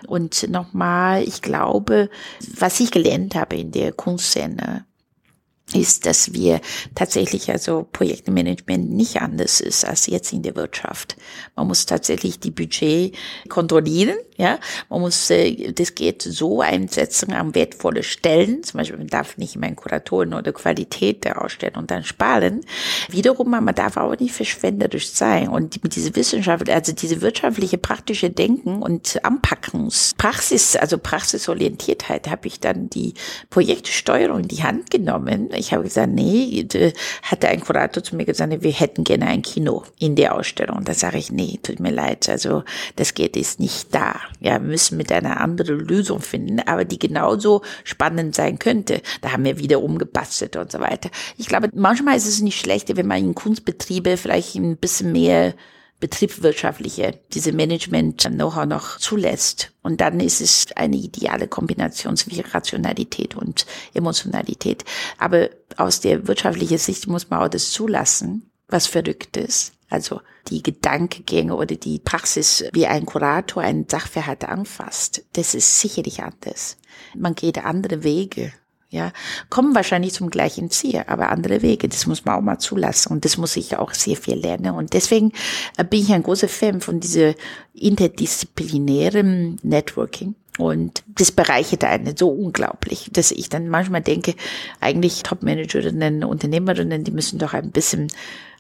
Und 0.07 0.49
nochmal, 0.49 1.23
ich 1.23 1.43
glaube, 1.43 2.11
was 2.59 2.81
ich 2.81 2.91
gelernt 2.91 3.35
habe 3.35 3.57
in 3.57 3.71
der 3.73 3.93
Kunstszene, 3.93 4.87
ist, 5.75 6.07
dass 6.07 6.33
wir 6.33 6.61
tatsächlich 6.95 7.51
also 7.51 7.87
Projektmanagement 7.93 8.91
nicht 8.91 9.21
anders 9.21 9.61
ist 9.61 9.85
als 9.85 10.07
jetzt 10.07 10.33
in 10.33 10.43
der 10.43 10.57
Wirtschaft. 10.57 11.17
Man 11.57 11.67
muss 11.69 11.87
tatsächlich 11.87 12.41
die 12.41 12.51
Budget 12.51 13.17
kontrollieren, 13.49 14.17
ja. 14.37 14.59
Man 14.89 15.01
muss 15.01 15.31
äh, 15.31 15.73
das 15.73 15.95
geht 15.95 16.23
so 16.23 16.61
einsetzen 16.61 17.33
an 17.33 17.55
wertvolle 17.55 18.03
Stellen. 18.03 18.63
Zum 18.63 18.79
Beispiel, 18.79 18.99
man 18.99 19.07
darf 19.07 19.37
nicht 19.37 19.57
immer 19.57 19.69
in 19.69 19.77
Kuratoren 19.77 20.35
oder 20.35 20.53
Qualität 20.53 21.25
der 21.25 21.43
Ausstellung 21.43 21.87
dann 21.87 22.05
sparen. 22.05 22.61
Wiederum, 23.09 23.51
man 23.51 23.75
darf 23.75 23.97
auch 23.97 24.19
nicht 24.19 24.35
verschwenderisch 24.35 25.11
sein. 25.11 25.49
Und 25.49 25.83
mit 25.83 25.95
dieser 25.97 26.15
Wissenschaft, 26.17 26.69
also 26.69 26.93
diese 26.93 27.21
wirtschaftliche, 27.21 27.79
praktische 27.79 28.31
Denken 28.31 28.83
und 28.83 29.25
Anpackungspraxis, 29.25 30.77
also 30.77 30.99
Praxisorientiertheit, 30.99 32.29
habe 32.29 32.49
ich 32.49 32.61
dann 32.61 32.91
die 32.91 33.15
Projektsteuerung 33.51 34.41
in 34.41 34.49
die 34.49 34.63
Hand 34.63 34.91
genommen 34.91 35.51
ich 35.61 35.73
habe 35.73 35.85
gesagt, 35.85 36.13
nee, 36.13 36.67
hatte 37.23 37.49
ein 37.49 37.61
Kurator 37.61 38.03
zu 38.03 38.17
mir 38.17 38.25
gesagt, 38.25 38.63
wir 38.63 38.73
hätten 38.73 39.05
gerne 39.05 39.27
ein 39.27 39.43
Kino 39.43 39.85
in 39.99 40.17
der 40.17 40.35
Ausstellung. 40.35 40.85
Da 40.85 40.95
sage 40.95 41.19
ich, 41.19 41.31
nee, 41.31 41.59
tut 41.63 41.81
mir 41.81 41.93
leid, 41.93 42.29
also 42.29 42.65
das 42.97 43.15
geht 43.15 43.37
ist 43.37 43.61
nicht 43.61 43.95
da. 43.95 44.17
Ja, 44.41 44.55
wir 44.55 44.69
müssen 44.69 44.97
mit 44.97 45.13
einer 45.13 45.41
anderen 45.41 45.79
Lösung 45.81 46.21
finden, 46.21 46.61
aber 46.61 46.85
die 46.85 46.99
genauso 46.99 47.63
spannend 47.85 48.35
sein 48.35 48.59
könnte. 48.59 49.03
Da 49.21 49.33
haben 49.33 49.45
wir 49.45 49.59
wieder 49.59 49.83
umgebastelt 49.83 50.57
und 50.57 50.73
so 50.73 50.81
weiter. 50.81 51.11
Ich 51.37 51.47
glaube, 51.47 51.69
manchmal 51.75 52.17
ist 52.17 52.27
es 52.27 52.41
nicht 52.41 52.59
schlecht, 52.59 52.95
wenn 52.97 53.07
man 53.07 53.19
in 53.19 53.35
Kunstbetriebe 53.35 54.17
vielleicht 54.17 54.55
ein 54.57 54.77
bisschen 54.77 55.13
mehr 55.13 55.55
betriebswirtschaftliche, 56.01 57.19
diese 57.33 57.53
Management-Know-how 57.53 58.67
noch 58.67 58.99
zulässt. 58.99 59.73
Und 59.83 60.01
dann 60.01 60.19
ist 60.19 60.41
es 60.41 60.67
eine 60.75 60.97
ideale 60.97 61.47
Kombination 61.47 62.17
zwischen 62.17 62.45
Rationalität 62.47 63.37
und 63.37 63.67
Emotionalität. 63.95 64.85
Aber 65.19 65.51
aus 65.77 66.01
der 66.01 66.27
wirtschaftlichen 66.27 66.79
Sicht 66.79 67.07
muss 67.07 67.31
man 67.31 67.43
auch 67.43 67.49
das 67.49 67.71
zulassen, 67.71 68.51
was 68.69 68.87
verrückt 68.87 69.37
ist. 69.37 69.73
Also 69.91 70.21
die 70.49 70.63
Gedankengänge 70.63 71.55
oder 71.55 71.77
die 71.77 71.99
Praxis, 71.99 72.65
wie 72.73 72.87
ein 72.87 73.05
Kurator 73.07 73.63
einen 73.63 73.89
Sachverhalt 73.89 74.45
anfasst, 74.45 75.25
das 75.35 75.55
ist 75.55 75.81
sicherlich 75.81 76.23
anders. 76.23 76.77
Man 77.15 77.35
geht 77.35 77.59
andere 77.59 78.05
Wege 78.05 78.53
ja, 78.91 79.13
kommen 79.51 79.75
wahrscheinlich 79.77 80.15
zum 80.15 80.31
gleichen 80.31 80.69
Ziel, 80.71 81.05
aber 81.07 81.31
andere 81.31 81.63
Wege. 81.63 81.89
Das 81.89 82.07
muss 82.07 82.25
man 82.25 82.35
auch 82.35 82.43
mal 82.43 82.59
zulassen 82.59 83.13
und 83.13 83.25
das 83.25 83.37
muss 83.37 83.57
ich 83.57 83.77
auch 83.77 83.95
sehr 83.95 84.17
viel 84.17 84.35
lernen. 84.35 84.75
Und 84.75 84.93
deswegen 84.95 85.33
äh, 85.77 85.85
bin 85.85 86.01
ich 86.01 86.13
ein 86.13 86.25
großer 86.25 86.49
Fan 86.49 86.81
von 86.81 86.99
dieser 86.99 87.35
interdisziplinären 87.73 89.59
Networking. 89.63 90.35
Und 90.59 91.05
das 91.07 91.31
bereichert 91.31 91.85
einen 91.85 92.17
so 92.17 92.29
unglaublich, 92.29 93.09
dass 93.13 93.31
ich 93.31 93.49
dann 93.49 93.69
manchmal 93.69 94.03
denke, 94.03 94.35
eigentlich 94.81 95.23
Top-Managerinnen, 95.23 96.25
Unternehmerinnen, 96.25 97.05
die 97.05 97.13
müssen 97.13 97.39
doch 97.39 97.55
ein 97.55 97.71
bisschen 97.71 98.09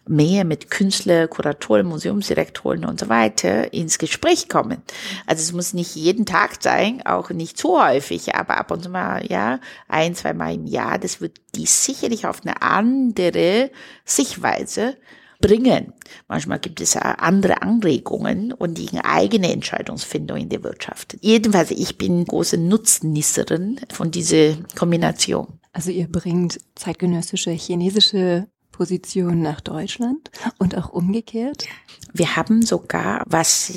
mehr 0.06 0.44
mit 0.44 0.70
Künstler, 0.70 1.28
Kuratoren, 1.28 1.86
Museumsdirektoren 1.86 2.84
und 2.84 2.98
so 3.00 3.08
weiter 3.08 3.72
ins 3.72 3.98
Gespräch 3.98 4.48
kommen. 4.48 4.82
Also 5.26 5.42
es 5.42 5.52
muss 5.52 5.72
nicht 5.72 5.94
jeden 5.94 6.26
Tag 6.26 6.62
sein, 6.62 7.02
auch 7.04 7.30
nicht 7.30 7.56
zu 7.56 7.80
häufig, 7.80 8.34
aber 8.34 8.56
ab 8.56 8.70
und 8.70 8.82
zu 8.82 8.90
mal, 8.90 9.24
ja, 9.28 9.60
ein, 9.88 10.14
zwei 10.14 10.32
Mal 10.32 10.54
im 10.54 10.66
Jahr, 10.66 10.98
das 10.98 11.20
wird 11.20 11.40
die 11.54 11.66
sicherlich 11.66 12.26
auf 12.26 12.42
eine 12.42 12.62
andere 12.62 13.70
Sichtweise 14.04 14.96
bringen. 15.40 15.92
Manchmal 16.28 16.58
gibt 16.58 16.80
es 16.80 16.96
andere 16.96 17.62
Anregungen 17.62 18.52
und 18.52 18.78
die 18.78 18.90
eigene 19.02 19.52
Entscheidungsfindung 19.52 20.36
in 20.36 20.48
der 20.48 20.62
Wirtschaft. 20.62 21.16
Jedenfalls, 21.20 21.70
ich 21.70 21.96
bin 21.96 22.24
große 22.24 22.58
Nutznießerin 22.58 23.80
von 23.90 24.10
dieser 24.10 24.56
Kombination. 24.76 25.60
Also 25.72 25.90
ihr 25.90 26.08
bringt 26.08 26.60
zeitgenössische 26.74 27.52
chinesische 27.52 28.48
Position 28.72 29.42
nach 29.42 29.61
Deutschland 29.61 30.30
und 30.59 30.76
auch 30.76 30.90
umgekehrt? 30.90 31.66
Wir 32.12 32.37
haben 32.37 32.62
sogar, 32.62 33.22
was 33.26 33.72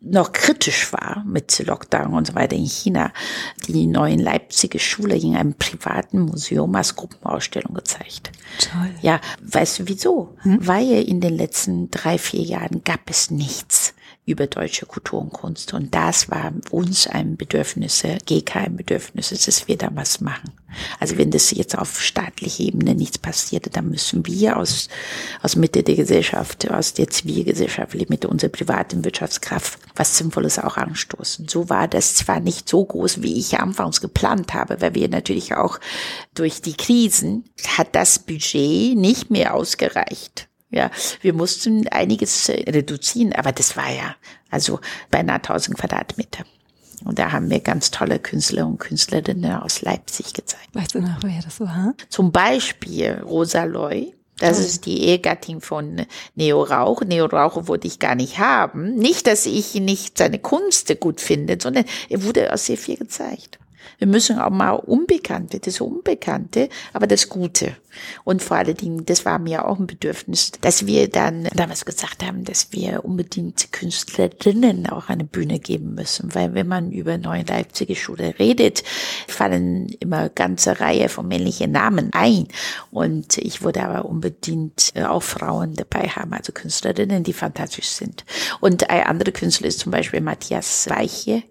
noch 0.00 0.32
kritisch 0.32 0.92
war 0.92 1.24
mit 1.26 1.58
Lockdown 1.58 2.14
und 2.14 2.26
so 2.26 2.34
weiter 2.34 2.56
in 2.56 2.64
China, 2.64 3.12
die 3.68 3.86
neuen 3.86 4.18
Leipziger 4.18 4.78
Schule 4.78 5.16
in 5.16 5.36
einem 5.36 5.54
privaten 5.54 6.20
Museum 6.20 6.74
als 6.74 6.96
Gruppenausstellung 6.96 7.74
gezeigt. 7.74 8.32
Toll. 8.58 8.94
Ja, 9.02 9.20
weißt 9.42 9.80
du 9.80 9.88
wieso? 9.88 10.36
Hm? 10.42 10.58
Weil 10.66 11.02
in 11.02 11.20
den 11.20 11.36
letzten 11.36 11.90
drei, 11.90 12.16
vier 12.18 12.42
Jahren 12.42 12.82
gab 12.84 13.10
es 13.10 13.30
nichts 13.30 13.94
über 14.26 14.46
deutsche 14.46 14.86
Kultur 14.86 15.20
und 15.20 15.32
Kunst. 15.32 15.74
Und 15.74 15.94
das 15.94 16.30
war 16.30 16.52
uns 16.70 17.06
ein 17.06 17.36
Bedürfnis, 17.36 18.04
GK 18.26 18.56
ein 18.56 18.76
Bedürfnis, 18.76 19.30
dass 19.30 19.66
wir 19.66 19.76
da 19.76 19.90
was 19.94 20.20
machen. 20.20 20.52
Also 21.00 21.18
wenn 21.18 21.30
das 21.30 21.50
jetzt 21.50 21.76
auf 21.76 22.00
staatlicher 22.00 22.62
Ebene 22.62 22.94
nichts 22.94 23.18
passiert, 23.18 23.74
dann 23.76 23.88
müssen 23.88 24.24
wir 24.26 24.56
aus, 24.56 24.88
aus 25.42 25.56
Mitte 25.56 25.82
der 25.82 25.96
Gesellschaft, 25.96 26.70
aus 26.70 26.94
der 26.94 27.08
Zivilgesellschaft, 27.08 27.94
mit 28.08 28.24
unserer 28.24 28.50
privaten 28.50 29.04
Wirtschaftskraft 29.04 29.78
was 29.96 30.16
Sinnvolles 30.16 30.58
auch 30.58 30.76
anstoßen. 30.76 31.48
So 31.48 31.68
war 31.68 31.88
das 31.88 32.14
zwar 32.14 32.40
nicht 32.40 32.68
so 32.68 32.84
groß, 32.84 33.22
wie 33.22 33.38
ich 33.38 33.58
anfangs 33.58 34.00
geplant 34.00 34.54
habe, 34.54 34.80
weil 34.80 34.94
wir 34.94 35.08
natürlich 35.08 35.54
auch 35.54 35.78
durch 36.34 36.62
die 36.62 36.74
Krisen 36.74 37.44
hat 37.76 37.94
das 37.94 38.20
Budget 38.20 38.96
nicht 38.96 39.30
mehr 39.30 39.54
ausgereicht. 39.54 40.49
Ja, 40.70 40.90
wir 41.20 41.32
mussten 41.32 41.88
einiges 41.88 42.48
äh, 42.48 42.70
reduzieren, 42.70 43.32
aber 43.32 43.52
das 43.52 43.76
war 43.76 43.90
ja 43.90 44.14
also 44.50 44.80
beinahe 45.10 45.36
1000 45.36 45.76
Quadratmeter. 45.76 46.44
Und 47.04 47.18
da 47.18 47.32
haben 47.32 47.50
wir 47.50 47.60
ganz 47.60 47.90
tolle 47.90 48.18
Künstler 48.18 48.66
und 48.66 48.78
Künstlerinnen 48.78 49.52
aus 49.52 49.82
Leipzig 49.82 50.34
gezeigt. 50.34 50.68
Weißt 50.74 50.94
du 50.94 51.00
noch, 51.00 51.22
wer 51.22 51.40
das 51.42 51.60
war? 51.60 51.94
Zum 52.08 52.30
Beispiel 52.30 53.22
Rosa 53.24 53.64
Loy. 53.64 54.14
Das 54.38 54.58
oh. 54.58 54.62
ist 54.62 54.86
die 54.86 55.02
Ehegattin 55.02 55.60
von 55.60 56.06
Neo 56.34 56.62
Rauch. 56.62 57.02
Neo 57.02 57.26
Rauch 57.26 57.66
wollte 57.68 57.86
ich 57.86 57.98
gar 57.98 58.14
nicht 58.14 58.38
haben. 58.38 58.94
Nicht, 58.96 59.26
dass 59.26 59.46
ich 59.46 59.74
nicht 59.74 60.18
seine 60.18 60.38
Kunst 60.38 60.98
gut 61.00 61.20
finde, 61.20 61.58
sondern 61.60 61.84
er 62.08 62.22
wurde 62.22 62.52
auch 62.52 62.58
sehr 62.58 62.78
viel 62.78 62.96
gezeigt. 62.96 63.58
Wir 63.98 64.06
müssen 64.06 64.38
auch 64.38 64.50
mal 64.50 64.72
Unbekannte, 64.72 65.60
das 65.60 65.80
Unbekannte, 65.80 66.68
aber 66.92 67.06
das 67.06 67.28
Gute. 67.28 67.76
Und 68.24 68.42
vor 68.42 68.56
allen 68.56 68.76
Dingen, 68.76 69.04
das 69.04 69.24
war 69.24 69.38
mir 69.38 69.66
auch 69.66 69.78
ein 69.78 69.86
Bedürfnis, 69.86 70.52
dass 70.60 70.86
wir 70.86 71.08
dann 71.08 71.48
damals 71.54 71.84
gesagt 71.84 72.24
haben, 72.24 72.44
dass 72.44 72.72
wir 72.72 73.04
unbedingt 73.04 73.72
Künstlerinnen 73.72 74.88
auch 74.88 75.08
eine 75.08 75.24
Bühne 75.24 75.58
geben 75.58 75.94
müssen. 75.94 76.34
Weil 76.34 76.54
wenn 76.54 76.68
man 76.68 76.92
über 76.92 77.18
neue 77.18 77.42
Leipziger 77.42 77.94
Schule 77.94 78.38
redet, 78.38 78.84
fallen 79.26 79.88
immer 80.00 80.28
ganze 80.28 80.80
Reihe 80.80 81.08
von 81.08 81.26
männlichen 81.28 81.72
Namen 81.72 82.10
ein. 82.12 82.48
Und 82.90 83.38
ich 83.38 83.62
würde 83.62 83.82
aber 83.82 84.08
unbedingt 84.08 84.92
äh, 84.94 85.04
auch 85.04 85.22
Frauen 85.22 85.74
dabei 85.74 86.08
haben, 86.08 86.32
also 86.32 86.52
Künstlerinnen, 86.52 87.24
die 87.24 87.32
fantastisch 87.32 87.88
sind. 87.88 88.24
Und 88.60 88.88
ein 88.90 89.04
anderer 89.04 89.32
Künstler 89.32 89.66
ist 89.66 89.80
zum 89.80 89.92
Beispiel 89.92 90.20
Matthias 90.20 90.88
Weiche, 90.88 91.42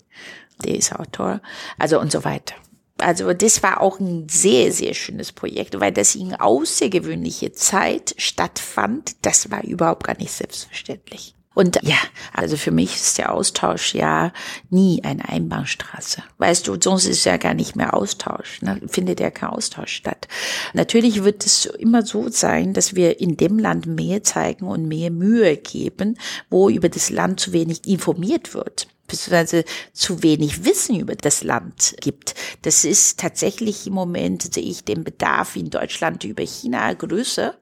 der 0.66 0.76
ist 0.76 0.94
Autor, 0.94 1.42
also 1.78 2.00
und 2.00 2.12
so 2.12 2.24
weiter. 2.24 2.56
Also 2.98 3.34
das 3.34 3.64
war 3.64 3.82
auch 3.82 4.00
ein 4.00 4.28
sehr, 4.30 4.72
sehr 4.72 4.94
schönes 4.94 5.32
Projekt, 5.32 5.80
weil 5.80 5.92
das 5.92 6.16
in 6.16 6.36
außergewöhnliche 6.36 7.54
Zeit 7.54 8.14
stattfand. 8.18 9.16
Das 9.22 9.50
war 9.52 9.64
überhaupt 9.64 10.06
gar 10.06 10.18
nicht 10.18 10.32
selbstverständlich. 10.32 11.34
Und 11.56 11.80
ja, 11.82 11.98
also 12.32 12.56
für 12.56 12.72
mich 12.72 12.96
ist 12.96 13.18
der 13.18 13.34
Austausch 13.34 13.94
ja 13.94 14.32
nie 14.70 15.04
eine 15.04 15.28
Einbahnstraße. 15.28 16.24
Weißt 16.38 16.68
du, 16.68 16.78
sonst 16.80 17.06
ist 17.06 17.26
ja 17.26 17.38
gar 17.38 17.54
nicht 17.54 17.76
mehr 17.76 17.96
Austausch, 17.96 18.62
ne? 18.62 18.80
findet 18.88 19.20
ja 19.20 19.30
kein 19.30 19.50
Austausch 19.50 19.92
statt. 19.92 20.28
Natürlich 20.74 21.24
wird 21.24 21.46
es 21.46 21.66
immer 21.66 22.06
so 22.06 22.30
sein, 22.30 22.74
dass 22.74 22.96
wir 22.96 23.20
in 23.20 23.36
dem 23.36 23.60
Land 23.60 23.88
mehr 23.88 24.24
zeigen 24.24 24.68
und 24.68 24.88
mehr 24.88 25.12
Mühe 25.12 25.58
geben, 25.58 26.18
wo 26.50 26.70
über 26.70 26.88
das 26.88 27.10
Land 27.10 27.42
zu 27.42 27.52
wenig 27.52 27.86
informiert 27.88 28.54
wird 28.54 28.88
beziehungsweise 29.10 29.66
zu 29.94 30.24
wenig 30.24 30.64
Wissen 30.64 31.00
über 31.00 31.16
das 31.16 31.44
Land 31.44 31.96
gibt. 32.00 32.36
Das 32.62 32.86
ist 32.86 33.20
tatsächlich 33.20 33.88
im 33.88 33.94
Moment, 33.94 34.54
sehe 34.54 34.64
ich 34.64 34.86
den 34.86 35.04
Bedarf 35.04 35.56
in 35.56 35.70
Deutschland 35.70 36.24
über 36.24 36.44
China 36.44 36.94
größer 36.94 37.58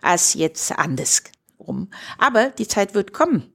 als 0.00 0.34
jetzt 0.34 0.72
andersrum. 0.72 1.90
Aber 2.18 2.50
die 2.50 2.68
Zeit 2.68 2.94
wird 2.94 3.12
kommen. 3.12 3.52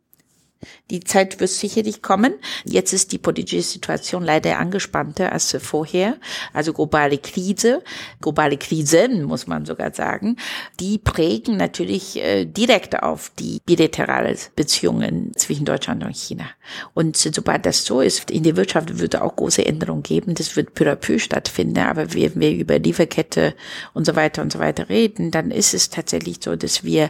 Die 0.91 0.99
Zeit 1.01 1.39
wird 1.39 1.49
sicherlich 1.49 2.01
kommen. 2.01 2.33
Jetzt 2.63 2.93
ist 2.93 3.11
die 3.11 3.17
politische 3.17 3.61
Situation 3.61 4.23
leider 4.23 4.57
angespannter 4.57 5.31
als 5.31 5.55
vorher. 5.59 6.17
Also 6.53 6.73
globale 6.73 7.17
Krise, 7.17 7.81
globale 8.21 8.57
Krisen, 8.57 9.23
muss 9.23 9.47
man 9.47 9.65
sogar 9.65 9.93
sagen, 9.93 10.37
die 10.79 10.97
prägen 10.97 11.57
natürlich 11.57 12.17
äh, 12.17 12.45
direkt 12.45 13.01
auf 13.01 13.31
die 13.39 13.61
bilaterale 13.65 14.35
Beziehungen 14.55 15.31
zwischen 15.35 15.65
Deutschland 15.65 16.03
und 16.03 16.15
China. 16.15 16.45
Und 16.93 17.17
sobald 17.17 17.65
das 17.65 17.85
so 17.85 18.01
ist, 18.01 18.31
in 18.31 18.43
der 18.43 18.55
Wirtschaft 18.55 18.99
wird 18.99 19.15
auch 19.15 19.35
große 19.35 19.65
Änderungen 19.65 20.03
geben. 20.03 20.35
Das 20.35 20.55
wird 20.55 20.73
peu 20.73 20.89
à 20.91 20.95
peu 20.95 21.19
stattfinden. 21.19 21.79
Aber 21.79 22.13
wenn 22.13 22.39
wir 22.39 22.51
über 22.51 22.79
Lieferkette 22.79 23.55
und 23.93 24.05
so 24.05 24.15
weiter 24.15 24.41
und 24.41 24.51
so 24.51 24.59
weiter 24.59 24.89
reden, 24.89 25.31
dann 25.31 25.51
ist 25.51 25.73
es 25.73 25.89
tatsächlich 25.89 26.37
so, 26.41 26.55
dass 26.55 26.83
wir 26.83 27.09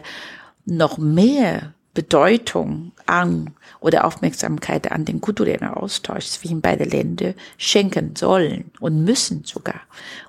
noch 0.64 0.98
mehr 0.98 1.74
Bedeutung 1.96 2.92
an 3.06 3.54
oder 3.80 4.04
Aufmerksamkeit 4.04 4.92
an 4.92 5.04
den 5.04 5.20
kulturellen 5.20 5.66
Austausch 5.66 6.26
zwischen 6.26 6.60
beide 6.60 6.84
Länder 6.84 7.34
schenken 7.56 8.14
sollen 8.14 8.70
und 8.78 9.02
müssen 9.02 9.44
sogar. 9.44 9.80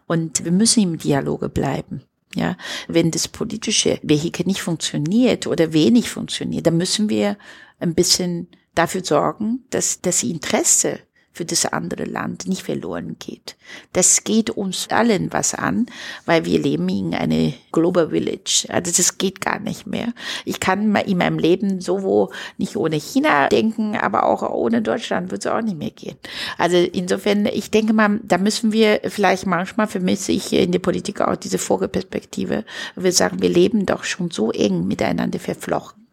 Und 0.08 0.46
wir 0.46 0.54
müssen 0.54 0.82
im 0.82 0.98
Dialoge 0.98 1.50
bleiben. 1.50 2.02
Ja, 2.36 2.56
wenn 2.88 3.12
das 3.12 3.28
politische 3.28 4.00
Vehikel 4.04 4.46
nicht 4.46 4.62
funktioniert 4.62 5.48
oder 5.48 5.74
wenig 5.74 6.10
funktioniert, 6.10 6.66
dann 6.68 6.78
müssen 6.78 7.10
wir 7.10 7.38
ein 7.80 7.96
bisschen 7.96 8.48
dafür 8.76 9.04
sorgen, 9.04 9.64
dass 9.70 10.02
das 10.02 10.24
Interesse 10.24 11.00
für 11.38 11.46
das 11.46 11.66
andere 11.66 12.06
Land 12.06 12.48
nicht 12.48 12.64
verloren 12.64 13.16
geht. 13.20 13.56
Das 13.94 14.24
geht 14.24 14.50
uns 14.50 14.90
allen 14.90 15.32
was 15.32 15.54
an, 15.54 15.86
weil 16.26 16.46
wir 16.46 16.60
leben 16.60 16.90
in 16.90 17.14
eine 17.14 17.54
Global 17.72 18.10
Village. 18.10 18.66
Also 18.70 18.92
das 18.96 19.18
geht 19.18 19.40
gar 19.40 19.60
nicht 19.60 19.86
mehr. 19.86 20.14
Ich 20.46 20.60
kann 20.60 20.96
in 20.96 21.18
meinem 21.18 21.40
Leben 21.40 21.80
so 21.80 22.02
wo 22.02 22.32
nicht 22.58 22.76
ohne 22.76 22.98
China 22.98 23.50
denken, 23.50 23.96
aber 23.96 24.26
auch 24.26 24.42
ohne 24.50 24.82
Deutschland 24.82 25.32
wird 25.32 25.46
es 25.46 25.52
auch 25.52 25.62
nicht 25.62 25.78
mehr 25.78 25.92
gehen. 25.92 26.18
Also 26.58 26.78
insofern, 26.78 27.46
ich 27.46 27.70
denke 27.72 27.94
mal, 27.94 28.20
da 28.24 28.38
müssen 28.38 28.72
wir 28.72 29.02
vielleicht 29.06 29.46
manchmal 29.46 29.88
vermisse 29.88 30.32
ich 30.32 30.52
in 30.54 30.72
der 30.72 30.80
Politik 30.80 31.22
auch 31.22 31.36
diese 31.36 31.60
Vogelperspektive. 31.60 32.66
Wir 32.96 33.12
sagen, 33.12 33.42
wir 33.42 33.50
leben 33.50 33.86
doch 33.86 34.04
schon 34.04 34.32
so 34.32 34.52
eng 34.52 34.88
miteinander 34.88 35.40
verflochten. 35.40 36.08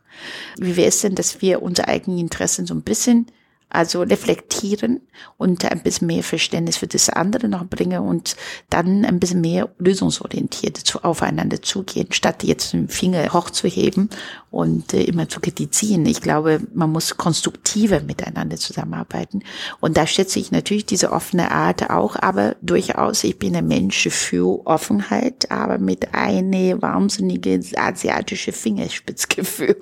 Wie 0.56 0.76
wäre 0.76 0.88
es 0.88 1.00
denn, 1.00 1.14
dass 1.14 1.40
wir 1.42 1.62
unsere 1.62 1.88
eigenen 1.88 2.18
Interessen 2.18 2.66
so 2.66 2.74
ein 2.74 2.82
bisschen 2.82 3.26
also 3.74 4.02
reflektieren 4.02 5.00
und 5.36 5.64
ein 5.64 5.82
bisschen 5.82 6.06
mehr 6.06 6.22
Verständnis 6.22 6.76
für 6.76 6.86
das 6.86 7.08
andere 7.08 7.48
noch 7.48 7.66
bringen 7.66 8.00
und 8.00 8.36
dann 8.70 9.04
ein 9.04 9.20
bisschen 9.20 9.40
mehr 9.40 9.68
lösungsorientiert 9.78 10.76
zu, 10.76 11.02
aufeinander 11.02 11.62
zugehen, 11.62 12.08
statt 12.12 12.44
jetzt 12.44 12.72
den 12.72 12.88
Finger 12.88 13.32
hochzuheben 13.32 14.10
und 14.50 14.94
äh, 14.94 15.02
immer 15.02 15.28
zu 15.28 15.40
kritisieren. 15.40 16.06
Ich 16.06 16.20
glaube, 16.20 16.60
man 16.72 16.92
muss 16.92 17.16
konstruktiver 17.16 18.00
miteinander 18.00 18.56
zusammenarbeiten. 18.56 19.42
Und 19.80 19.96
da 19.96 20.06
schätze 20.06 20.38
ich 20.38 20.52
natürlich 20.52 20.86
diese 20.86 21.12
offene 21.12 21.50
Art 21.50 21.90
auch, 21.90 22.16
aber 22.16 22.56
durchaus, 22.62 23.24
ich 23.24 23.38
bin 23.38 23.56
ein 23.56 23.66
Mensch 23.66 24.08
für 24.08 24.64
Offenheit, 24.66 25.50
aber 25.50 25.78
mit 25.78 26.14
eine 26.14 26.80
wahnsinnige 26.80 27.60
asiatische 27.76 28.52
Fingerspitzgefühl. 28.52 29.76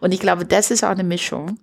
Und 0.00 0.12
ich 0.12 0.20
glaube, 0.20 0.44
das 0.44 0.70
ist 0.70 0.84
auch 0.84 0.90
eine 0.90 1.04
Mischung. 1.04 1.58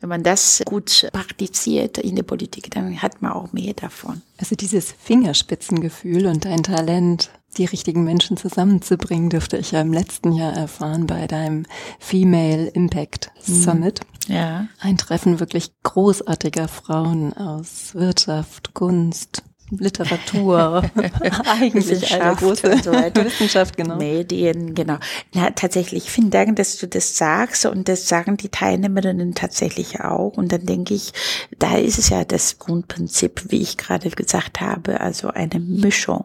Wenn 0.00 0.08
man 0.08 0.22
das 0.22 0.62
gut 0.66 1.08
praktiziert 1.30 1.98
in 1.98 2.16
der 2.16 2.24
Politik, 2.24 2.70
dann 2.72 3.00
hat 3.00 3.22
man 3.22 3.32
auch 3.32 3.52
mehr 3.52 3.72
davon. 3.72 4.22
Also 4.38 4.56
dieses 4.56 4.92
Fingerspitzengefühl 4.92 6.26
und 6.26 6.44
dein 6.44 6.64
Talent, 6.64 7.30
die 7.56 7.64
richtigen 7.64 8.04
Menschen 8.04 8.36
zusammenzubringen, 8.36 9.30
dürfte 9.30 9.56
ich 9.56 9.70
ja 9.70 9.80
im 9.80 9.92
letzten 9.92 10.32
Jahr 10.32 10.52
erfahren 10.52 11.06
bei 11.06 11.26
deinem 11.26 11.66
Female 12.00 12.66
Impact 12.66 13.30
mhm. 13.46 13.62
Summit. 13.62 14.00
Ja. 14.26 14.66
Ein 14.80 14.98
Treffen 14.98 15.40
wirklich 15.40 15.70
großartiger 15.82 16.68
Frauen 16.68 17.32
aus 17.32 17.94
Wirtschaft, 17.94 18.74
Kunst, 18.74 19.42
Literatur, 19.70 20.82
eigentlich 21.46 22.12
eine 22.12 22.34
große 22.34 22.82
so 22.82 22.92
Wissenschaft, 22.92 23.76
genau. 23.76 23.96
Medien, 23.96 24.74
genau. 24.74 24.98
Na, 25.34 25.50
tatsächlich, 25.50 26.10
vielen 26.10 26.30
Dank, 26.30 26.56
dass 26.56 26.78
du 26.78 26.86
das 26.86 27.16
sagst 27.16 27.66
und 27.66 27.88
das 27.88 28.08
sagen 28.08 28.36
die 28.36 28.48
Teilnehmerinnen 28.48 29.34
tatsächlich 29.34 30.00
auch. 30.00 30.36
Und 30.36 30.52
dann 30.52 30.66
denke 30.66 30.94
ich, 30.94 31.12
da 31.58 31.76
ist 31.76 31.98
es 31.98 32.08
ja 32.08 32.24
das 32.24 32.58
Grundprinzip, 32.58 33.44
wie 33.48 33.60
ich 33.60 33.76
gerade 33.76 34.10
gesagt 34.10 34.60
habe, 34.60 35.00
also 35.00 35.28
eine 35.28 35.60
Mischung 35.60 36.24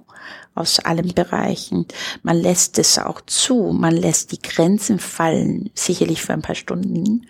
aus 0.56 0.80
allen 0.80 1.14
Bereichen. 1.14 1.86
Man 2.24 2.38
lässt 2.38 2.80
es 2.80 2.98
auch 2.98 3.22
zu, 3.26 3.72
man 3.74 3.96
lässt 3.96 4.32
die 4.32 4.42
Grenzen 4.42 5.00
fallen, 5.00 5.70
sicherlich 5.74 6.22
für 6.22 6.34
ein 6.34 6.42
paar 6.42 6.56
Stunden. 6.56 7.28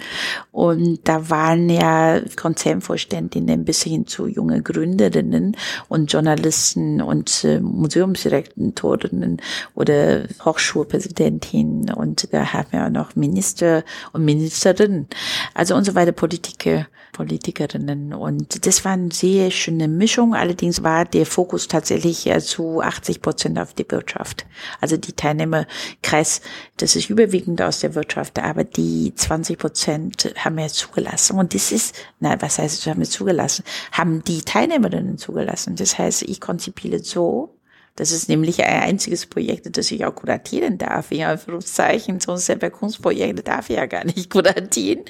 Und 0.52 1.00
da 1.04 1.30
waren 1.30 1.70
ja 1.70 2.22
Konzernvorständinnen 2.36 3.66
bis 3.66 3.84
hin 3.84 4.08
zu 4.08 4.28
junge 4.28 4.62
Gründerinnen 4.62 5.58
und 5.90 6.12
Journalisten 6.12 7.02
und 7.02 7.44
äh, 7.44 7.60
Museumsdirektorinnen 7.60 9.42
oder 9.74 10.28
Hochschulpräsidentinnen 10.44 11.92
und 11.92 12.32
da 12.32 12.54
haben 12.54 12.68
wir 12.72 12.86
auch 12.86 12.90
noch 12.90 13.16
Minister 13.16 13.84
und 14.14 14.26
Ministerinnen, 14.26 15.08
also 15.54 15.76
und 15.76 15.86
so 15.86 15.96
weiter, 15.96 16.12
Politiker, 16.12 16.88
Politikerinnen. 17.14 18.14
Und 18.14 18.66
das 18.66 18.84
war 18.84 18.92
eine 18.94 19.12
sehr 19.12 19.50
schöne 19.52 19.88
Mischung. 19.88 20.36
Allerdings 20.36 20.84
war 20.84 21.06
der 21.06 21.26
Fokus 21.26 21.68
tatsächlich 21.68 22.30
zu 22.42 22.82
80 22.82 23.15
Prozent 23.22 23.60
auf 23.60 23.74
die 23.74 23.86
Wirtschaft. 23.90 24.46
Also 24.82 24.98
die 24.98 25.14
Teilnehmerkreis, 25.14 26.42
das 26.78 26.96
ist 26.96 27.10
überwiegend 27.10 27.62
aus 27.62 27.80
der 27.80 27.96
Wirtschaft, 27.96 28.40
aber 28.40 28.64
die 28.64 29.14
20 29.16 29.58
Prozent 29.58 30.34
haben 30.38 30.58
wir 30.58 30.68
zugelassen. 30.68 31.38
Und 31.38 31.54
das 31.54 31.72
ist, 31.72 31.96
na, 32.20 32.42
was 32.42 32.60
heißt, 32.60 32.86
haben 32.88 33.00
wir 33.00 33.10
zugelassen? 33.10 33.64
Haben 33.92 34.24
die 34.24 34.42
Teilnehmerinnen 34.42 35.18
zugelassen. 35.18 35.76
Das 35.76 35.98
heißt, 35.98 36.24
ich 36.24 36.42
konzipiere 36.42 37.00
so, 37.00 37.55
das 37.96 38.12
ist 38.12 38.28
nämlich 38.28 38.62
ein 38.62 38.82
einziges 38.82 39.26
Projekt, 39.26 39.78
das 39.78 39.90
ich 39.90 40.04
auch 40.06 40.14
kuratieren 40.14 40.78
darf, 40.78 41.12
in 41.12 41.24
Anführungszeichen. 41.24 42.20
Sonst 42.20 42.48
selber 42.48 42.70
Kunstprojekte 42.70 43.42
darf 43.42 43.70
ich 43.70 43.78
ja 43.78 43.86
gar 43.86 44.04
nicht 44.04 44.30
kuratieren. 44.30 45.06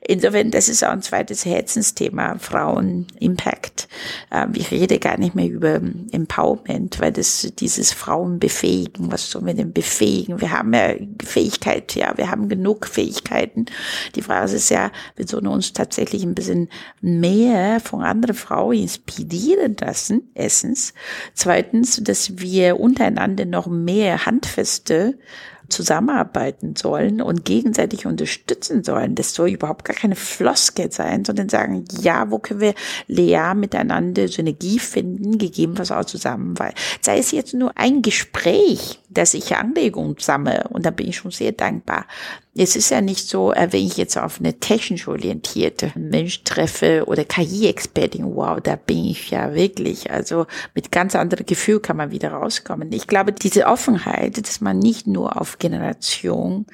Insofern, 0.00 0.50
das 0.50 0.70
ist 0.70 0.82
auch 0.82 0.92
ein 0.92 1.02
zweites 1.02 1.44
Herzensthema, 1.44 2.38
Frauen 2.38 3.06
Impact. 3.20 3.86
Ähm, 4.30 4.52
ich 4.54 4.70
rede 4.70 4.98
gar 4.98 5.18
nicht 5.18 5.34
mehr 5.34 5.48
über 5.48 5.80
Empowerment, 6.10 7.00
weil 7.00 7.12
das 7.12 7.52
dieses 7.58 7.92
Frauen 7.92 8.38
befähigen, 8.38 9.12
was 9.12 9.30
sollen 9.30 9.46
wir 9.46 9.54
denn 9.54 9.74
befähigen? 9.74 10.40
Wir 10.40 10.52
haben 10.52 10.72
ja 10.72 10.94
Fähigkeit, 11.22 11.94
ja, 11.94 12.16
wir 12.16 12.30
haben 12.30 12.48
genug 12.48 12.86
Fähigkeiten. 12.86 13.66
Die 14.14 14.22
Frage 14.22 14.52
ist 14.52 14.70
ja, 14.70 14.90
wir 15.16 15.28
sollen 15.28 15.48
uns 15.48 15.74
tatsächlich 15.74 16.22
ein 16.22 16.34
bisschen 16.34 16.70
mehr 17.02 17.78
von 17.80 18.02
anderen 18.02 18.36
Frauen 18.36 18.78
inspirieren 18.78 19.76
lassen, 19.78 20.30
erstens. 20.34 20.94
Zweitens, 21.34 22.00
dass 22.02 22.21
dass 22.22 22.38
wir 22.38 22.78
untereinander 22.78 23.46
noch 23.46 23.66
mehr 23.66 24.26
handfeste 24.26 25.18
zusammenarbeiten 25.68 26.76
sollen 26.76 27.20
und 27.22 27.44
gegenseitig 27.44 28.06
unterstützen 28.06 28.84
sollen. 28.84 29.14
Das 29.14 29.34
soll 29.34 29.50
überhaupt 29.50 29.84
gar 29.84 29.96
keine 29.96 30.16
Floskel 30.16 30.92
sein, 30.92 31.24
sondern 31.24 31.48
sagen, 31.48 31.84
ja, 32.00 32.30
wo 32.30 32.38
können 32.38 32.60
wir 32.60 32.74
leer 33.08 33.54
miteinander 33.54 34.28
Synergie 34.28 34.78
finden, 34.78 35.38
gegebenenfalls 35.38 35.90
auch 35.90 36.04
zusammen, 36.04 36.58
weil 36.58 36.74
sei 37.00 37.18
es 37.18 37.32
jetzt 37.32 37.54
nur 37.54 37.72
ein 37.76 38.02
Gespräch, 38.02 39.00
dass 39.14 39.34
ich 39.34 39.56
Anregungen 39.56 40.16
sammle 40.18 40.68
und 40.70 40.86
da 40.86 40.90
bin 40.90 41.08
ich 41.08 41.16
schon 41.16 41.30
sehr 41.30 41.52
dankbar. 41.52 42.06
Es 42.54 42.76
ist 42.76 42.90
ja 42.90 43.00
nicht 43.00 43.28
so, 43.28 43.52
äh, 43.52 43.68
wenn 43.70 43.86
ich 43.86 43.96
jetzt 43.96 44.16
auf 44.18 44.38
eine 44.38 44.58
technisch 44.58 45.08
orientierte 45.08 45.92
Mensch 45.94 46.44
treffe 46.44 47.04
oder 47.06 47.24
KI-Expertin, 47.24 48.34
wow, 48.34 48.60
da 48.60 48.76
bin 48.76 49.04
ich 49.06 49.30
ja 49.30 49.54
wirklich, 49.54 50.10
also 50.10 50.46
mit 50.74 50.92
ganz 50.92 51.14
anderem 51.14 51.46
Gefühl 51.46 51.80
kann 51.80 51.96
man 51.96 52.10
wieder 52.10 52.32
rauskommen. 52.32 52.92
Ich 52.92 53.06
glaube, 53.06 53.32
diese 53.32 53.66
Offenheit, 53.66 54.38
dass 54.38 54.60
man 54.60 54.78
nicht 54.78 55.06
nur 55.06 55.40
auf 55.40 55.58
Generation 55.58 56.66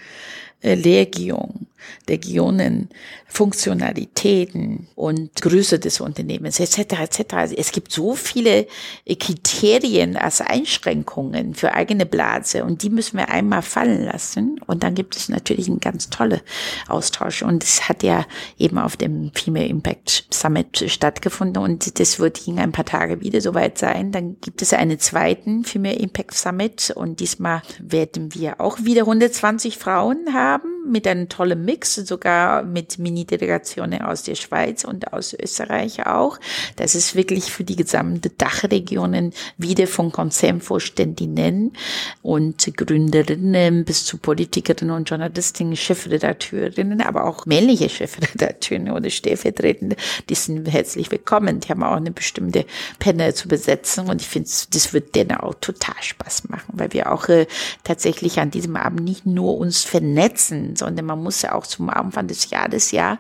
äh, 0.61 0.74
Legion, 0.74 1.68
Legionen, 2.08 2.88
Funktionalitäten 3.26 4.88
und 4.94 5.40
Größe 5.40 5.78
des 5.78 6.00
Unternehmens 6.00 6.60
etc. 6.60 7.00
etc. 7.00 7.34
Also 7.34 7.54
es 7.56 7.72
gibt 7.72 7.92
so 7.92 8.14
viele 8.14 8.66
Kriterien 9.06 10.16
als 10.16 10.40
Einschränkungen 10.40 11.54
für 11.54 11.72
eigene 11.74 12.06
Blase 12.06 12.64
und 12.64 12.82
die 12.82 12.90
müssen 12.90 13.18
wir 13.18 13.28
einmal 13.28 13.62
fallen 13.62 14.04
lassen 14.04 14.60
und 14.66 14.82
dann 14.82 14.94
gibt 14.94 15.16
es 15.16 15.28
natürlich 15.28 15.68
einen 15.68 15.80
ganz 15.80 16.10
tolle 16.10 16.40
Austausch 16.88 17.42
und 17.42 17.62
es 17.62 17.88
hat 17.88 18.02
ja 18.02 18.26
eben 18.58 18.78
auf 18.78 18.96
dem 18.96 19.30
Female 19.34 19.66
Impact 19.66 20.26
Summit 20.30 20.84
stattgefunden 20.88 21.62
und 21.62 21.98
das 22.00 22.18
wird 22.18 22.46
in 22.46 22.58
ein 22.58 22.72
paar 22.72 22.84
Tage 22.84 23.20
wieder 23.20 23.40
soweit 23.40 23.78
sein. 23.78 24.12
Dann 24.12 24.36
gibt 24.40 24.62
es 24.62 24.72
einen 24.72 24.98
zweiten 24.98 25.64
Female 25.64 25.96
Impact 25.96 26.34
Summit 26.34 26.92
und 26.94 27.20
diesmal 27.20 27.62
werden 27.80 28.34
wir 28.34 28.60
auch 28.60 28.78
wieder 28.80 29.02
120 29.02 29.78
Frauen 29.78 30.32
haben, 30.32 30.68
mit 30.90 31.06
einem 31.06 31.28
tollen 31.28 31.64
Mix, 31.68 31.96
sogar 31.96 32.62
mit 32.62 32.98
Mini-Delegationen 32.98 34.00
aus 34.00 34.22
der 34.22 34.36
Schweiz 34.36 34.84
und 34.84 35.12
aus 35.12 35.34
Österreich 35.34 36.06
auch. 36.06 36.40
Das 36.76 36.94
ist 36.94 37.14
wirklich 37.14 37.52
für 37.52 37.62
die 37.62 37.76
gesamte 37.76 38.30
Dachregionen 38.30 39.34
wieder 39.58 39.86
von 39.86 40.10
Konzernvorständinnen 40.10 41.74
und 42.22 42.74
Gründerinnen 42.74 43.84
bis 43.84 44.06
zu 44.06 44.16
Politikerinnen 44.16 44.96
und 44.96 45.10
Journalistinnen, 45.10 45.76
Chefredakteurinnen, 45.76 47.02
aber 47.02 47.26
auch 47.26 47.44
männliche 47.44 47.90
Chefredakteurinnen 47.90 48.94
oder 48.94 49.10
Stellvertretende, 49.10 49.96
die 50.30 50.36
sind 50.36 50.72
herzlich 50.72 51.10
willkommen. 51.10 51.60
Die 51.60 51.68
haben 51.68 51.82
auch 51.82 51.96
eine 51.96 52.12
bestimmte 52.12 52.64
Panel 52.98 53.34
zu 53.34 53.46
besetzen 53.46 54.08
und 54.08 54.22
ich 54.22 54.28
finde, 54.28 54.48
das 54.70 54.94
wird 54.94 55.14
denen 55.14 55.32
auch 55.32 55.52
total 55.60 56.00
Spaß 56.00 56.48
machen, 56.48 56.72
weil 56.72 56.94
wir 56.94 57.12
auch 57.12 57.28
äh, 57.28 57.46
tatsächlich 57.84 58.40
an 58.40 58.50
diesem 58.50 58.76
Abend 58.76 59.04
nicht 59.04 59.26
nur 59.26 59.58
uns 59.58 59.84
vernetzen, 59.84 60.74
sondern 60.74 61.04
man 61.04 61.22
muss 61.22 61.42
ja 61.42 61.57
auch 61.57 61.57
zum 61.66 61.90
Anfang 61.90 62.26
des 62.26 62.50
Jahres 62.50 62.90
ja, 62.90 63.18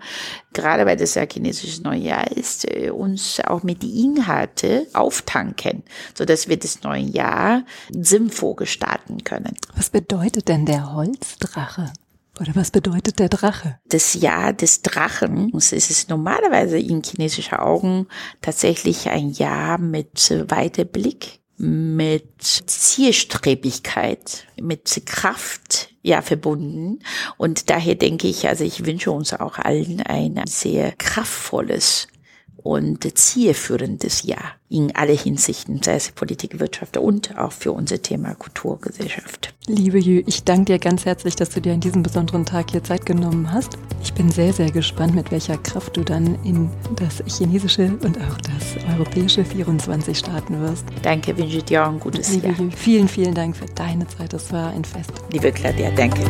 gerade 0.52 0.86
weil 0.86 0.96
das 0.96 1.14
ja 1.14 1.24
chinesisches 1.30 1.82
Neujahr 1.82 2.30
ist, 2.30 2.70
äh, 2.70 2.90
uns 2.90 3.40
auch 3.40 3.62
mit 3.62 3.82
die 3.82 4.04
Inhalte 4.04 4.86
auftanken, 4.92 5.82
so 6.14 6.24
dass 6.24 6.48
wir 6.48 6.58
das 6.58 6.82
neue 6.82 7.02
Jahr 7.02 7.64
sinnvoll 7.90 8.56
gestalten 8.56 9.24
können. 9.24 9.56
Was 9.76 9.90
bedeutet 9.90 10.48
denn 10.48 10.66
der 10.66 10.92
Holzdrache? 10.92 11.92
Oder 12.40 12.54
was 12.54 12.70
bedeutet 12.70 13.18
der 13.18 13.28
Drache? 13.28 13.80
Das 13.88 14.14
Jahr 14.14 14.52
des 14.52 14.82
Drachen 14.82 15.52
es 15.56 15.72
ist 15.72 16.08
normalerweise 16.08 16.78
in 16.78 17.02
chinesischer 17.02 17.64
Augen 17.64 18.06
tatsächlich 18.40 19.08
ein 19.08 19.30
Jahr 19.30 19.78
mit 19.78 20.30
Weiterblick, 20.48 21.37
mit 21.58 22.40
Zielstrebigkeit, 22.40 24.46
mit 24.60 25.02
Kraft, 25.06 25.90
ja, 26.02 26.22
verbunden. 26.22 27.00
Und 27.36 27.68
daher 27.68 27.96
denke 27.96 28.28
ich, 28.28 28.48
also 28.48 28.64
ich 28.64 28.86
wünsche 28.86 29.10
uns 29.10 29.34
auch 29.34 29.58
allen 29.58 30.00
ein 30.02 30.40
sehr 30.46 30.92
kraftvolles 30.92 32.06
und 32.62 33.18
zielführendes 33.18 34.22
Jahr 34.24 34.56
in 34.68 34.94
alle 34.94 35.12
Hinsichten, 35.12 35.82
sei 35.82 35.94
es 35.94 36.10
Politik, 36.10 36.60
Wirtschaft 36.60 36.96
und 36.96 37.38
auch 37.38 37.52
für 37.52 37.72
unser 37.72 38.02
Thema 38.02 38.34
Kulturgesellschaft. 38.34 39.54
Liebe 39.66 39.98
Jü, 39.98 40.22
ich 40.26 40.44
danke 40.44 40.72
dir 40.72 40.78
ganz 40.78 41.04
herzlich, 41.04 41.36
dass 41.36 41.50
du 41.50 41.60
dir 41.60 41.72
an 41.72 41.80
diesem 41.80 42.02
besonderen 42.02 42.44
Tag 42.44 42.70
hier 42.70 42.84
Zeit 42.84 43.06
genommen 43.06 43.52
hast. 43.52 43.78
Ich 44.02 44.12
bin 44.12 44.30
sehr, 44.30 44.52
sehr 44.52 44.70
gespannt, 44.70 45.14
mit 45.14 45.30
welcher 45.30 45.56
Kraft 45.58 45.96
du 45.96 46.04
dann 46.04 46.38
in 46.44 46.70
das 46.96 47.22
chinesische 47.26 47.98
und 48.02 48.18
auch 48.18 48.36
das 48.38 48.84
europäische 48.94 49.44
24 49.44 50.18
starten 50.18 50.60
wirst. 50.60 50.84
Danke, 51.02 51.36
wünsche 51.36 51.62
dir 51.62 51.84
auch 51.84 51.92
ein 51.92 52.00
gutes 52.00 52.30
Liebe 52.30 52.48
Jahr. 52.48 52.58
Jü, 52.58 52.70
vielen, 52.70 53.08
vielen 53.08 53.34
Dank 53.34 53.56
für 53.56 53.66
deine 53.66 54.06
Zeit. 54.06 54.32
Das 54.32 54.52
war 54.52 54.70
ein 54.70 54.84
Fest. 54.84 55.12
Liebe 55.32 55.52
Claudia, 55.52 55.90
danke. 55.90 56.20